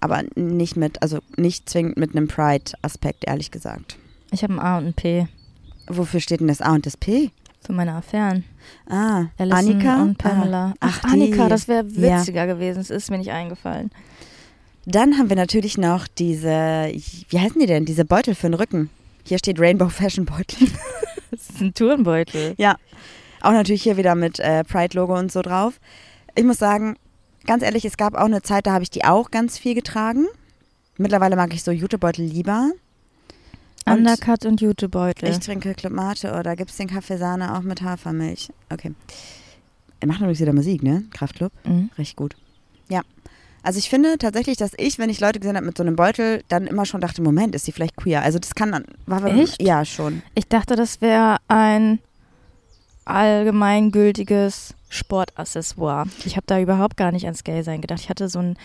Aber 0.00 0.22
nicht 0.34 0.76
mit, 0.76 1.02
also 1.02 1.18
nicht 1.36 1.68
zwingend 1.68 1.96
mit 1.96 2.14
einem 2.16 2.28
Pride-Aspekt, 2.28 3.24
ehrlich 3.26 3.50
gesagt. 3.50 3.96
Ich 4.30 4.42
habe 4.42 4.54
ein 4.54 4.58
A 4.60 4.78
und 4.78 4.86
ein 4.86 4.94
P 4.94 5.26
Wofür 5.88 6.20
steht 6.20 6.40
denn 6.40 6.48
das 6.48 6.60
A 6.60 6.72
und 6.74 6.86
das 6.86 6.96
P? 6.96 7.30
für 7.62 7.72
meine 7.74 7.92
Affären. 7.92 8.44
Ah, 8.88 9.26
Alison 9.36 9.58
Annika 9.72 10.02
und 10.02 10.16
Pamela. 10.16 10.70
Ah, 10.70 10.76
Ach, 10.80 11.00
ach, 11.04 11.12
Annika, 11.12 11.48
das 11.50 11.68
wäre 11.68 11.84
Ja. 11.88 12.18
witziger 12.20 12.46
gewesen. 12.46 12.80
Es 12.80 12.88
ist 12.88 13.10
mir 13.10 13.18
nicht 13.18 13.32
eingefallen. 13.32 13.90
Dann 14.86 15.18
haben 15.18 15.28
wir 15.28 15.36
natürlich 15.36 15.76
noch 15.76 16.06
diese, 16.08 16.90
wie 17.28 17.38
heißen 17.38 17.60
die 17.60 17.66
denn? 17.66 17.84
Diese 17.84 18.06
Beutel 18.06 18.34
für 18.34 18.48
den 18.48 18.54
Rücken. 18.54 18.88
Hier 19.24 19.38
steht 19.38 19.60
Rainbow 19.60 19.88
Fashion 19.88 20.24
Beutel. 20.24 20.68
Das 21.30 21.48
ist 21.48 21.60
ein 21.60 21.72
Turnbeutel. 21.74 22.54
ja. 22.58 22.76
Auch 23.40 23.52
natürlich 23.52 23.84
hier 23.84 23.96
wieder 23.96 24.16
mit 24.16 24.40
äh, 24.40 24.64
Pride-Logo 24.64 25.16
und 25.16 25.30
so 25.30 25.42
drauf. 25.42 25.78
Ich 26.34 26.42
muss 26.44 26.58
sagen, 26.58 26.96
ganz 27.46 27.62
ehrlich, 27.62 27.84
es 27.84 27.96
gab 27.96 28.14
auch 28.14 28.24
eine 28.24 28.42
Zeit, 28.42 28.66
da 28.66 28.72
habe 28.72 28.82
ich 28.82 28.90
die 28.90 29.04
auch 29.04 29.30
ganz 29.30 29.56
viel 29.56 29.74
getragen. 29.74 30.26
Mittlerweile 30.98 31.36
mag 31.36 31.54
ich 31.54 31.62
so 31.62 31.70
Jutebeutel 31.70 32.24
lieber. 32.24 32.72
Und 33.86 33.92
Undercut 33.98 34.44
und 34.44 34.60
Jutebeutel. 34.60 35.30
Ich 35.30 35.38
trinke 35.38 35.72
Club 35.74 35.92
Mate 35.92 36.32
oder 36.38 36.56
gibt 36.56 36.70
es 36.70 36.76
den 36.76 36.88
Kaffeesahne 36.88 37.56
auch 37.56 37.62
mit 37.62 37.80
Hafermilch? 37.80 38.50
Okay. 38.68 38.92
Er 40.00 40.08
macht 40.08 40.18
übrigens 40.20 40.40
wieder 40.40 40.52
Musik, 40.52 40.82
ne? 40.82 41.04
Kraftclub. 41.12 41.52
Mhm. 41.64 41.90
Richtig 41.96 42.16
gut. 42.16 42.34
Also 43.62 43.78
ich 43.78 43.90
finde 43.90 44.18
tatsächlich, 44.18 44.56
dass 44.56 44.72
ich, 44.76 44.98
wenn 44.98 45.10
ich 45.10 45.20
Leute 45.20 45.40
gesehen 45.40 45.56
habe 45.56 45.66
mit 45.66 45.76
so 45.76 45.82
einem 45.82 45.96
Beutel, 45.96 46.42
dann 46.48 46.66
immer 46.66 46.86
schon 46.86 47.00
dachte, 47.00 47.22
Moment, 47.22 47.54
ist 47.54 47.64
sie 47.64 47.72
vielleicht 47.72 47.96
queer? 47.96 48.22
Also 48.22 48.38
das 48.38 48.54
kann, 48.54 48.84
war 49.06 49.24
Echt? 49.24 49.62
Ja, 49.62 49.84
schon. 49.84 50.22
Ich 50.34 50.48
dachte, 50.48 50.76
das 50.76 51.00
wäre 51.00 51.36
ein 51.48 51.98
allgemeingültiges 53.04 54.74
Sportaccessoire. 54.88 56.06
Ich 56.24 56.36
habe 56.36 56.46
da 56.46 56.60
überhaupt 56.60 56.96
gar 56.96 57.12
nicht 57.12 57.24
ans 57.24 57.44
Gay-Sein 57.44 57.80
gedacht. 57.80 58.00
Ich 58.00 58.08
hatte 58.10 58.28
so 58.28 58.38
einen 58.38 58.56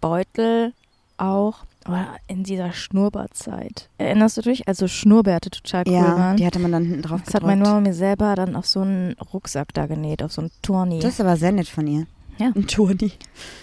Beutel 0.00 0.72
auch 1.16 1.64
aber 1.88 2.16
in 2.26 2.44
dieser 2.44 2.72
Schnurrbartzeit. 2.72 3.88
Erinnerst 3.96 4.36
du 4.36 4.42
dich? 4.42 4.68
Also 4.68 4.88
Schnurrbärte 4.88 5.48
total 5.48 5.84
cool 5.86 5.94
ja, 5.94 6.18
waren. 6.18 6.36
die 6.36 6.46
hatte 6.46 6.58
man 6.58 6.70
dann 6.70 6.84
hinten 6.84 7.02
drauf 7.02 7.22
Das 7.24 7.34
hat 7.34 7.42
meine 7.42 7.60
gedrückt. 7.62 7.76
Mama 7.76 7.88
mir 7.88 7.94
selber 7.94 8.34
dann 8.34 8.56
auf 8.56 8.66
so 8.66 8.80
einen 8.80 9.16
Rucksack 9.32 9.72
da 9.72 9.86
genäht, 9.86 10.22
auf 10.22 10.32
so 10.32 10.42
einen 10.42 10.50
Turni. 10.60 10.98
Das 10.98 11.14
ist 11.14 11.20
aber 11.20 11.36
sehr 11.38 11.52
nett 11.52 11.68
von 11.68 11.86
ihr. 11.86 12.06
Ja. 12.38 12.52
Ein 12.54 12.66
Turni. 12.66 13.12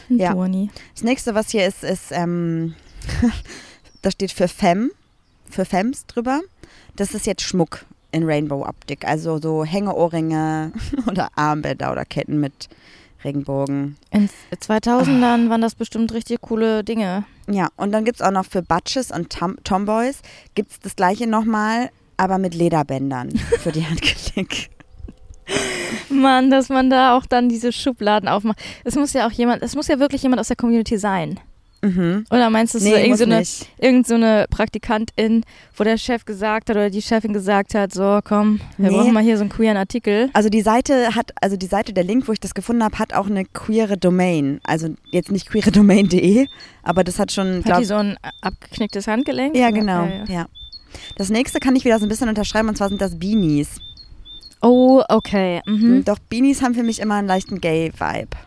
Ein 0.09 0.17
ja. 0.19 0.33
Turni. 0.33 0.69
Das 0.93 1.03
nächste, 1.03 1.35
was 1.35 1.49
hier 1.49 1.65
ist, 1.65 1.83
ist, 1.83 2.11
ähm, 2.11 2.75
da 4.01 4.11
steht 4.11 4.31
für 4.31 4.47
Femme, 4.47 4.89
für 5.49 5.65
Femmes 5.65 6.05
drüber. 6.05 6.41
Das 6.95 7.13
ist 7.13 7.25
jetzt 7.25 7.41
Schmuck 7.41 7.85
in 8.11 8.23
Rainbow-Optik. 8.23 9.05
Also 9.05 9.39
so 9.39 9.65
Hängeohrringe 9.65 10.71
oder 11.07 11.29
Armbänder 11.35 11.91
oder 11.91 12.05
Ketten 12.05 12.39
mit 12.39 12.69
Regenbogen. 13.23 13.97
In 14.11 14.29
2000ern 14.53 15.49
waren 15.49 15.61
das 15.61 15.75
bestimmt 15.75 16.13
richtig 16.13 16.41
coole 16.41 16.83
Dinge. 16.83 17.25
Ja, 17.49 17.69
und 17.75 17.91
dann 17.91 18.05
gibt 18.05 18.21
es 18.21 18.25
auch 18.25 18.31
noch 18.31 18.45
für 18.45 18.61
Butches 18.61 19.11
und 19.11 19.31
Tom 19.31 19.57
Tomboys 19.63 20.21
gibt 20.53 20.71
es 20.71 20.79
das 20.79 20.95
gleiche 20.95 21.27
nochmal, 21.27 21.89
aber 22.17 22.37
mit 22.37 22.55
Lederbändern 22.55 23.31
für 23.59 23.71
die 23.71 23.85
Handgelenk. 23.85 24.69
Mann, 26.09 26.49
dass 26.51 26.69
man 26.69 26.89
da 26.89 27.17
auch 27.17 27.25
dann 27.25 27.49
diese 27.49 27.71
Schubladen 27.71 28.29
aufmacht. 28.29 28.59
Es 28.83 28.95
muss 28.95 29.13
ja 29.13 29.27
auch 29.27 29.31
jemand, 29.31 29.63
es 29.63 29.75
muss 29.75 29.87
ja 29.87 29.99
wirklich 29.99 30.23
jemand 30.23 30.39
aus 30.39 30.47
der 30.47 30.55
Community 30.57 30.97
sein. 30.97 31.39
Mhm. 31.81 32.25
Oder 32.31 32.49
meinst 32.49 32.73
du, 32.73 32.79
es 32.79 32.83
Nee, 32.83 32.91
so 32.91 32.95
irgend 32.97 33.17
so 33.17 33.23
eine, 33.25 33.43
irgend 33.77 34.07
so 34.07 34.15
eine 34.15 34.45
Praktikantin, 34.49 35.43
wo 35.75 35.83
der 35.83 35.97
Chef 35.97 36.25
gesagt 36.25 36.69
hat 36.69 36.75
oder 36.75 36.89
die 36.89 37.01
Chefin 37.01 37.31
gesagt 37.33 37.75
hat, 37.75 37.93
so 37.93 38.21
komm, 38.23 38.59
wir 38.77 38.89
Nee. 38.89 38.95
brauchen 38.97 39.13
mal 39.13 39.21
hier 39.21 39.37
so 39.37 39.41
einen 39.43 39.51
queeren 39.51 39.77
Artikel. 39.77 40.29
Also 40.33 40.49
die 40.49 40.61
Seite 40.61 41.13
hat, 41.15 41.31
also 41.41 41.57
die 41.57 41.67
Seite, 41.67 41.93
der 41.93 42.03
Link, 42.03 42.27
wo 42.27 42.31
ich 42.31 42.39
das 42.39 42.55
gefunden 42.55 42.83
habe, 42.83 42.97
hat 42.97 43.13
auch 43.13 43.27
eine 43.27 43.45
queere 43.45 43.97
Domain. 43.97 44.59
Also 44.63 44.89
jetzt 45.11 45.31
nicht 45.31 45.47
queeredomain.de, 45.49 46.47
aber 46.81 47.03
das 47.03 47.19
hat 47.19 47.31
schon, 47.31 47.57
Hat 47.57 47.65
glaub, 47.65 47.79
die 47.79 47.85
so 47.85 47.95
ein 47.95 48.17
abgeknicktes 48.41 49.07
Handgelenk? 49.07 49.55
Ja, 49.55 49.69
genau. 49.69 50.05
Ja. 50.05 50.23
Ja. 50.27 50.45
Das 51.17 51.29
nächste 51.29 51.59
kann 51.59 51.75
ich 51.75 51.85
wieder 51.85 51.99
so 51.99 52.05
ein 52.05 52.09
bisschen 52.09 52.29
unterschreiben 52.29 52.69
und 52.69 52.77
zwar 52.77 52.89
sind 52.89 53.01
das 53.01 53.19
Beanies. 53.19 53.79
Oh, 54.61 55.03
okay. 55.09 55.61
Mhm. 55.65 56.03
Doch 56.05 56.19
Beanies 56.19 56.61
haben 56.61 56.73
für 56.75 56.83
mich 56.83 56.99
immer 56.99 57.15
einen 57.15 57.27
leichten 57.27 57.61
Gay-Vibe. 57.61 58.37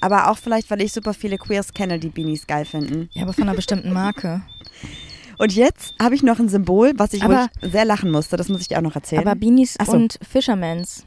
Aber 0.00 0.30
auch 0.30 0.38
vielleicht, 0.38 0.70
weil 0.70 0.80
ich 0.80 0.92
super 0.92 1.12
viele 1.14 1.38
Queers 1.38 1.74
kenne, 1.74 1.98
die 1.98 2.08
Beanies 2.10 2.46
geil 2.46 2.64
finden. 2.64 3.08
Ja, 3.12 3.22
aber 3.24 3.32
von 3.32 3.44
einer 3.44 3.54
bestimmten 3.54 3.92
Marke. 3.92 4.42
Und 5.38 5.54
jetzt 5.54 5.94
habe 6.00 6.14
ich 6.16 6.22
noch 6.24 6.38
ein 6.40 6.48
Symbol, 6.48 6.92
was 6.96 7.12
ich 7.12 7.22
Aber- 7.22 7.48
ruhig 7.62 7.72
sehr 7.72 7.84
lachen 7.84 8.10
musste. 8.10 8.36
Das 8.36 8.48
muss 8.48 8.60
ich 8.60 8.68
dir 8.68 8.78
auch 8.78 8.82
noch 8.82 8.94
erzählen. 8.96 9.22
Aber 9.22 9.36
Beanies 9.36 9.76
so. 9.84 9.92
und 9.92 10.18
Fishermans. 10.28 11.04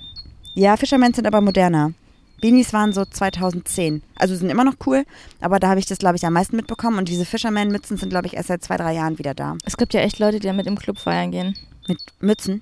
ja, 0.56 0.78
Fishermen 0.78 1.14
sind 1.14 1.28
aber 1.28 1.42
moderner. 1.42 1.92
Beanies 2.39 2.72
waren 2.74 2.92
so 2.94 3.04
2010. 3.06 4.02
Also 4.16 4.36
sind 4.36 4.50
immer 4.50 4.64
noch 4.64 4.76
cool, 4.86 5.04
aber 5.42 5.60
da 5.60 5.68
habe 5.70 5.80
ich 5.82 5.86
das, 5.86 5.98
glaube 6.00 6.16
ich, 6.16 6.26
am 6.26 6.34
meisten 6.34 6.56
mitbekommen. 6.56 6.98
Und 6.98 7.08
diese 7.10 7.26
Fisherman-Mützen 7.26 7.98
sind, 7.98 8.10
glaube 8.10 8.28
ich, 8.28 8.34
erst 8.36 8.48
seit 8.48 8.64
zwei, 8.64 8.78
drei 8.78 8.94
Jahren 8.96 9.20
wieder 9.20 9.34
da. 9.34 9.58
Es 9.66 9.76
gibt 9.78 9.94
ja 9.94 10.00
echt 10.00 10.18
Leute, 10.20 10.39
die 10.39 10.48
damit 10.48 10.66
im 10.66 10.78
Club 10.78 10.98
feiern 10.98 11.32
gehen. 11.32 11.56
Mit 11.88 12.00
Mützen. 12.22 12.62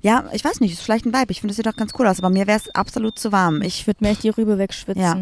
Ja, 0.00 0.24
ich 0.32 0.44
weiß 0.44 0.60
nicht, 0.60 0.72
ist 0.72 0.82
vielleicht 0.82 1.06
ein 1.06 1.12
Vibe. 1.12 1.30
Ich 1.30 1.40
finde, 1.40 1.52
das 1.52 1.56
sieht 1.56 1.66
doch 1.66 1.76
ganz 1.76 1.92
cool 1.98 2.06
aus, 2.06 2.18
aber 2.18 2.30
mir 2.30 2.46
wäre 2.46 2.58
es 2.58 2.74
absolut 2.74 3.18
zu 3.18 3.32
warm. 3.32 3.62
Ich 3.62 3.86
würde 3.86 4.04
mir 4.04 4.10
echt 4.10 4.22
die 4.22 4.30
Rübe 4.30 4.58
wegschwitzen. 4.58 5.02
Ja. 5.02 5.16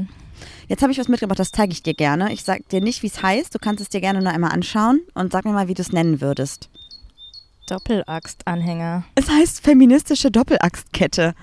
Jetzt 0.69 0.83
habe 0.83 0.93
ich 0.93 0.99
was 0.99 1.09
mitgebracht, 1.09 1.39
das 1.39 1.53
zeige 1.53 1.73
ich 1.73 1.83
dir 1.83 1.95
gerne. 1.95 2.33
Ich 2.33 2.45
sage 2.45 2.63
dir 2.71 2.81
nicht, 2.81 3.03
wie 3.03 3.07
es 3.07 3.23
heißt. 3.23 3.55
Du 3.55 3.59
kannst 3.59 3.81
es 3.81 3.89
dir 3.89 4.01
gerne 4.01 4.21
nur 4.21 4.33
einmal 4.33 4.53
anschauen 4.53 5.01
und 5.15 5.33
sag 5.33 5.45
mir 5.45 5.53
mal, 5.53 5.69
wie 5.69 5.75
du 5.75 5.83
es 5.83 5.93
nennen 5.93 6.21
würdest. 6.21 6.69
Doppelaxt-Anhänger. 7.69 9.05
Es 9.15 9.29
heißt 9.29 9.61
feministische 9.61 10.31
Doppelaxtkette. 10.31 11.35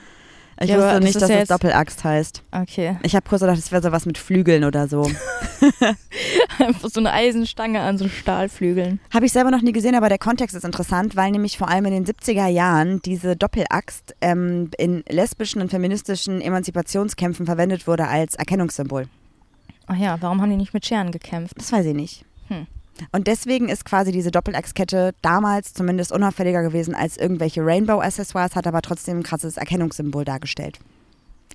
Ich 0.60 0.70
Ja, 0.70 0.78
wusste 0.78 1.00
nicht, 1.00 1.22
dass 1.22 1.30
ja 1.30 1.38
es 1.38 1.50
Doppelaxt 1.50 2.04
heißt. 2.04 2.44
Okay. 2.52 2.98
Ich 3.02 3.16
habe 3.16 3.28
kurz 3.28 3.42
gedacht, 3.42 3.58
es 3.58 3.72
wäre 3.72 3.82
sowas 3.82 4.06
mit 4.06 4.18
Flügeln 4.18 4.64
oder 4.64 4.88
so. 4.88 5.10
Einfach 6.60 6.90
so 6.94 7.00
eine 7.00 7.12
Eisenstange 7.12 7.82
an 7.82 7.98
so 7.98 8.08
Stahlflügeln. 8.08 9.00
Habe 9.14 9.26
ich 9.26 9.32
selber 9.32 9.52
noch 9.52 9.62
nie 9.62 9.72
gesehen, 9.72 9.96
aber 9.96 10.10
der 10.10 10.20
Kontext 10.20 10.56
ist 10.56 10.64
interessant, 10.64 11.16
weil 11.16 11.32
nämlich 11.32 11.58
vor 11.58 11.70
allem 11.70 11.86
in 11.86 12.04
den 12.04 12.06
70er 12.06 12.48
Jahren 12.48 13.02
diese 13.02 13.36
Doppelaxt 13.36 14.16
ähm, 14.22 14.70
in 14.78 15.04
lesbischen 15.10 15.62
und 15.62 15.70
feministischen 15.70 16.42
Emanzipationskämpfen 16.42 17.46
verwendet 17.46 17.88
wurde 17.88 18.08
als 18.08 18.36
Erkennungssymbol. 18.36 19.08
Ach 19.88 19.98
ja, 19.98 20.18
warum 20.22 20.42
haben 20.42 20.50
die 20.50 20.58
nicht 20.58 20.74
mit 20.74 20.86
Scheren 20.86 21.12
gekämpft? 21.12 21.56
Das 21.58 21.72
weiß 21.72 21.86
ich 21.88 21.96
nicht. 21.96 22.26
Hm. 22.48 22.68
Und 23.12 23.28
deswegen 23.28 23.70
ist 23.70 23.86
quasi 23.86 24.12
diese 24.12 24.32
Doppelachskette 24.32 25.14
damals 25.22 25.74
zumindest 25.74 26.12
unauffälliger 26.12 26.62
gewesen 26.64 26.96
als 26.96 27.18
irgendwelche 27.18 27.66
Rainbow-Accessoires, 27.66 28.56
hat 28.56 28.68
aber 28.68 28.82
trotzdem 28.82 29.20
ein 29.20 29.24
krasses 29.24 29.58
Erkennungssymbol 29.58 30.26
dargestellt. 30.26 30.80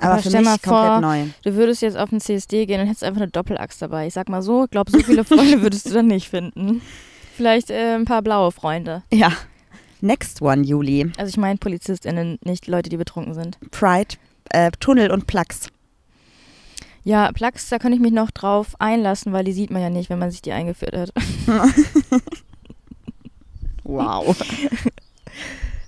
Aber, 0.00 0.12
Aber 0.12 0.22
für 0.22 0.28
stell 0.28 0.40
mich 0.40 0.48
mal 0.50 0.58
komplett 0.58 0.92
vor, 0.92 1.00
neu. 1.00 1.24
Du 1.42 1.54
würdest 1.54 1.82
jetzt 1.82 1.96
auf 1.96 2.10
den 2.10 2.20
CSD 2.20 2.66
gehen 2.66 2.80
und 2.80 2.86
hättest 2.86 3.04
einfach 3.04 3.20
eine 3.20 3.30
Doppelaxt 3.30 3.82
dabei. 3.82 4.06
Ich 4.06 4.14
sag 4.14 4.28
mal 4.28 4.42
so, 4.42 4.64
ich 4.64 4.70
glaube, 4.70 4.90
so 4.90 5.00
viele 5.00 5.24
Freunde 5.24 5.62
würdest 5.62 5.86
du 5.86 5.90
dann 5.94 6.06
nicht 6.06 6.28
finden. 6.28 6.82
Vielleicht 7.36 7.70
äh, 7.70 7.94
ein 7.94 8.04
paar 8.04 8.22
blaue 8.22 8.52
Freunde. 8.52 9.02
Ja. 9.12 9.32
Next 10.00 10.40
one, 10.40 10.62
Juli. 10.62 11.10
Also 11.18 11.30
ich 11.30 11.36
meine 11.36 11.58
PolizistInnen, 11.58 12.38
nicht 12.44 12.68
Leute, 12.68 12.88
die 12.90 12.96
betrunken 12.96 13.34
sind. 13.34 13.58
Pride, 13.72 14.14
äh, 14.50 14.70
Tunnel 14.78 15.10
und 15.10 15.26
Plugs. 15.26 15.68
Ja, 17.08 17.32
Plax, 17.32 17.70
da 17.70 17.78
könnte 17.78 17.96
ich 17.96 18.02
mich 18.02 18.12
noch 18.12 18.30
drauf 18.30 18.78
einlassen, 18.80 19.32
weil 19.32 19.42
die 19.42 19.54
sieht 19.54 19.70
man 19.70 19.80
ja 19.80 19.88
nicht, 19.88 20.10
wenn 20.10 20.18
man 20.18 20.30
sich 20.30 20.42
die 20.42 20.52
eingeführt 20.52 20.94
hat. 20.94 21.12
Wow. 23.84 24.36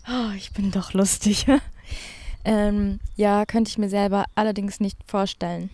Oh, 0.09 0.33
ich 0.35 0.53
bin 0.53 0.71
doch 0.73 0.93
lustig. 0.95 1.47
ähm, 2.45 2.99
ja, 3.15 3.45
könnte 3.47 3.69
ich 3.69 3.79
mir 3.79 3.91
selber 3.91 4.25
allerdings 4.35 4.81
nicht 4.81 4.99
vorstellen. 5.07 5.71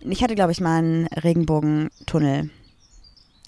Ich 0.00 0.22
hatte, 0.22 0.34
glaube 0.34 0.52
ich, 0.52 0.60
mal 0.60 0.78
einen 0.78 1.06
Regenbogentunnel. 1.06 2.50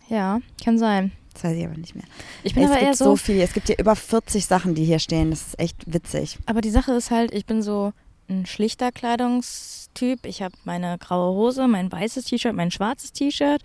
Ja, 0.08 0.40
kann 0.64 0.78
sein. 0.78 1.12
Das 1.34 1.44
weiß 1.44 1.56
ich 1.58 1.64
aber 1.66 1.76
nicht 1.76 1.94
mehr. 1.94 2.06
Ich 2.42 2.54
bin 2.54 2.62
es 2.62 2.70
aber 2.70 2.78
gibt 2.78 2.88
eher 2.88 2.96
so 2.96 3.04
so, 3.04 3.16
viel. 3.16 3.40
Es 3.40 3.52
gibt 3.52 3.66
hier 3.66 3.78
über 3.78 3.96
40 3.96 4.46
Sachen, 4.46 4.74
die 4.74 4.84
hier 4.84 5.00
stehen. 5.00 5.30
Das 5.30 5.48
ist 5.48 5.58
echt 5.58 5.92
witzig. 5.92 6.38
aber 6.46 6.62
die 6.62 6.70
Sache 6.70 6.92
ist 6.92 7.10
halt, 7.10 7.34
ich 7.34 7.44
bin 7.44 7.60
so 7.60 7.92
ein 8.30 8.46
schlichter 8.46 8.92
Kleidungstyp. 8.92 10.24
Ich 10.24 10.42
habe 10.42 10.54
meine 10.64 10.96
graue 10.98 11.34
Hose, 11.34 11.68
mein 11.68 11.90
weißes 11.90 12.24
T-Shirt, 12.26 12.54
mein 12.54 12.70
schwarzes 12.70 13.12
T-Shirt 13.12 13.62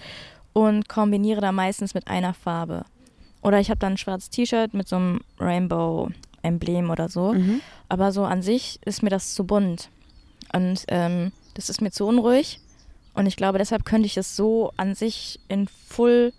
und 0.54 0.90
kombiniere 0.90 1.42
da 1.42 1.52
meistens 1.52 1.94
mit 1.94 2.08
einer 2.08 2.34
Farbe. 2.34 2.86
Oder 3.42 3.60
ich 3.60 3.70
habe 3.70 3.80
dann 3.80 3.94
ein 3.94 3.98
schwarzes 3.98 4.32
T-Shirt 4.32 4.74
mit 4.74 4.88
so 4.88 4.96
einem 4.96 5.22
Rainbow-Emblem 5.40 6.90
oder 6.90 7.10
so. 7.10 7.34
Mhm. 7.34 7.62
Aber 7.88 8.12
so 8.12 8.26
an 8.26 8.42
sich 8.42 8.80
ist 8.84 9.04
mir 9.04 9.12
das 9.12 9.36
zu 9.36 9.46
bunt. 9.46 9.90
Und 10.52 10.86
ähm, 10.88 11.32
das 11.54 11.70
ist 11.70 11.82
mir 11.82 11.92
zu 11.92 12.06
unruhig. 12.06 12.60
Und 13.14 13.28
ich 13.28 13.36
glaube, 13.36 13.60
deshalb 13.60 13.86
könnte 13.86 14.08
ich 14.08 14.18
es 14.18 14.36
so 14.36 14.72
an 14.78 14.96
sich 14.96 15.40
in 15.48 15.68
Full 15.68 16.34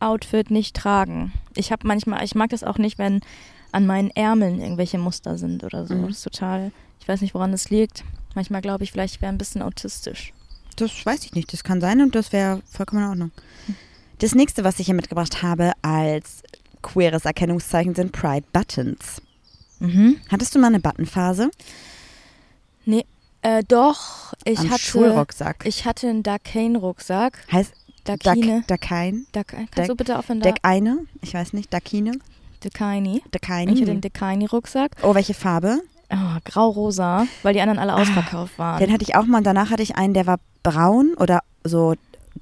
Outfit 0.00 0.50
nicht 0.50 0.76
tragen. 0.76 1.32
Ich 1.56 1.72
habe 1.72 1.86
manchmal, 1.86 2.24
ich 2.24 2.34
mag 2.34 2.50
das 2.50 2.64
auch 2.64 2.78
nicht, 2.78 2.98
wenn 2.98 3.20
an 3.74 3.86
meinen 3.86 4.10
Ärmeln 4.10 4.60
irgendwelche 4.60 4.98
Muster 4.98 5.36
sind 5.36 5.64
oder 5.64 5.86
so. 5.86 5.94
Mhm. 5.94 6.06
Das 6.06 6.18
ist 6.18 6.22
total, 6.22 6.70
ich 7.00 7.08
weiß 7.08 7.20
nicht, 7.20 7.34
woran 7.34 7.52
das 7.52 7.70
liegt. 7.70 8.04
Manchmal 8.34 8.60
glaube 8.62 8.84
ich, 8.84 8.92
vielleicht 8.92 9.20
wäre 9.20 9.32
ein 9.32 9.38
bisschen 9.38 9.62
autistisch. 9.62 10.32
Das 10.76 11.04
weiß 11.04 11.24
ich 11.24 11.34
nicht. 11.34 11.52
Das 11.52 11.64
kann 11.64 11.80
sein 11.80 12.00
und 12.00 12.14
das 12.14 12.32
wäre 12.32 12.62
vollkommen 12.70 13.02
in 13.02 13.08
Ordnung. 13.08 13.30
Das 14.18 14.34
nächste, 14.34 14.64
was 14.64 14.78
ich 14.78 14.86
hier 14.86 14.94
mitgebracht 14.94 15.42
habe 15.42 15.72
als 15.82 16.42
queeres 16.82 17.24
Erkennungszeichen, 17.24 17.94
sind 17.94 18.12
Pride 18.12 18.46
Buttons. 18.52 19.20
Mhm. 19.80 20.16
Hattest 20.30 20.54
du 20.54 20.58
mal 20.60 20.68
eine 20.68 20.80
Buttonphase? 20.80 21.50
Äh, 23.46 23.62
doch, 23.68 24.32
ich 24.44 24.58
Am 24.58 24.70
hatte, 24.70 24.80
Schulrucksack. 24.82 25.66
ich 25.66 25.84
hatte 25.84 26.08
einen 26.08 26.22
Dakane-Rucksack. 26.22 27.44
heißt 27.52 27.74
Dakine. 28.04 28.64
Dak, 28.66 28.80
kannst 28.88 29.34
Dak- 29.76 29.86
du 29.86 29.96
bitte 29.96 30.18
aufhören? 30.18 30.40
Da, 30.40 30.50
Deck 30.50 30.60
eine? 30.62 31.04
Ich 31.20 31.34
weiß 31.34 31.52
nicht. 31.52 31.70
Dakine? 31.72 32.12
Dakini. 32.64 33.22
Dakine? 33.30 33.72
Ich 33.72 33.80
hatte 33.80 33.90
einen 33.90 34.00
Dakini-Rucksack. 34.00 34.92
Oh, 35.02 35.14
welche 35.14 35.34
Farbe? 35.34 35.80
Oh, 36.10 36.38
grau-rosa, 36.44 37.26
weil 37.42 37.54
die 37.54 37.60
anderen 37.60 37.78
alle 37.78 37.94
ausverkauft 37.94 38.58
waren. 38.58 38.78
Den 38.78 38.92
hatte 38.92 39.02
ich 39.04 39.16
auch 39.16 39.24
mal 39.26 39.38
und 39.38 39.44
danach 39.44 39.70
hatte 39.70 39.82
ich 39.82 39.96
einen, 39.96 40.14
der 40.14 40.26
war 40.26 40.38
braun 40.62 41.14
oder 41.18 41.40
so 41.64 41.94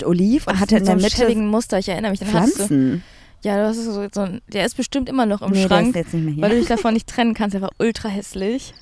oliv 0.05 0.47
und 0.47 0.57
Ach, 0.57 0.61
hatte 0.61 0.77
in 0.77 0.81
so 0.81 0.87
der 0.87 0.93
einem 0.95 1.03
Mitte 1.03 1.17
schäbigen 1.17 1.49
Muster, 1.49 1.79
ich 1.79 1.89
erinnere 1.89 2.11
mich. 2.11 2.21
Den 2.21 2.29
du, 2.29 2.33
Pflanzen. 2.33 3.05
ja, 3.43 3.57
das 3.59 3.77
ist 3.77 3.87
so, 3.87 4.07
so 4.13 4.21
ein, 4.23 4.41
der 4.49 4.67
ist 4.67 4.77
bestimmt 4.77 5.09
immer 5.09 5.27
noch 5.27 5.43
im 5.43 5.53
nee, 5.53 5.63
der 5.63 5.69
Schrank, 5.69 5.89
ist 5.89 5.95
jetzt 5.95 6.15
nicht 6.15 6.25
mehr 6.25 6.35
hier. 6.35 6.43
weil 6.43 6.51
du 6.51 6.59
dich 6.59 6.69
davon 6.69 6.95
nicht 6.95 7.07
trennen 7.09 7.35
kannst. 7.35 7.55
Der 7.55 7.63
war 7.63 7.71
ultra 7.79 8.09
hässlich. 8.09 8.75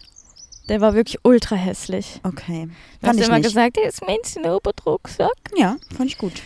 Der 0.69 0.81
war 0.81 0.95
wirklich 0.95 1.19
ultra 1.25 1.57
hässlich. 1.57 2.21
okay. 2.23 2.69
Du 3.03 3.09
hast 3.09 3.19
ich 3.19 3.27
immer 3.27 3.39
nicht. 3.39 3.49
gesagt, 3.49 3.77
der 3.77 3.89
ist 3.89 4.03
mein 4.07 4.19
Snowboard-Rucksack. 4.25 5.33
Ja, 5.57 5.77
fand 5.97 6.11
ich 6.11 6.17
gut. 6.19 6.43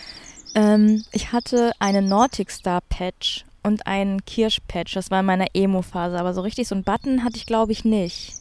Ähm, 0.55 1.05
ich 1.13 1.33
hatte 1.33 1.73
einen 1.79 2.09
Nordic 2.09 2.51
Star 2.51 2.81
Patch 2.89 3.45
und 3.65 3.87
einen 3.87 4.25
Kirsch 4.25 4.61
Patch. 4.69 4.95
Das 4.95 5.11
war 5.11 5.21
in 5.21 5.27
meiner 5.27 5.47
Emo-Phase, 5.55 6.19
aber 6.19 6.33
so 6.35 6.43
richtig 6.43 6.69
so 6.69 6.75
einen 6.75 6.85
Button 6.85 7.25
hatte 7.25 7.37
ich, 7.37 7.47
glaube 7.47 7.73
ich, 7.73 7.85
nicht. 7.85 8.33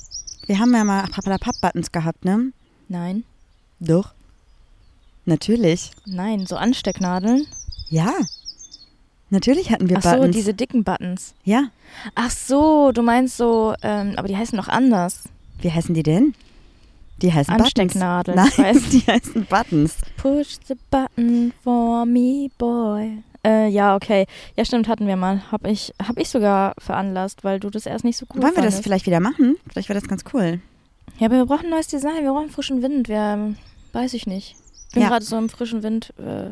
Wir 0.45 0.59
haben 0.59 0.73
ja 0.75 0.83
mal 0.83 1.03
Papp-Buttons 1.07 1.91
gehabt, 1.91 2.25
ne? 2.25 2.51
Nein, 2.89 3.23
Doch. 3.79 4.13
Natürlich. 5.25 5.91
nein, 6.05 6.45
so 6.45 6.57
Anstecknadeln. 6.57 7.47
Ja. 7.89 8.11
Natürlich 9.29 9.71
hatten 9.71 9.89
wir 9.89 9.97
Ach 9.97 10.03
so, 10.03 10.09
Buttons. 10.11 10.35
diese 10.35 10.53
dicken 10.53 10.83
Buttons. 10.83 11.33
ja. 11.43 11.69
Ach 12.15 12.29
so, 12.29 12.91
du 12.91 13.01
meinst 13.01 13.37
so, 13.37 13.73
ähm, 13.81 14.13
aber 14.17 14.27
die 14.27 14.35
heißen 14.37 14.57
doch 14.57 14.67
anders. 14.67 15.23
Wie 15.61 15.71
heißen 15.71 15.95
die 15.95 16.03
denn? 16.03 16.33
Die 17.21 17.31
heißen 17.31 17.53
Anstecknadeln, 17.53 18.37
Buttons. 18.37 18.57
Nein, 18.57 18.83
die 18.91 18.99
heißen 19.07 19.45
Buttons. 19.45 19.95
Push 20.17 20.57
the 20.67 20.75
button 20.91 21.53
for 21.63 22.05
me, 22.05 22.49
boy. 22.57 23.23
Äh, 23.45 23.67
ja, 23.67 23.95
okay. 23.95 24.25
Ja, 24.55 24.63
stimmt, 24.65 24.87
hatten 24.87 25.05
wir 25.07 25.15
mal. 25.17 25.41
Hab 25.51 25.67
ich, 25.67 25.93
hab 26.01 26.17
ich 26.17 26.29
sogar 26.29 26.73
veranlasst, 26.77 27.43
weil 27.43 27.59
du 27.59 27.69
das 27.69 27.85
erst 27.85 28.05
nicht 28.05 28.17
so 28.17 28.25
cool 28.33 28.41
Wollen 28.41 28.55
wir 28.55 28.63
das 28.63 28.79
vielleicht 28.79 29.05
wieder 29.05 29.19
machen? 29.19 29.57
Vielleicht 29.69 29.89
wäre 29.89 29.99
das 29.99 30.07
ganz 30.07 30.23
cool. 30.33 30.61
Ja, 31.19 31.27
aber 31.27 31.35
wir 31.37 31.45
brauchen 31.45 31.65
ein 31.65 31.71
neues 31.71 31.87
Design, 31.87 32.23
wir 32.23 32.31
brauchen 32.31 32.49
frischen 32.49 32.81
Wind. 32.81 33.07
Wir, 33.09 33.17
ähm, 33.17 33.57
weiß 33.91 34.13
ich 34.13 34.25
nicht. 34.27 34.55
Ich 34.87 34.93
bin 34.93 35.03
Ja. 35.03 35.09
gerade 35.09 35.25
so 35.25 35.37
im 35.37 35.49
frischen 35.49 35.83
Wind 35.83 36.13
äh, 36.17 36.51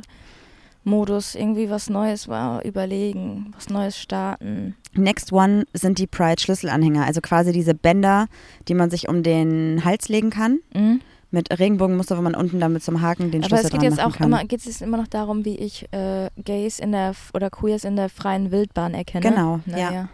Modus. 0.84 1.36
Irgendwie 1.36 1.70
was 1.70 1.90
Neues 1.90 2.28
war, 2.28 2.64
überlegen, 2.66 3.52
was 3.56 3.70
Neues 3.70 3.98
starten. 3.98 4.76
Next 4.94 5.32
one 5.32 5.66
sind 5.74 5.98
die 5.98 6.08
Pride-Schlüsselanhänger. 6.08 7.06
Also 7.06 7.22
quasi 7.22 7.52
diese 7.54 7.74
Bänder, 7.74 8.28
die 8.68 8.74
man 8.74 8.90
sich 8.90 9.08
um 9.08 9.24
den 9.24 9.84
Hals 9.86 10.10
legen 10.10 10.30
kann. 10.30 10.60
Mhm. 10.74 11.02
Mit 11.34 11.58
Regenbogenmuster, 11.58 12.18
wo 12.18 12.22
man 12.22 12.36
unten 12.36 12.60
damit 12.60 12.84
zum 12.84 13.02
Haken 13.02 13.32
den 13.32 13.42
Aber 13.42 13.50
Schlüssel 13.50 13.66
es 13.66 13.72
geht 13.72 13.82
dran 13.82 13.90
jetzt 13.90 14.04
auch 14.04 14.20
immer, 14.20 14.44
geht 14.44 14.60
es 14.60 14.66
jetzt 14.66 14.82
immer 14.82 14.98
noch 14.98 15.08
darum, 15.08 15.46
wie 15.46 15.56
ich 15.56 15.88
äh, 15.94 16.30
Gays 16.38 16.80
in 16.80 16.92
der 16.92 17.14
oder 17.34 17.50
Queers 17.50 17.86
in 17.86 17.96
der 17.96 18.10
freien 18.10 18.52
Wildbahn 18.52 18.94
erkenne. 18.94 19.30
Genau, 19.30 19.62
naja. 19.66 19.92
ja. 19.92 20.10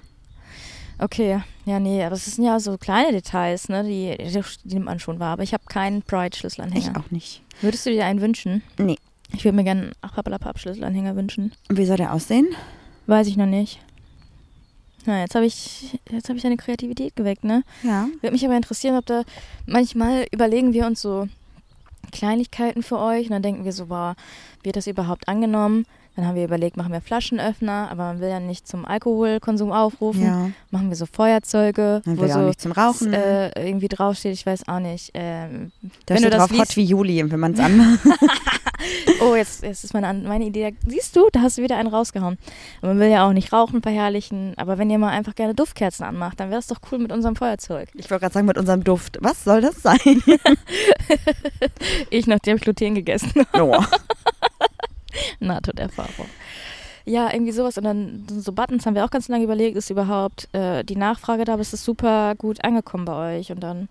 Okay, 1.00 1.42
ja, 1.66 1.80
nee, 1.80 2.04
aber 2.04 2.16
es 2.16 2.26
sind 2.26 2.44
ja 2.44 2.60
so 2.60 2.78
kleine 2.78 3.12
Details, 3.12 3.70
ne, 3.70 3.84
die, 3.84 4.16
die, 4.18 4.42
die 4.64 4.74
nimmt 4.74 4.86
man 4.86 5.00
schon 5.00 5.20
wahr. 5.20 5.34
Aber 5.34 5.44
ich 5.44 5.54
habe 5.54 5.64
keinen 5.68 6.02
Pride-Schlüsselanhänger. 6.02 6.92
Ich 6.92 6.98
auch 6.98 7.12
nicht. 7.12 7.44
Würdest 7.62 7.86
du 7.86 7.92
dir 7.92 8.06
einen 8.06 8.22
wünschen? 8.22 8.64
Nee. 8.78 8.98
Ich 9.34 9.44
würde 9.44 9.56
mir 9.56 9.64
gerne 9.64 9.82
einen 9.82 9.92
Achpappalapapp-Schlüsselanhänger 10.02 11.16
wünschen. 11.16 11.52
Und 11.70 11.78
wie 11.78 11.86
soll 11.86 11.98
der 11.98 12.14
aussehen? 12.14 12.48
Weiß 13.06 13.28
ich 13.28 13.38
noch 13.38 13.46
nicht. 13.46 13.80
Na, 15.06 15.22
jetzt 15.22 15.36
habe 15.36 15.46
ich, 15.46 16.00
jetzt 16.12 16.28
habe 16.28 16.38
ich 16.38 16.44
deine 16.44 16.58
Kreativität 16.58 17.16
geweckt, 17.16 17.44
ne? 17.44 17.64
Ja. 17.84 18.08
Würde 18.22 18.32
mich 18.34 18.44
aber 18.46 18.58
interessieren, 18.58 18.98
ob 18.98 19.06
da 19.06 19.24
manchmal 19.66 20.26
überlegen 20.32 20.74
wir 20.74 20.86
uns 20.86 21.02
so 21.02 21.28
Kleinigkeiten 22.12 22.84
für 22.84 23.00
euch 23.00 23.26
und 23.28 23.32
dann 23.32 23.42
denken 23.42 23.66
wir 23.66 23.72
so, 23.74 23.88
boah, 23.88 24.16
wird 24.64 24.76
das 24.76 24.88
überhaupt 24.88 25.28
angenommen? 25.28 25.86
Dann 26.16 26.26
haben 26.26 26.36
wir 26.36 26.46
überlegt, 26.46 26.78
machen 26.78 26.92
wir 26.92 27.00
Flaschenöffner, 27.00 27.90
aber 27.92 28.06
man 28.06 28.20
will 28.20 28.30
ja 28.30 28.40
nicht 28.40 28.68
zum 28.68 28.86
Alkoholkonsum 28.86 29.72
aufrufen. 29.72 30.24
Ja. 30.24 30.50
Machen 30.72 30.90
wir 30.90 30.96
so 30.98 31.06
Feuerzeuge, 31.06 32.02
Man 32.06 32.18
wo 32.18 32.22
will 32.24 32.30
ja 32.30 32.36
auch 32.38 32.40
so 32.42 32.48
nicht 32.48 32.60
zum 32.62 32.72
Rauchen. 32.72 33.14
äh, 33.14 33.50
irgendwie 33.68 33.88
draufsteht, 33.88 34.34
ich 34.34 34.44
weiß 34.46 34.68
auch 34.68 34.80
nicht. 34.80 35.12
Ähm, 35.14 35.72
da 36.08 36.16
wenn 36.16 36.24
du 36.24 36.32
drauf 36.32 36.50
liest- 36.50 36.60
Hot 36.72 36.76
wie 36.78 36.86
Juli, 36.86 37.24
wenn 37.30 37.40
man 37.40 37.54
es 37.54 37.60
anmacht. 37.60 38.00
oh, 39.22 39.36
jetzt, 39.36 39.64
jetzt 39.64 39.84
ist 39.84 39.94
meine, 39.94 40.14
meine 40.28 40.46
Idee. 40.46 40.72
da- 40.72 40.90
Siehst 40.92 41.16
du, 41.16 41.28
da 41.32 41.42
hast 41.42 41.58
du 41.58 41.64
wieder 41.64 41.78
einen 41.78 41.90
rausgehauen. 41.90 42.38
Und 42.82 42.90
man 42.90 43.00
will 43.00 43.10
ja 43.10 43.28
auch 43.28 43.34
nicht 43.34 43.52
Rauchen 43.54 43.82
verherrlichen, 43.82 44.54
aber 44.58 44.78
wenn 44.78 44.90
ihr 44.90 44.98
mal 44.98 45.10
einfach 45.10 45.36
gerne 45.36 45.54
Duftkerzen 45.56 46.06
anmacht, 46.06 46.40
dann 46.40 46.50
wäre 46.50 46.60
es 46.60 46.68
doch 46.68 46.78
cool 46.92 47.00
mit 47.00 47.12
unserem 47.12 47.36
Feuerzeug. 47.36 47.90
Ich 47.94 48.10
wollte 48.10 48.22
gerade 48.22 48.34
sagen, 48.34 48.46
mit 48.48 48.58
unserem 48.58 48.84
Duft. 48.84 49.18
Was 49.22 49.44
soll 49.44 49.62
das 49.62 49.82
sein? 49.82 49.98
Ich, 52.10 52.28
nachdem 52.28 52.58
ich 52.58 52.62
Gluten 52.64 52.96
gegessen 52.96 53.32
habe. 53.54 53.64
oh. 53.64 53.84
Nahtoderfahrung. 55.40 56.28
Ja, 57.06 57.32
irgendwie 57.32 57.52
sowas. 57.54 57.78
Und 57.78 57.86
dann 57.86 58.26
so 58.28 58.52
Buttons 58.52 58.86
haben 58.86 58.96
wir 58.96 59.06
auch 59.06 59.10
ganz 59.10 59.28
lange 59.30 59.44
überlegt, 59.46 59.78
ist 59.78 59.90
überhaupt 59.90 60.54
äh, 60.54 60.84
die 60.84 60.96
Nachfrage 60.96 61.46
da, 61.46 61.54
aber 61.54 61.62
es 61.62 61.74
ist 61.74 61.86
super 61.86 62.36
gut 62.36 62.64
angekommen 62.64 63.06
bei 63.06 63.38
euch. 63.40 63.52
Und 63.52 63.62
dann 63.62 63.88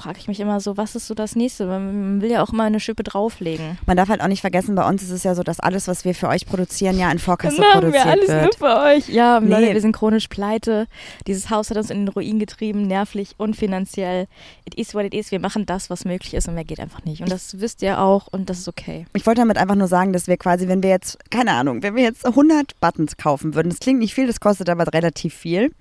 frage 0.00 0.18
ich 0.18 0.28
mich 0.28 0.40
immer 0.40 0.60
so, 0.60 0.76
was 0.76 0.94
ist 0.94 1.06
so 1.06 1.14
das 1.14 1.34
nächste? 1.36 1.66
Man 1.66 2.20
will 2.20 2.30
ja 2.30 2.42
auch 2.42 2.52
immer 2.52 2.64
eine 2.64 2.80
Schippe 2.80 3.02
drauflegen. 3.02 3.78
Man 3.86 3.96
darf 3.96 4.08
halt 4.08 4.20
auch 4.20 4.28
nicht 4.28 4.40
vergessen, 4.40 4.74
bei 4.74 4.88
uns 4.88 5.02
ist 5.02 5.10
es 5.10 5.24
ja 5.24 5.34
so, 5.34 5.42
dass 5.42 5.60
alles, 5.60 5.88
was 5.88 6.04
wir 6.04 6.14
für 6.14 6.28
euch 6.28 6.46
produzieren, 6.46 6.98
ja 6.98 7.10
in 7.10 7.18
Vorkasse 7.18 7.56
Dann 7.56 7.64
machen 7.66 7.80
produziert 7.80 8.04
wir 8.04 8.12
alles 8.12 8.28
wird. 8.28 8.60
nur 8.60 8.68
für 8.70 8.80
euch. 8.80 9.08
Ja, 9.08 9.40
Nee. 9.40 9.48
Leute, 9.50 9.74
wir 9.74 9.80
sind 9.80 9.92
chronisch 9.92 10.28
pleite. 10.28 10.86
Dieses 11.26 11.50
Haus 11.50 11.70
hat 11.70 11.76
uns 11.76 11.90
in 11.90 11.98
den 12.06 12.08
Ruin 12.08 12.38
getrieben, 12.38 12.86
nervlich 12.86 13.34
und 13.38 13.56
finanziell. 13.56 14.26
It 14.64 14.74
is 14.74 14.94
what 14.94 15.04
it 15.04 15.14
is. 15.14 15.30
Wir 15.30 15.40
machen 15.40 15.66
das, 15.66 15.90
was 15.90 16.04
möglich 16.04 16.34
ist 16.34 16.48
und 16.48 16.54
mehr 16.54 16.64
geht 16.64 16.80
einfach 16.80 17.04
nicht. 17.04 17.20
Und 17.22 17.30
das 17.30 17.60
wisst 17.60 17.82
ihr 17.82 18.00
auch 18.00 18.28
und 18.28 18.48
das 18.50 18.58
ist 18.58 18.68
okay. 18.68 19.06
Ich 19.14 19.26
wollte 19.26 19.40
damit 19.40 19.58
einfach 19.58 19.74
nur 19.74 19.88
sagen, 19.88 20.12
dass 20.12 20.26
wir 20.28 20.36
quasi, 20.36 20.68
wenn 20.68 20.82
wir 20.82 20.90
jetzt, 20.90 21.18
keine 21.30 21.52
Ahnung, 21.52 21.82
wenn 21.82 21.94
wir 21.96 22.02
jetzt 22.04 22.24
100 22.26 22.78
Buttons 22.80 23.16
kaufen 23.16 23.54
würden, 23.54 23.68
das 23.70 23.80
klingt 23.80 23.98
nicht 24.00 24.14
viel, 24.14 24.26
das 24.26 24.40
kostet 24.40 24.68
aber 24.68 24.92
relativ 24.92 25.34
viel. 25.34 25.72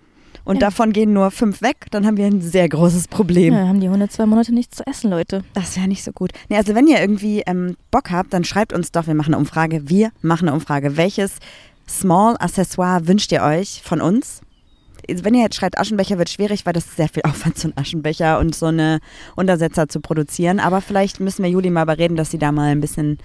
Und 0.48 0.56
Ja. 0.62 0.68
davon 0.68 0.93
gehen 0.93 1.12
nur 1.12 1.30
fünf 1.30 1.62
weg, 1.62 1.88
dann 1.91 2.06
haben 2.08 2.16
wir 2.16 2.26
ein 2.26 2.39
sehr 2.41 2.70
großes 2.70 3.10
Problem. 3.10 3.54
Ja, 3.54 3.60
dann 3.60 3.68
haben 3.68 3.80
die 3.82 3.88
102 3.89 4.26
Monate 4.26 4.54
nichts 4.54 4.78
zu 4.78 4.88
essen, 4.88 5.10
Leute. 5.12 5.43
Das 5.54 5.76
wäre 5.76 5.88
nicht 5.89 6.04
so 6.06 6.14
gut. 6.14 6.32
Nee, 6.48 6.56
also 6.56 6.74
wenn 6.74 6.88
ihr 6.88 7.02
irgendwie 7.02 7.43
ähm, 7.45 7.76
Bock 7.91 8.12
habt, 8.12 8.32
dann 8.34 8.45
schreibt 8.45 8.72
uns 8.72 8.91
doch, 8.93 9.08
wir 9.08 9.14
machen 9.14 9.34
eine 9.34 9.39
Umfrage. 9.39 9.89
Wir 9.89 10.12
machen 10.22 10.48
eine 10.48 10.56
Umfrage. 10.56 10.95
Welches 10.95 11.39
Small 11.89 12.38
Accessoire 12.39 13.08
wünscht 13.08 13.32
ihr 13.34 13.43
euch 13.43 13.82
von 13.84 14.00
uns? 14.00 14.41
Wenn 15.08 15.34
ihr 15.34 15.41
jetzt 15.43 15.56
schreibt 15.56 15.78
Aschenbecher, 15.78 16.18
wird 16.18 16.30
schwierig, 16.30 16.66
weil 16.66 16.74
das 16.74 16.86
ist 16.86 16.98
sehr 16.98 17.10
viel 17.10 17.24
Aufwand, 17.26 17.58
so 17.58 17.68
einen 17.68 17.78
Aschenbecher 17.78 18.39
und 18.39 18.56
so 18.56 18.68
eine 18.68 19.00
Untersetzer 19.36 19.88
zu 19.88 20.00
produzieren. 20.02 20.60
Aber 20.60 20.82
vielleicht 20.82 21.20
müssen 21.20 21.43
wir 21.43 21.50
Juli 21.50 21.70
mal 21.70 21.84
überreden, 21.84 22.16
dass 22.16 22.32
sie 22.32 22.38
da 22.38 22.52
mal 22.52 22.72
ein 22.72 22.82
bisschen 22.82 23.18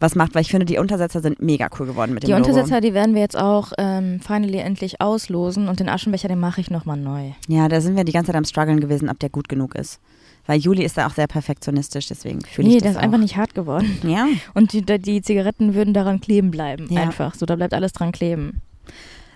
was 0.00 0.14
macht, 0.14 0.34
weil 0.34 0.42
ich 0.42 0.50
finde, 0.50 0.64
die 0.64 0.78
Untersetzer 0.78 1.20
sind 1.20 1.42
mega 1.42 1.68
cool 1.78 1.86
geworden 1.86 2.14
mit 2.14 2.22
dem 2.22 2.28
Die 2.28 2.32
Logo. 2.32 2.46
Untersetzer, 2.46 2.80
die 2.80 2.94
werden 2.94 3.14
wir 3.14 3.20
jetzt 3.20 3.36
auch 3.36 3.72
ähm, 3.76 4.20
finally 4.20 4.58
endlich 4.58 5.00
auslosen 5.00 5.68
und 5.68 5.78
den 5.78 5.90
Aschenbecher, 5.90 6.28
den 6.28 6.40
mache 6.40 6.60
ich 6.62 6.70
nochmal 6.70 6.96
neu. 6.96 7.32
Ja, 7.48 7.68
da 7.68 7.82
sind 7.82 7.96
wir 7.96 8.04
die 8.04 8.12
ganze 8.12 8.28
Zeit 8.32 8.36
am 8.36 8.44
struggeln 8.44 8.80
gewesen, 8.80 9.10
ob 9.10 9.18
der 9.18 9.28
gut 9.28 9.48
genug 9.50 9.74
ist. 9.74 10.00
Weil 10.46 10.58
Juli 10.58 10.84
ist 10.84 10.96
da 10.96 11.06
auch 11.06 11.12
sehr 11.12 11.26
perfektionistisch, 11.26 12.06
deswegen 12.08 12.40
fühle 12.40 12.68
Nee, 12.68 12.76
ich 12.76 12.82
der 12.82 12.92
das 12.92 12.98
ist 12.98 13.04
einfach 13.04 13.18
nicht 13.18 13.36
hart 13.36 13.54
geworden. 13.54 13.98
Ja, 14.02 14.26
Und 14.54 14.72
die, 14.72 14.80
die 14.82 15.20
Zigaretten 15.20 15.74
würden 15.74 15.92
daran 15.92 16.20
kleben 16.20 16.50
bleiben. 16.50 16.86
Ja. 16.90 17.02
Einfach. 17.02 17.34
So, 17.34 17.44
da 17.44 17.56
bleibt 17.56 17.74
alles 17.74 17.92
dran 17.92 18.10
kleben. 18.10 18.62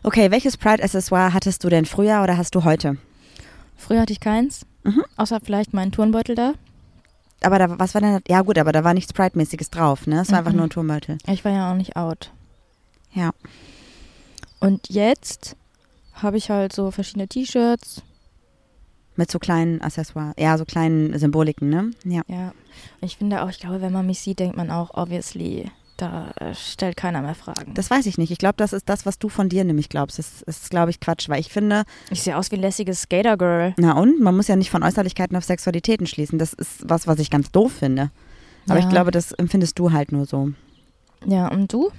Okay, 0.05 0.31
welches 0.31 0.57
Pride-Accessoire 0.59 1.33
hattest 1.33 1.65
du 1.65 1.69
denn 1.71 1.87
früher 1.87 2.23
oder 2.23 2.37
hast 2.37 2.55
du 2.55 2.63
heute? 2.65 2.99
Früher 3.77 4.03
hatte 4.03 4.13
ich 4.13 4.21
keins. 4.21 4.67
Mhm. 4.83 5.03
Außer 5.17 5.41
vielleicht 5.43 5.73
meinen 5.73 5.93
Turnbeutel 5.93 6.35
da. 6.35 6.53
Aber 7.43 7.59
da, 7.59 7.79
was 7.79 7.95
war 7.95 8.01
denn, 8.03 8.21
ja 8.29 8.43
gut, 8.43 8.59
aber 8.59 8.73
da 8.73 8.85
war 8.85 8.93
nichts 8.95 9.13
Pride-mäßiges 9.13 9.71
drauf, 9.71 10.07
ne? 10.07 10.21
Es 10.21 10.31
war 10.31 10.39
einfach 10.39 10.53
Mhm. 10.53 10.59
nur 10.59 10.67
ein 10.67 10.71
Turmbeutel. 10.71 11.19
Ich 11.27 11.45
war 11.45 11.53
ja 11.53 11.73
auch 11.73 11.77
nicht 11.77 11.97
out. 11.97 12.31
Ja. 13.13 13.31
Und 14.61 14.89
jetzt 14.91 15.57
habe 16.15 16.37
ich 16.37 16.51
halt 16.51 16.73
so 16.75 16.91
verschiedene 16.91 17.27
T-Shirts. 17.29 18.03
Mit 19.17 19.31
so 19.31 19.39
kleinen 19.39 19.81
Accessoires, 19.81 20.35
ja, 20.39 20.59
so 20.59 20.65
kleinen 20.65 21.19
Symboliken, 21.19 21.69
ne? 21.71 21.93
Ja. 22.05 22.23
Ja. 22.27 22.49
Und 23.01 23.07
ich 23.07 23.17
finde 23.17 23.43
auch, 23.43 23.49
ich 23.49 23.59
glaube, 23.59 23.81
wenn 23.81 23.93
man 23.93 24.07
mich 24.07 24.21
sieht, 24.21 24.39
denkt 24.39 24.57
man 24.57 24.71
auch, 24.71 24.91
obviously, 24.95 25.71
da 25.97 26.31
äh, 26.41 26.55
stellt 26.55 26.97
keiner 26.97 27.23
mehr 27.23 27.35
Fragen. 27.35 27.75
Das 27.75 27.91
weiß 27.91 28.07
ich 28.07 28.19
nicht. 28.19 28.31
Ich 28.31 28.39
glaube, 28.39 28.55
das 28.57 28.73
ist 28.73 28.89
das, 28.89 29.07
was 29.07 29.19
du 29.19 29.29
von 29.29 29.49
dir 29.49 29.65
nämlich 29.65 29.89
glaubst. 29.89 30.19
Das 30.19 30.43
ist, 30.43 30.71
glaube 30.71 30.91
ich, 30.91 31.01
Quatsch, 31.01 31.29
weil 31.29 31.41
ich 31.41 31.49
finde, 31.51 31.85
ich 32.11 32.23
sehe 32.23 32.37
aus 32.37 32.51
wie 32.51 32.57
ein 32.57 32.61
lässiges 32.63 33.03
Skater-Girl. 33.03 33.75
na 33.79 33.93
und, 33.99 34.21
man 34.21 34.37
muss 34.37 34.49
ja 34.49 34.57
nicht 34.57 34.71
von 34.71 34.83
Äußerlichkeiten 34.83 35.37
auf 35.37 35.45
Sexualitäten 35.45 36.07
schließen. 36.07 36.39
Das 36.39 36.53
ist 36.53 36.89
was, 36.89 37.07
was 37.07 37.19
ich 37.19 37.31
ganz 37.31 37.51
doof 37.53 37.73
finde. 37.73 38.11
Aber 38.69 38.79
Ja. 38.79 38.85
ich 38.85 38.91
glaube, 38.91 39.11
das 39.11 39.33
empfindest 39.33 39.79
du 39.79 39.93
halt 39.93 40.11
nur 40.13 40.27
so. 40.27 40.51
Ja, 41.27 41.49
und 41.49 41.73
du? 41.73 41.91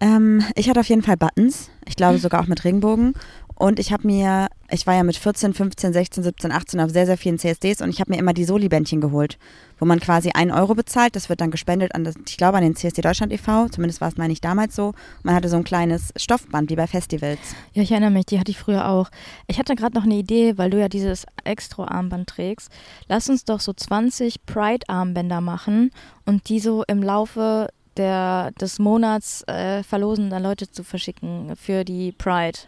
Ähm, 0.00 0.42
ich 0.54 0.68
hatte 0.70 0.80
auf 0.80 0.88
jeden 0.88 1.02
Fall 1.02 1.16
Buttons. 1.16 1.70
Ich 1.86 1.96
glaube 1.96 2.18
sogar 2.18 2.40
auch 2.42 2.46
mit 2.46 2.64
Regenbogen. 2.64 3.14
Und 3.60 3.78
ich 3.78 3.92
habe 3.92 4.06
mir, 4.06 4.48
ich 4.70 4.86
war 4.86 4.94
ja 4.94 5.02
mit 5.02 5.16
14, 5.16 5.52
15, 5.52 5.92
16, 5.92 6.22
17, 6.22 6.50
18 6.50 6.80
auf 6.80 6.90
sehr, 6.92 7.04
sehr 7.04 7.18
vielen 7.18 7.38
CSDs 7.38 7.82
und 7.82 7.90
ich 7.90 8.00
habe 8.00 8.10
mir 8.10 8.18
immer 8.18 8.32
die 8.32 8.44
Soli-Bändchen 8.44 9.02
geholt, 9.02 9.36
wo 9.78 9.84
man 9.84 10.00
quasi 10.00 10.30
einen 10.30 10.50
Euro 10.50 10.74
bezahlt. 10.74 11.14
Das 11.14 11.28
wird 11.28 11.42
dann 11.42 11.50
gespendet 11.50 11.94
an, 11.94 12.04
das, 12.04 12.14
ich 12.26 12.38
glaube, 12.38 12.56
an 12.56 12.62
den 12.62 12.74
CSD 12.74 13.02
Deutschland 13.02 13.34
e.V. 13.34 13.68
Zumindest 13.68 14.00
war 14.00 14.08
es, 14.08 14.16
meine 14.16 14.32
ich, 14.32 14.40
damals 14.40 14.74
so. 14.74 14.94
Man 15.24 15.34
hatte 15.34 15.50
so 15.50 15.56
ein 15.56 15.64
kleines 15.64 16.10
Stoffband, 16.16 16.70
wie 16.70 16.76
bei 16.76 16.86
Festivals. 16.86 17.38
Ja, 17.74 17.82
ich 17.82 17.90
erinnere 17.90 18.12
mich, 18.12 18.24
die 18.24 18.40
hatte 18.40 18.50
ich 18.50 18.58
früher 18.58 18.88
auch. 18.88 19.10
Ich 19.46 19.58
hatte 19.58 19.74
gerade 19.74 19.94
noch 19.94 20.04
eine 20.04 20.14
Idee, 20.14 20.56
weil 20.56 20.70
du 20.70 20.80
ja 20.80 20.88
dieses 20.88 21.26
Extra-Armband 21.44 22.30
trägst. 22.30 22.70
Lass 23.08 23.28
uns 23.28 23.44
doch 23.44 23.60
so 23.60 23.74
20 23.74 24.46
Pride-Armbänder 24.46 25.42
machen 25.42 25.90
und 26.24 26.48
die 26.48 26.60
so 26.60 26.82
im 26.88 27.02
Laufe 27.02 27.68
der, 27.98 28.52
des 28.52 28.78
Monats 28.78 29.46
äh, 29.48 29.82
verlosen, 29.82 30.30
dann 30.30 30.42
Leute 30.42 30.70
zu 30.70 30.82
verschicken 30.82 31.54
für 31.56 31.84
die 31.84 32.12
Pride. 32.12 32.58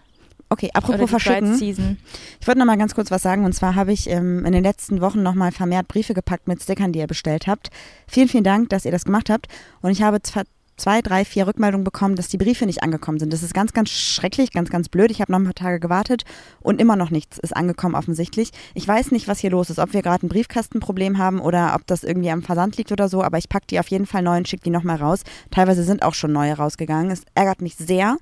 Okay, 0.53 0.69
apropos 0.75 1.09
verschicken. 1.09 1.55
Ich 2.41 2.47
wollte 2.47 2.59
noch 2.59 2.67
mal 2.67 2.77
ganz 2.77 2.95
kurz 2.95 3.11
was 3.11 3.23
sagen. 3.23 3.47
Und 3.47 3.55
zwar 3.55 3.75
habe 3.75 3.91
ich 3.91 4.09
ähm, 4.11 4.45
in 4.45 4.53
den 4.53 4.63
letzten 4.63 5.01
Wochen 5.01 5.23
noch 5.23 5.35
mal 5.35 5.51
vermehrt 5.51 5.89
Briefe 5.89 6.13
gepackt 6.13 6.47
mit 6.47 6.63
Stickern, 6.63 6.93
die 6.93 6.99
ihr 6.99 7.07
bestellt 7.07 7.47
habt. 7.47 7.71
Vielen, 8.07 8.29
vielen 8.29 8.45
Dank, 8.45 8.69
dass 8.69 8.85
ihr 8.85 8.93
das 8.93 9.07
gemacht 9.07 9.31
habt. 9.31 9.47
Und 9.81 9.93
ich 9.93 10.03
habe 10.03 10.21
zwar 10.21 10.45
zwei, 10.77 11.01
drei, 11.01 11.25
vier 11.25 11.47
Rückmeldungen 11.47 11.85
bekommen, 11.85 12.17
dass 12.17 12.29
die 12.29 12.37
Briefe 12.37 12.67
nicht 12.67 12.83
angekommen 12.83 13.19
sind. 13.19 13.33
Das 13.33 13.43
ist 13.43 13.55
ganz, 13.55 13.73
ganz 13.73 13.89
schrecklich, 13.89 14.53
ganz, 14.53 14.69
ganz 14.69 14.91
blöd. 14.91 15.11
Ich 15.11 15.23
habe 15.23 15.33
noch 15.33 15.39
ein 15.39 15.45
paar 15.45 15.55
Tage 15.55 15.81
gewartet 15.81 16.25
und 16.61 16.83
immer 16.83 16.97
noch 16.97 17.11
nichts 17.11 17.39
ist 17.39 17.57
angekommen 17.57 17.95
offensichtlich. 17.95 18.51
Ich 18.75 18.87
weiß 18.87 19.11
nicht, 19.11 19.29
was 19.29 19.39
hier 19.39 19.51
los 19.51 19.71
ist, 19.71 19.79
ob 19.79 19.95
wir 19.95 20.03
gerade 20.03 20.27
ein 20.27 20.29
Briefkastenproblem 20.29 21.17
haben 21.17 21.41
oder 21.41 21.75
ob 21.75 21.87
das 21.87 22.05
irgendwie 22.05 22.31
am 22.31 22.43
Versand 22.43 22.77
liegt 22.77 22.93
oder 22.93 23.09
so, 23.09 23.23
aber 23.23 23.39
ich 23.39 23.49
packe 23.49 23.67
die 23.71 23.81
auf 23.81 23.89
jeden 23.89 24.07
Fall 24.07 24.23
neu 24.23 24.37
und 24.37 24.49
schicke 24.49 24.65
die 24.65 24.71
nochmal 24.71 24.97
raus. 24.97 25.23
Teilweise 25.51 25.83
sind 25.83 26.03
auch 26.03 26.15
schon 26.15 26.33
neue 26.33 26.55
rausgegangen. 26.55 27.11
Es 27.11 27.23
ärgert 27.35 27.63
mich 27.63 27.77
sehr. 27.77 28.19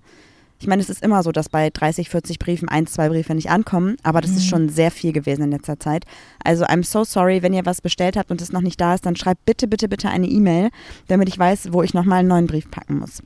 Ich 0.61 0.67
meine, 0.67 0.83
es 0.83 0.91
ist 0.91 1.03
immer 1.03 1.23
so, 1.23 1.33
dass 1.33 1.49
bei 1.49 1.71
30, 1.71 2.11
40 2.11 2.39
Briefen 2.39 2.69
ein, 2.69 2.87
zwei 2.87 3.09
Briefe 3.09 3.35
nicht 3.35 3.51
ankommen, 3.51 3.97
aber 4.03 4.21
das 4.21 4.33
ist 4.33 4.45
Mhm. 4.45 4.49
schon 4.49 4.69
sehr 4.69 4.91
viel 4.91 5.13
gewesen 5.13 5.45
in 5.45 5.51
letzter 5.53 5.81
Zeit. 5.81 6.05
Also 6.45 6.65
I'm 6.67 6.85
so 6.85 7.03
sorry, 7.03 7.43
wenn 7.43 7.55
ihr 7.55 7.65
was 7.65 7.81
bestellt 7.81 8.17
habt 8.19 8.31
und 8.31 8.43
es 8.43 8.53
noch 8.53 8.61
nicht 8.61 8.79
da 8.79 8.95
ist, 8.95 9.07
dann 9.07 9.17
schreibt 9.17 9.47
bitte, 9.47 9.67
bitte, 9.67 9.89
bitte 9.89 10.11
eine 10.11 10.27
E-Mail, 10.27 10.69
damit 11.09 11.29
ich 11.29 11.39
weiß, 11.39 11.73
wo 11.73 11.83
ich 11.83 11.95
nochmal 11.95 12.19
einen 12.19 12.29
neuen 12.29 12.47
Brief 12.47 12.71
packen 12.71 12.99
muss. 12.99 13.23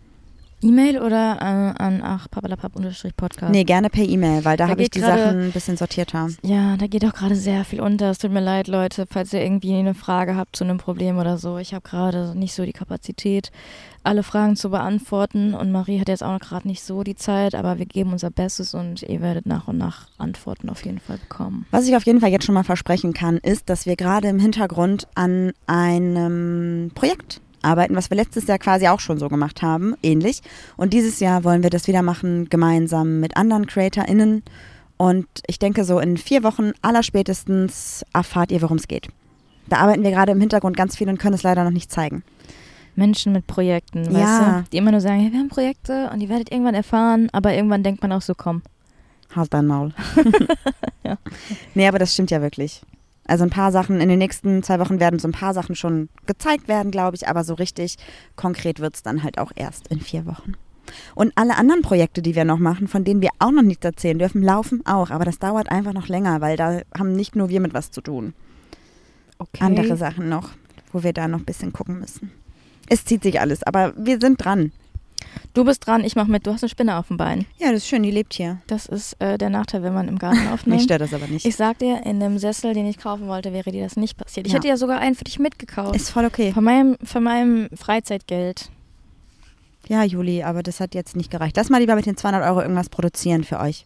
E-Mail 0.62 0.98
oder 1.02 1.36
äh, 1.40 1.82
an 1.82 2.00
ach, 2.02 2.30
papalapap-podcast? 2.30 3.50
Nee, 3.52 3.64
gerne 3.64 3.90
per 3.90 4.04
E-Mail, 4.04 4.44
weil 4.44 4.56
da 4.56 4.64
Da 4.64 4.70
habe 4.70 4.82
ich 4.82 4.90
die 4.90 5.00
gerade- 5.00 5.22
Sachen 5.24 5.40
ein 5.44 5.52
bisschen 5.52 5.76
sortierter. 5.76 6.28
Ja, 6.42 6.76
da 6.76 6.86
geht 6.86 7.04
auch 7.04 7.12
gerade 7.12 7.36
sehr 7.36 7.64
viel 7.64 7.80
unter. 7.80 8.10
Es 8.10 8.18
tut 8.18 8.30
mir 8.32 8.40
leid, 8.40 8.68
Leute, 8.68 9.06
falls 9.10 9.32
ihr 9.32 9.42
irgendwie 9.42 9.74
eine 9.76 9.94
Frage 9.94 10.36
habt 10.36 10.56
zu 10.56 10.64
einem 10.64 10.78
Problem 10.78 11.18
oder 11.18 11.36
so. 11.36 11.58
Ich 11.58 11.74
habe 11.74 11.86
gerade 11.86 12.38
nicht 12.38 12.54
so 12.54 12.64
die 12.64 12.72
Kapazität, 12.72 13.50
alle 14.04 14.22
Fragen 14.22 14.56
zu 14.56 14.70
beantworten. 14.70 15.54
Und 15.54 15.70
Marie 15.70 16.00
hat 16.00 16.08
jetzt 16.08 16.22
auch 16.24 16.38
gerade 16.38 16.66
nicht 16.66 16.82
so 16.82 17.02
die 17.02 17.16
Zeit, 17.16 17.54
aber 17.54 17.78
wir 17.78 17.86
geben 17.86 18.12
unser 18.12 18.30
Bestes 18.30 18.74
und 18.74 19.02
ihr 19.02 19.20
werdet 19.20 19.44
nach 19.46 19.68
und 19.68 19.76
nach 19.76 20.08
Antworten 20.18 20.70
auf 20.70 20.84
jeden 20.84 20.98
Fall 21.00 21.18
bekommen. 21.18 21.66
Was 21.72 21.86
ich 21.88 21.94
auf 21.96 22.06
jeden 22.06 22.20
Fall 22.20 22.30
jetzt 22.30 22.44
schon 22.46 22.54
mal 22.54 22.64
versprechen 22.64 23.12
kann, 23.12 23.36
ist, 23.38 23.68
dass 23.68 23.84
wir 23.86 23.96
gerade 23.96 24.28
im 24.28 24.38
Hintergrund 24.38 25.08
an 25.14 25.52
einem 25.66 26.90
Projekt 26.94 27.40
arbeiten, 27.64 27.96
was 27.96 28.10
wir 28.10 28.16
letztes 28.16 28.46
Jahr 28.46 28.58
quasi 28.58 28.86
auch 28.88 29.00
schon 29.00 29.18
so 29.18 29.28
gemacht 29.28 29.62
haben, 29.62 29.94
ähnlich. 30.02 30.40
Und 30.76 30.92
dieses 30.92 31.20
Jahr 31.20 31.44
wollen 31.44 31.62
wir 31.62 31.70
das 31.70 31.86
wieder 31.88 32.02
machen, 32.02 32.48
gemeinsam 32.48 33.20
mit 33.20 33.36
anderen 33.36 33.66
CreatorInnen. 33.66 34.42
Und 34.96 35.26
ich 35.46 35.58
denke, 35.58 35.84
so 35.84 35.98
in 35.98 36.16
vier 36.16 36.42
Wochen 36.44 36.72
allerspätestens 36.82 38.04
erfahrt 38.12 38.52
ihr, 38.52 38.62
worum 38.62 38.76
es 38.76 38.86
geht. 38.88 39.08
Da 39.68 39.78
arbeiten 39.78 40.02
wir 40.02 40.10
gerade 40.10 40.32
im 40.32 40.40
Hintergrund 40.40 40.76
ganz 40.76 40.96
viel 40.96 41.08
und 41.08 41.18
können 41.18 41.34
es 41.34 41.42
leider 41.42 41.64
noch 41.64 41.70
nicht 41.70 41.90
zeigen. 41.90 42.22
Menschen 42.96 43.32
mit 43.32 43.46
Projekten, 43.46 44.04
Ja. 44.04 44.12
weißt 44.12 44.40
du, 44.66 44.70
die 44.72 44.76
immer 44.76 44.90
nur 44.92 45.00
sagen, 45.00 45.20
ja, 45.24 45.32
wir 45.32 45.38
haben 45.40 45.48
Projekte 45.48 46.10
und 46.12 46.20
die 46.20 46.28
werdet 46.28 46.52
irgendwann 46.52 46.74
erfahren, 46.74 47.28
aber 47.32 47.54
irgendwann 47.54 47.82
denkt 47.82 48.02
man 48.02 48.12
auch 48.12 48.22
so, 48.22 48.34
komm. 48.36 48.62
Halt 49.34 49.52
dein 49.52 49.66
Maul. 49.66 49.92
Ja. 51.04 51.18
Nee, 51.74 51.86
aber 51.88 51.98
das 51.98 52.14
stimmt 52.14 52.30
ja 52.30 52.40
wirklich. 52.40 52.80
Also 53.26 53.44
ein 53.44 53.50
paar 53.50 53.72
Sachen, 53.72 54.00
in 54.00 54.08
den 54.08 54.18
nächsten 54.18 54.62
zwei 54.62 54.78
Wochen 54.78 55.00
werden 55.00 55.18
so 55.18 55.28
ein 55.28 55.32
paar 55.32 55.54
Sachen 55.54 55.74
schon 55.74 56.08
gezeigt 56.26 56.68
werden, 56.68 56.90
glaube 56.90 57.16
ich, 57.16 57.26
aber 57.26 57.42
so 57.44 57.54
richtig 57.54 57.96
konkret 58.36 58.80
wird 58.80 58.94
es 58.96 59.02
dann 59.02 59.22
halt 59.22 59.38
auch 59.38 59.52
erst 59.54 59.88
in 59.88 60.00
vier 60.00 60.26
Wochen. 60.26 60.54
Und 61.14 61.32
alle 61.36 61.56
anderen 61.56 61.82
Projekte, 61.82 62.20
die 62.20 62.34
wir 62.34 62.44
noch 62.44 62.58
machen, 62.58 62.88
von 62.88 63.04
denen 63.04 63.22
wir 63.22 63.30
auch 63.38 63.50
noch 63.50 63.62
nichts 63.62 63.84
erzählen 63.84 64.18
dürfen, 64.18 64.42
laufen 64.42 64.84
auch. 64.84 65.10
Aber 65.10 65.24
das 65.24 65.38
dauert 65.38 65.70
einfach 65.70 65.94
noch 65.94 66.08
länger, 66.08 66.40
weil 66.40 66.56
da 66.56 66.82
haben 66.96 67.14
nicht 67.14 67.36
nur 67.36 67.48
wir 67.48 67.60
mit 67.60 67.74
was 67.74 67.90
zu 67.90 68.02
tun. 68.02 68.34
Okay. 69.38 69.64
Andere 69.64 69.96
Sachen 69.96 70.28
noch, 70.28 70.50
wo 70.92 71.02
wir 71.02 71.12
da 71.12 71.26
noch 71.26 71.40
ein 71.40 71.44
bisschen 71.44 71.72
gucken 71.72 71.98
müssen. 72.00 72.30
Es 72.88 73.04
zieht 73.04 73.22
sich 73.22 73.40
alles, 73.40 73.62
aber 73.62 73.94
wir 73.96 74.20
sind 74.20 74.44
dran. 74.44 74.72
Du 75.52 75.64
bist 75.64 75.86
dran, 75.86 76.02
ich 76.04 76.16
mach 76.16 76.26
mit. 76.26 76.46
Du 76.46 76.52
hast 76.52 76.62
eine 76.62 76.68
Spinne 76.70 76.96
auf 76.96 77.08
dem 77.08 77.16
Bein. 77.16 77.46
Ja, 77.58 77.68
das 77.68 77.82
ist 77.82 77.88
schön, 77.88 78.02
die 78.02 78.10
lebt 78.10 78.34
hier. 78.34 78.58
Das 78.66 78.86
ist 78.86 79.14
äh, 79.20 79.38
der 79.38 79.50
Nachteil, 79.50 79.82
wenn 79.82 79.94
man 79.94 80.08
im 80.08 80.18
Garten 80.18 80.38
Mich 80.42 80.50
aufnimmt. 80.50 80.82
stört 80.82 81.00
das 81.02 81.14
aber 81.14 81.26
nicht. 81.26 81.44
Ich 81.46 81.54
sag 81.56 81.78
dir, 81.78 82.04
in 82.04 82.18
dem 82.18 82.38
Sessel, 82.38 82.74
den 82.74 82.86
ich 82.86 82.98
kaufen 82.98 83.28
wollte, 83.28 83.52
wäre 83.52 83.70
dir 83.70 83.84
das 83.84 83.96
nicht 83.96 84.16
passiert. 84.16 84.46
Ich 84.46 84.52
Ja. 84.52 84.58
hätte 84.58 84.68
ja 84.68 84.76
sogar 84.76 84.98
einen 84.98 85.14
für 85.14 85.24
dich 85.24 85.38
mitgekauft. 85.38 85.94
Ist 85.94 86.10
voll 86.10 86.24
okay. 86.24 86.52
Von 86.52 86.64
meinem, 86.64 86.96
von 87.04 87.22
meinem 87.22 87.68
Freizeitgeld. 87.74 88.70
Ja, 89.86 90.02
Juli, 90.02 90.42
aber 90.42 90.62
das 90.62 90.80
hat 90.80 90.94
jetzt 90.94 91.14
nicht 91.14 91.30
gereicht. 91.30 91.56
Lass 91.56 91.68
mal 91.68 91.78
lieber 91.78 91.94
mit 91.94 92.06
den 92.06 92.16
200 92.16 92.42
Euro 92.48 92.62
irgendwas 92.62 92.88
produzieren 92.88 93.44
für 93.44 93.60
euch. 93.60 93.84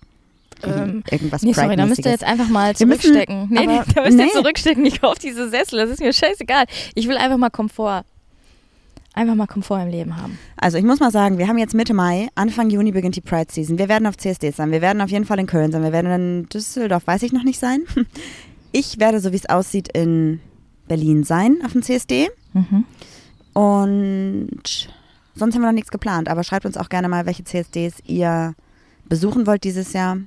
Ähm, 0.65 1.03
irgendwas 1.11 1.43
Nee, 1.43 1.53
sorry, 1.53 1.77
da 1.77 1.87
müsst 1.87 2.05
ihr 2.05 2.11
jetzt 2.11 2.25
einfach 2.25 2.49
mal 2.49 2.73
Wir 2.79 2.87
müssen- 2.87 3.01
zurückstecken. 3.03 3.49
nee, 3.51 3.67
nee, 3.67 3.81
da 3.95 4.03
müsst 4.03 4.19
ihr 4.19 4.25
nee. 4.25 4.31
zurückstecken. 4.33 4.85
Ich 4.87 5.01
kaufe 5.01 5.19
diese 5.21 5.49
Sessel. 5.51 5.79
Das 5.81 5.91
ist 5.91 6.01
mir 6.01 6.13
scheißegal. 6.13 6.65
Ich 6.95 7.07
will 7.09 7.17
einfach 7.17 7.37
mal 7.37 7.51
Komfort. 7.51 8.05
Einfach 9.15 9.35
mal 9.35 9.47
Komfort 9.47 9.83
im 9.83 9.89
Leben 9.89 10.17
haben. 10.17 10.39
Also 10.57 10.79
ich 10.79 10.85
muss 10.85 11.01
mal 11.01 11.11
sagen, 11.11 11.39
wir 11.39 11.49
haben 11.49 11.59
jetzt 11.59 11.75
Mitte 11.75 11.95
Mai, 11.95 12.29
Anfang 12.35 12.71
Juni 12.71 12.93
beginnt 12.93 13.17
die 13.17 13.21
Pride 13.21 13.51
Season. 13.51 13.79
Wir 13.79 13.89
werden 13.89 14.07
auf 14.07 14.17
CSDs 14.17 14.57
sein, 14.57 14.71
wir 14.71 14.81
werden 14.81 15.01
auf 15.01 15.11
jeden 15.11 15.25
Fall 15.25 15.39
in 15.39 15.47
Köln 15.47 15.73
sein, 15.73 15.83
wir 15.83 15.93
werden 15.93 16.13
in 16.13 16.49
Düsseldorf, 16.49 17.07
weiß 17.07 17.23
ich 17.23 17.33
noch 17.33 17.45
nicht 17.45 17.59
sein. 17.59 17.83
Ich 18.71 19.01
werde, 19.01 19.19
so 19.21 19.33
wie 19.33 19.37
es 19.37 19.49
aussieht, 19.49 19.89
in 19.95 20.41
Berlin 20.89 21.25
sein 21.25 21.59
auf 21.65 21.73
dem 21.73 21.83
CSD. 21.83 22.29
Mhm. 22.53 22.85
Und 23.55 24.91
sonst 25.35 25.55
haben 25.55 25.63
wir 25.63 25.69
noch 25.69 25.73
nichts 25.73 25.91
geplant. 25.91 26.29
Aber 26.29 26.45
schreibt 26.45 26.67
uns 26.67 26.77
auch 26.77 26.91
gerne 26.91 27.09
mal, 27.09 27.27
welche 27.27 27.45
CSDs 27.45 27.95
ihr 28.05 28.55
besuchen 29.09 29.47
wollt 29.47 29.65
dieses 29.65 29.95
Jahr. 29.95 30.19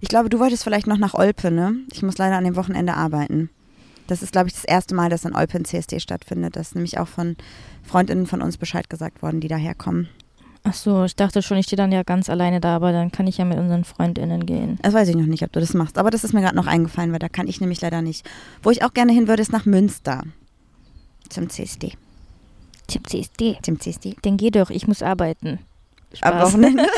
Ich 0.00 0.08
glaube, 0.08 0.28
du 0.28 0.38
wolltest 0.38 0.64
vielleicht 0.64 0.86
noch 0.86 0.98
nach 0.98 1.14
Olpe, 1.14 1.50
ne? 1.50 1.76
Ich 1.92 2.02
muss 2.02 2.18
leider 2.18 2.36
an 2.36 2.44
dem 2.44 2.56
Wochenende 2.56 2.94
arbeiten. 2.94 3.48
Das 4.06 4.22
ist, 4.22 4.32
glaube 4.32 4.48
ich, 4.48 4.54
das 4.54 4.64
erste 4.64 4.94
Mal, 4.94 5.08
dass 5.08 5.26
ein 5.26 5.64
CSD 5.64 6.00
stattfindet. 6.00 6.56
Das 6.56 6.68
ist 6.68 6.74
nämlich 6.74 6.98
auch 6.98 7.08
von 7.08 7.36
Freundinnen 7.82 8.26
von 8.26 8.42
uns 8.42 8.56
Bescheid 8.56 8.90
gesagt 8.90 9.22
worden, 9.22 9.40
die 9.40 9.48
daherkommen. 9.48 10.08
Ach 10.64 10.74
so, 10.74 11.04
ich 11.04 11.16
dachte 11.16 11.42
schon, 11.42 11.56
ich 11.58 11.66
stehe 11.66 11.76
dann 11.76 11.90
ja 11.90 12.04
ganz 12.04 12.30
alleine 12.30 12.60
da, 12.60 12.76
aber 12.76 12.92
dann 12.92 13.10
kann 13.10 13.26
ich 13.26 13.38
ja 13.38 13.44
mit 13.44 13.58
unseren 13.58 13.82
FreundInnen 13.82 14.46
gehen. 14.46 14.78
Das 14.82 14.94
weiß 14.94 15.08
ich 15.08 15.16
noch 15.16 15.26
nicht, 15.26 15.42
ob 15.42 15.52
du 15.52 15.58
das 15.58 15.74
machst. 15.74 15.98
Aber 15.98 16.10
das 16.10 16.22
ist 16.22 16.34
mir 16.34 16.40
gerade 16.40 16.54
noch 16.54 16.68
eingefallen, 16.68 17.10
weil 17.10 17.18
da 17.18 17.28
kann 17.28 17.48
ich 17.48 17.60
nämlich 17.60 17.80
leider 17.80 18.00
nicht. 18.00 18.28
Wo 18.62 18.70
ich 18.70 18.84
auch 18.84 18.94
gerne 18.94 19.12
hin 19.12 19.26
würde, 19.26 19.42
ist 19.42 19.52
nach 19.52 19.66
Münster. 19.66 20.22
Zum 21.28 21.48
CSD. 21.48 21.94
Zum 22.86 23.04
CSD. 23.04 23.58
Zum 23.62 23.80
CSD. 23.80 24.16
Den 24.24 24.36
geh 24.36 24.50
doch, 24.50 24.70
ich 24.70 24.86
muss 24.86 25.02
arbeiten. 25.02 25.58
Am 26.20 26.34
Spaß. 26.34 26.52
Wochenende. 26.52 26.86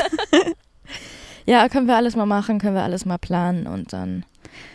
Ja, 1.47 1.69
können 1.69 1.87
wir 1.87 1.95
alles 1.95 2.15
mal 2.15 2.25
machen, 2.25 2.57
können 2.59 2.75
wir 2.75 2.83
alles 2.83 3.05
mal 3.05 3.19
planen 3.19 3.67
und 3.67 3.93
dann 3.93 4.25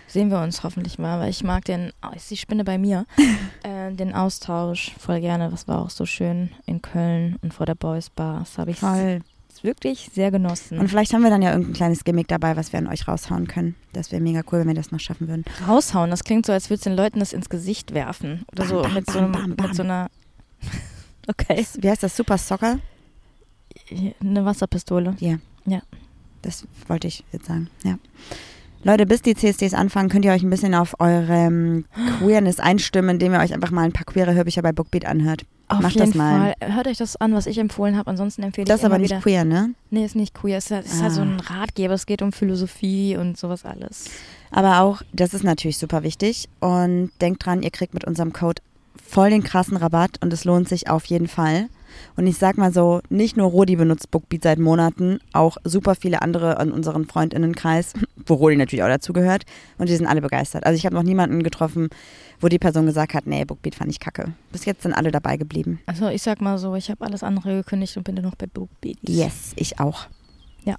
sehen 0.07 0.31
wir 0.31 0.41
uns 0.41 0.63
hoffentlich 0.63 0.99
mal, 0.99 1.21
weil 1.21 1.31
ich 1.31 1.45
mag 1.45 1.65
den, 1.65 1.93
oh, 2.03 2.15
ist 2.15 2.31
die 2.31 2.37
Spinne 2.37 2.65
bei 2.65 2.79
mir, 2.79 3.07
äh, 3.63 3.93
den 3.93 4.15
Austausch 4.15 4.93
voll 4.99 5.21
gerne. 5.21 5.51
Das 5.51 5.69
war 5.69 5.81
auch 5.81 5.91
so 5.91 6.07
schön 6.07 6.51
in 6.67 6.83
Köln 6.83 7.37
und 7.43 7.55
vor 7.55 7.67
der 7.67 7.75
Boys 7.75 8.11
Bar. 8.11 8.41
Das 8.41 8.59
habe 8.59 8.73
ich 8.73 8.79
Voll. 8.79 9.21
wirklich 9.63 10.11
sehr 10.13 10.31
genossen. 10.31 10.79
Und 10.79 10.89
vielleicht 10.89 11.13
haben 11.13 11.23
wir 11.23 11.31
dann 11.31 11.43
ja 11.43 11.51
irgendein 11.53 11.75
kleines 11.75 12.05
Gimmick 12.05 12.29
dabei, 12.29 12.57
was 12.57 12.73
wir 12.73 12.79
an 12.79 12.87
euch 12.87 13.07
raushauen 13.07 13.47
können. 13.47 13.75
Das 13.93 14.11
wäre 14.11 14.23
mega 14.23 14.43
cool, 14.51 14.61
wenn 14.61 14.69
wir 14.69 14.75
das 14.75 14.91
noch 14.91 15.01
schaffen 15.01 15.29
würden. 15.29 15.45
raushauen, 15.69 16.11
das 16.11 16.25
klingt 16.25 16.47
so, 16.47 16.53
als 16.53 16.71
würdest 16.71 16.87
du 16.87 16.91
den 16.91 16.97
Leuten 16.97 17.21
das 17.21 17.33
ins 17.33 17.49
Gesicht 17.49 17.95
werfen. 17.95 18.45
Oder 18.53 18.65
so 18.67 18.83
Bam, 18.83 18.85
bam, 18.85 18.95
mit, 18.95 19.07
so 19.11 19.13
bam, 19.21 19.35
einem, 19.35 19.57
bam, 19.57 19.67
mit 19.69 19.77
so 19.77 19.83
einer. 19.83 20.09
Okay. 21.29 21.65
Wie 21.79 21.89
heißt 21.89 22.03
das? 22.03 22.17
Super 22.17 22.39
Soccer? 22.39 22.81
Eine 24.21 24.45
Wasserpistole. 24.45 25.15
Ja. 25.21 25.37
Ja. 25.65 25.81
Das 26.43 26.67
wollte 26.89 27.07
ich 27.07 27.23
jetzt 27.31 27.47
sagen, 27.47 27.69
ja. 27.85 27.99
Leute, 28.83 29.05
bis 29.07 29.21
die 29.23 29.35
CSDs 29.35 29.75
anfangen, 29.75 30.09
könnt 30.09 30.25
ihr 30.25 30.33
euch 30.33 30.43
ein 30.43 30.49
bisschen 30.51 30.75
auf 30.75 30.97
eure 31.01 31.83
Queerness 32.19 32.61
einstimmen, 32.61 33.11
indem 33.11 33.35
ihr 33.35 33.41
euch 33.41 33.53
einfach 33.53 33.71
mal 33.71 33.83
ein 33.83 33.93
paar 33.93 34.05
queere 34.07 34.35
Hörbücher 34.35 34.63
bei 34.63 34.73
Bookbeat 34.73 35.05
anhört. 35.05 35.43
Auf 35.69 35.81
Macht 35.81 35.95
jeden 35.95 36.07
das 36.07 36.15
mal. 36.17 36.55
Fall. 36.59 36.73
Hört 36.75 36.89
euch 36.89 36.97
das 36.97 37.17
an, 37.17 37.33
was 37.35 37.47
ich 37.47 37.59
empfohlen 37.59 37.97
habe. 37.97 38.11
Ansonsten 38.11 38.43
empfehle 38.43 38.65
Das 38.65 38.79
ich 38.79 38.83
ist 38.83 38.87
aber 38.87 38.99
nicht 38.99 39.11
wieder. 39.11 39.21
queer, 39.21 39.45
ne? 39.45 39.75
Nee, 39.91 40.05
ist 40.05 40.17
nicht 40.17 40.35
queer. 40.35 40.59
Es 40.59 40.71
ist, 40.71 40.87
es 40.87 40.95
ist 40.95 41.03
halt 41.03 41.13
so 41.13 41.21
ein 41.21 41.39
Ratgeber. 41.39 41.95
Es 41.95 42.07
geht 42.07 42.23
um 42.23 42.33
Philosophie 42.33 43.17
und 43.17 43.37
sowas 43.39 43.65
alles. 43.65 44.07
Aber 44.51 44.81
auch, 44.81 45.03
das 45.13 45.33
ist 45.33 45.45
natürlich 45.45 45.79
super 45.79 46.03
wichtig. 46.03 46.49
Und 46.59 47.13
denkt 47.21 47.45
dran, 47.47 47.63
ihr 47.63 47.71
kriegt 47.71 47.95
mit 47.95 48.05
unserem 48.05 48.33
Code 48.33 48.63
voll 49.01 49.31
den 49.31 49.45
krassen 49.45 49.77
Rabatt 49.77 50.19
und 50.23 50.33
es 50.33 50.45
lohnt 50.45 50.69
sich 50.69 50.89
auf 50.91 51.05
jeden 51.05 51.29
Fall. 51.29 51.69
Und 52.17 52.27
ich 52.27 52.37
sag 52.37 52.59
mal 52.59 52.73
so, 52.73 53.01
nicht 53.09 53.37
nur 53.37 53.49
Rodi 53.49 53.77
benutzt 53.77 54.11
Bookbeat 54.11 54.43
seit 54.43 54.59
Monaten, 54.59 55.19
auch 55.33 55.57
super 55.65 55.95
viele 55.95 56.23
andere 56.23 56.61
in 56.63 56.73
unserem 56.73 57.09
Freundinnenkreis, 57.09 57.95
wo 58.27 58.35
Rodi 58.35 58.57
natürlich 58.57 58.83
auch 58.83 58.89
dazu 58.89 59.13
gehört. 59.13 59.45
Und 59.79 59.89
die 59.89 59.97
sind 59.97 60.07
alle 60.07 60.21
begeistert. 60.21 60.65
Also 60.67 60.77
ich 60.77 60.87
habe 60.87 60.95
noch 60.95 61.03
niemanden 61.03 61.43
getroffen, 61.43 61.89
wo 62.41 62.49
die 62.49 62.59
Person 62.59 62.87
gesagt 62.87 63.15
hat, 63.15 63.27
nee, 63.27 63.45
Bookbeat 63.45 63.75
fand 63.75 63.91
ich 63.91 64.01
kacke. 64.01 64.33
Bis 64.53 64.65
jetzt 64.65 64.83
sind 64.83 64.95
alle 64.95 65.11
dabei 65.11 65.37
geblieben. 65.37 65.81
Also 65.87 66.09
ich 66.09 66.23
sag 66.23 66.41
mal 66.41 66.59
so, 66.59 66.75
ich 66.75 66.91
habe 66.91 67.05
alles 67.05 67.23
andere 67.23 67.57
gekündigt 67.57 67.97
und 67.97 68.05
bin 68.05 68.15
nur 68.15 68.25
noch 68.25 68.35
bei 68.35 68.47
Bookbeat. 68.47 68.99
Yes, 69.03 69.53
ich 69.57 69.81
auch. 69.81 70.07
Ja. 70.65 70.77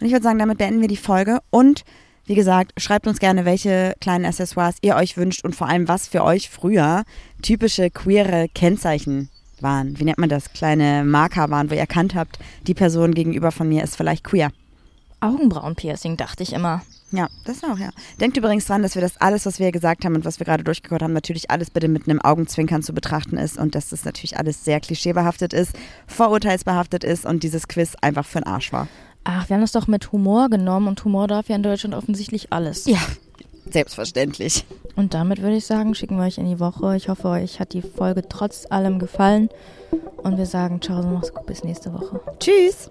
Und 0.00 0.06
ich 0.06 0.12
würde 0.12 0.22
sagen, 0.22 0.38
damit 0.38 0.58
beenden 0.58 0.80
wir 0.80 0.88
die 0.88 0.96
Folge. 0.96 1.38
Und 1.50 1.84
wie 2.28 2.34
gesagt, 2.34 2.72
schreibt 2.76 3.06
uns 3.06 3.20
gerne, 3.20 3.46
welche 3.46 3.94
kleinen 4.00 4.26
Accessoires 4.26 4.76
ihr 4.82 4.96
euch 4.96 5.16
wünscht 5.16 5.44
und 5.44 5.56
vor 5.56 5.66
allem, 5.66 5.88
was 5.88 6.08
für 6.08 6.22
euch 6.22 6.50
früher 6.50 7.04
typische 7.40 7.90
queere 7.90 8.48
Kennzeichen 8.54 9.30
waren. 9.62 9.98
Wie 9.98 10.04
nennt 10.04 10.18
man 10.18 10.28
das? 10.28 10.52
Kleine 10.52 11.04
Marker 11.04 11.50
waren, 11.50 11.70
wo 11.70 11.74
ihr 11.74 11.80
erkannt 11.80 12.14
habt, 12.14 12.38
die 12.66 12.74
Person 12.74 13.14
gegenüber 13.14 13.52
von 13.52 13.68
mir 13.68 13.84
ist 13.84 13.96
vielleicht 13.96 14.24
queer. 14.24 14.50
Augenbrauenpiercing, 15.20 16.16
dachte 16.16 16.42
ich 16.42 16.52
immer. 16.52 16.82
Ja, 17.10 17.28
das 17.46 17.64
auch, 17.64 17.78
ja. 17.78 17.88
Denkt 18.20 18.36
übrigens 18.36 18.66
dran, 18.66 18.82
dass 18.82 18.94
wir 18.94 19.02
das 19.02 19.18
alles, 19.18 19.46
was 19.46 19.58
wir 19.58 19.72
gesagt 19.72 20.04
haben 20.04 20.14
und 20.14 20.24
was 20.26 20.38
wir 20.38 20.44
gerade 20.44 20.62
durchgehört 20.62 21.02
haben, 21.02 21.14
natürlich 21.14 21.50
alles 21.50 21.70
bitte 21.70 21.88
mit 21.88 22.06
einem 22.06 22.20
Augenzwinkern 22.20 22.82
zu 22.82 22.92
betrachten 22.92 23.38
ist 23.38 23.56
und 23.56 23.74
dass 23.74 23.88
das 23.88 24.04
natürlich 24.04 24.36
alles 24.36 24.64
sehr 24.64 24.80
klischeebehaftet 24.80 25.54
ist, 25.54 25.72
vorurteilsbehaftet 26.06 27.04
ist 27.04 27.24
und 27.24 27.42
dieses 27.42 27.66
Quiz 27.66 27.94
einfach 28.02 28.26
für 28.26 28.40
den 28.40 28.46
Arsch 28.46 28.72
war. 28.72 28.88
Ach, 29.24 29.48
wir 29.48 29.54
haben 29.54 29.62
das 29.62 29.72
doch 29.72 29.86
mit 29.86 30.12
Humor 30.12 30.50
genommen 30.50 30.86
und 30.88 31.02
Humor 31.04 31.28
darf 31.28 31.48
ja 31.48 31.56
in 31.56 31.62
Deutschland 31.62 31.94
offensichtlich 31.94 32.52
alles. 32.52 32.84
Ja, 32.84 33.00
selbstverständlich. 33.72 34.64
Und 34.96 35.14
damit 35.14 35.42
würde 35.42 35.56
ich 35.56 35.66
sagen, 35.66 35.94
schicken 35.94 36.16
wir 36.16 36.24
euch 36.24 36.38
in 36.38 36.46
die 36.46 36.60
Woche. 36.60 36.96
Ich 36.96 37.08
hoffe, 37.08 37.28
euch 37.28 37.60
hat 37.60 37.72
die 37.72 37.82
Folge 37.82 38.22
trotz 38.28 38.66
allem 38.70 38.98
gefallen. 38.98 39.48
Und 40.16 40.36
wir 40.38 40.46
sagen 40.46 40.80
ciao, 40.82 41.02
so 41.02 41.08
mach's 41.08 41.32
gut, 41.32 41.46
bis 41.46 41.64
nächste 41.64 41.92
Woche. 41.92 42.20
Tschüss! 42.38 42.90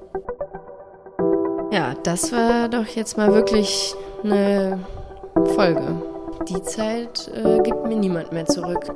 Ja, 1.71 1.95
das 2.03 2.31
war 2.31 2.69
doch 2.69 2.87
jetzt 2.87 3.17
mal 3.17 3.33
wirklich 3.33 3.93
eine 4.23 4.79
Folge. 5.55 6.01
Die 6.47 6.61
Zeit 6.63 7.29
äh, 7.33 7.59
gibt 7.59 7.85
mir 7.85 7.97
niemand 7.97 8.31
mehr 8.31 8.45
zurück. 8.45 8.93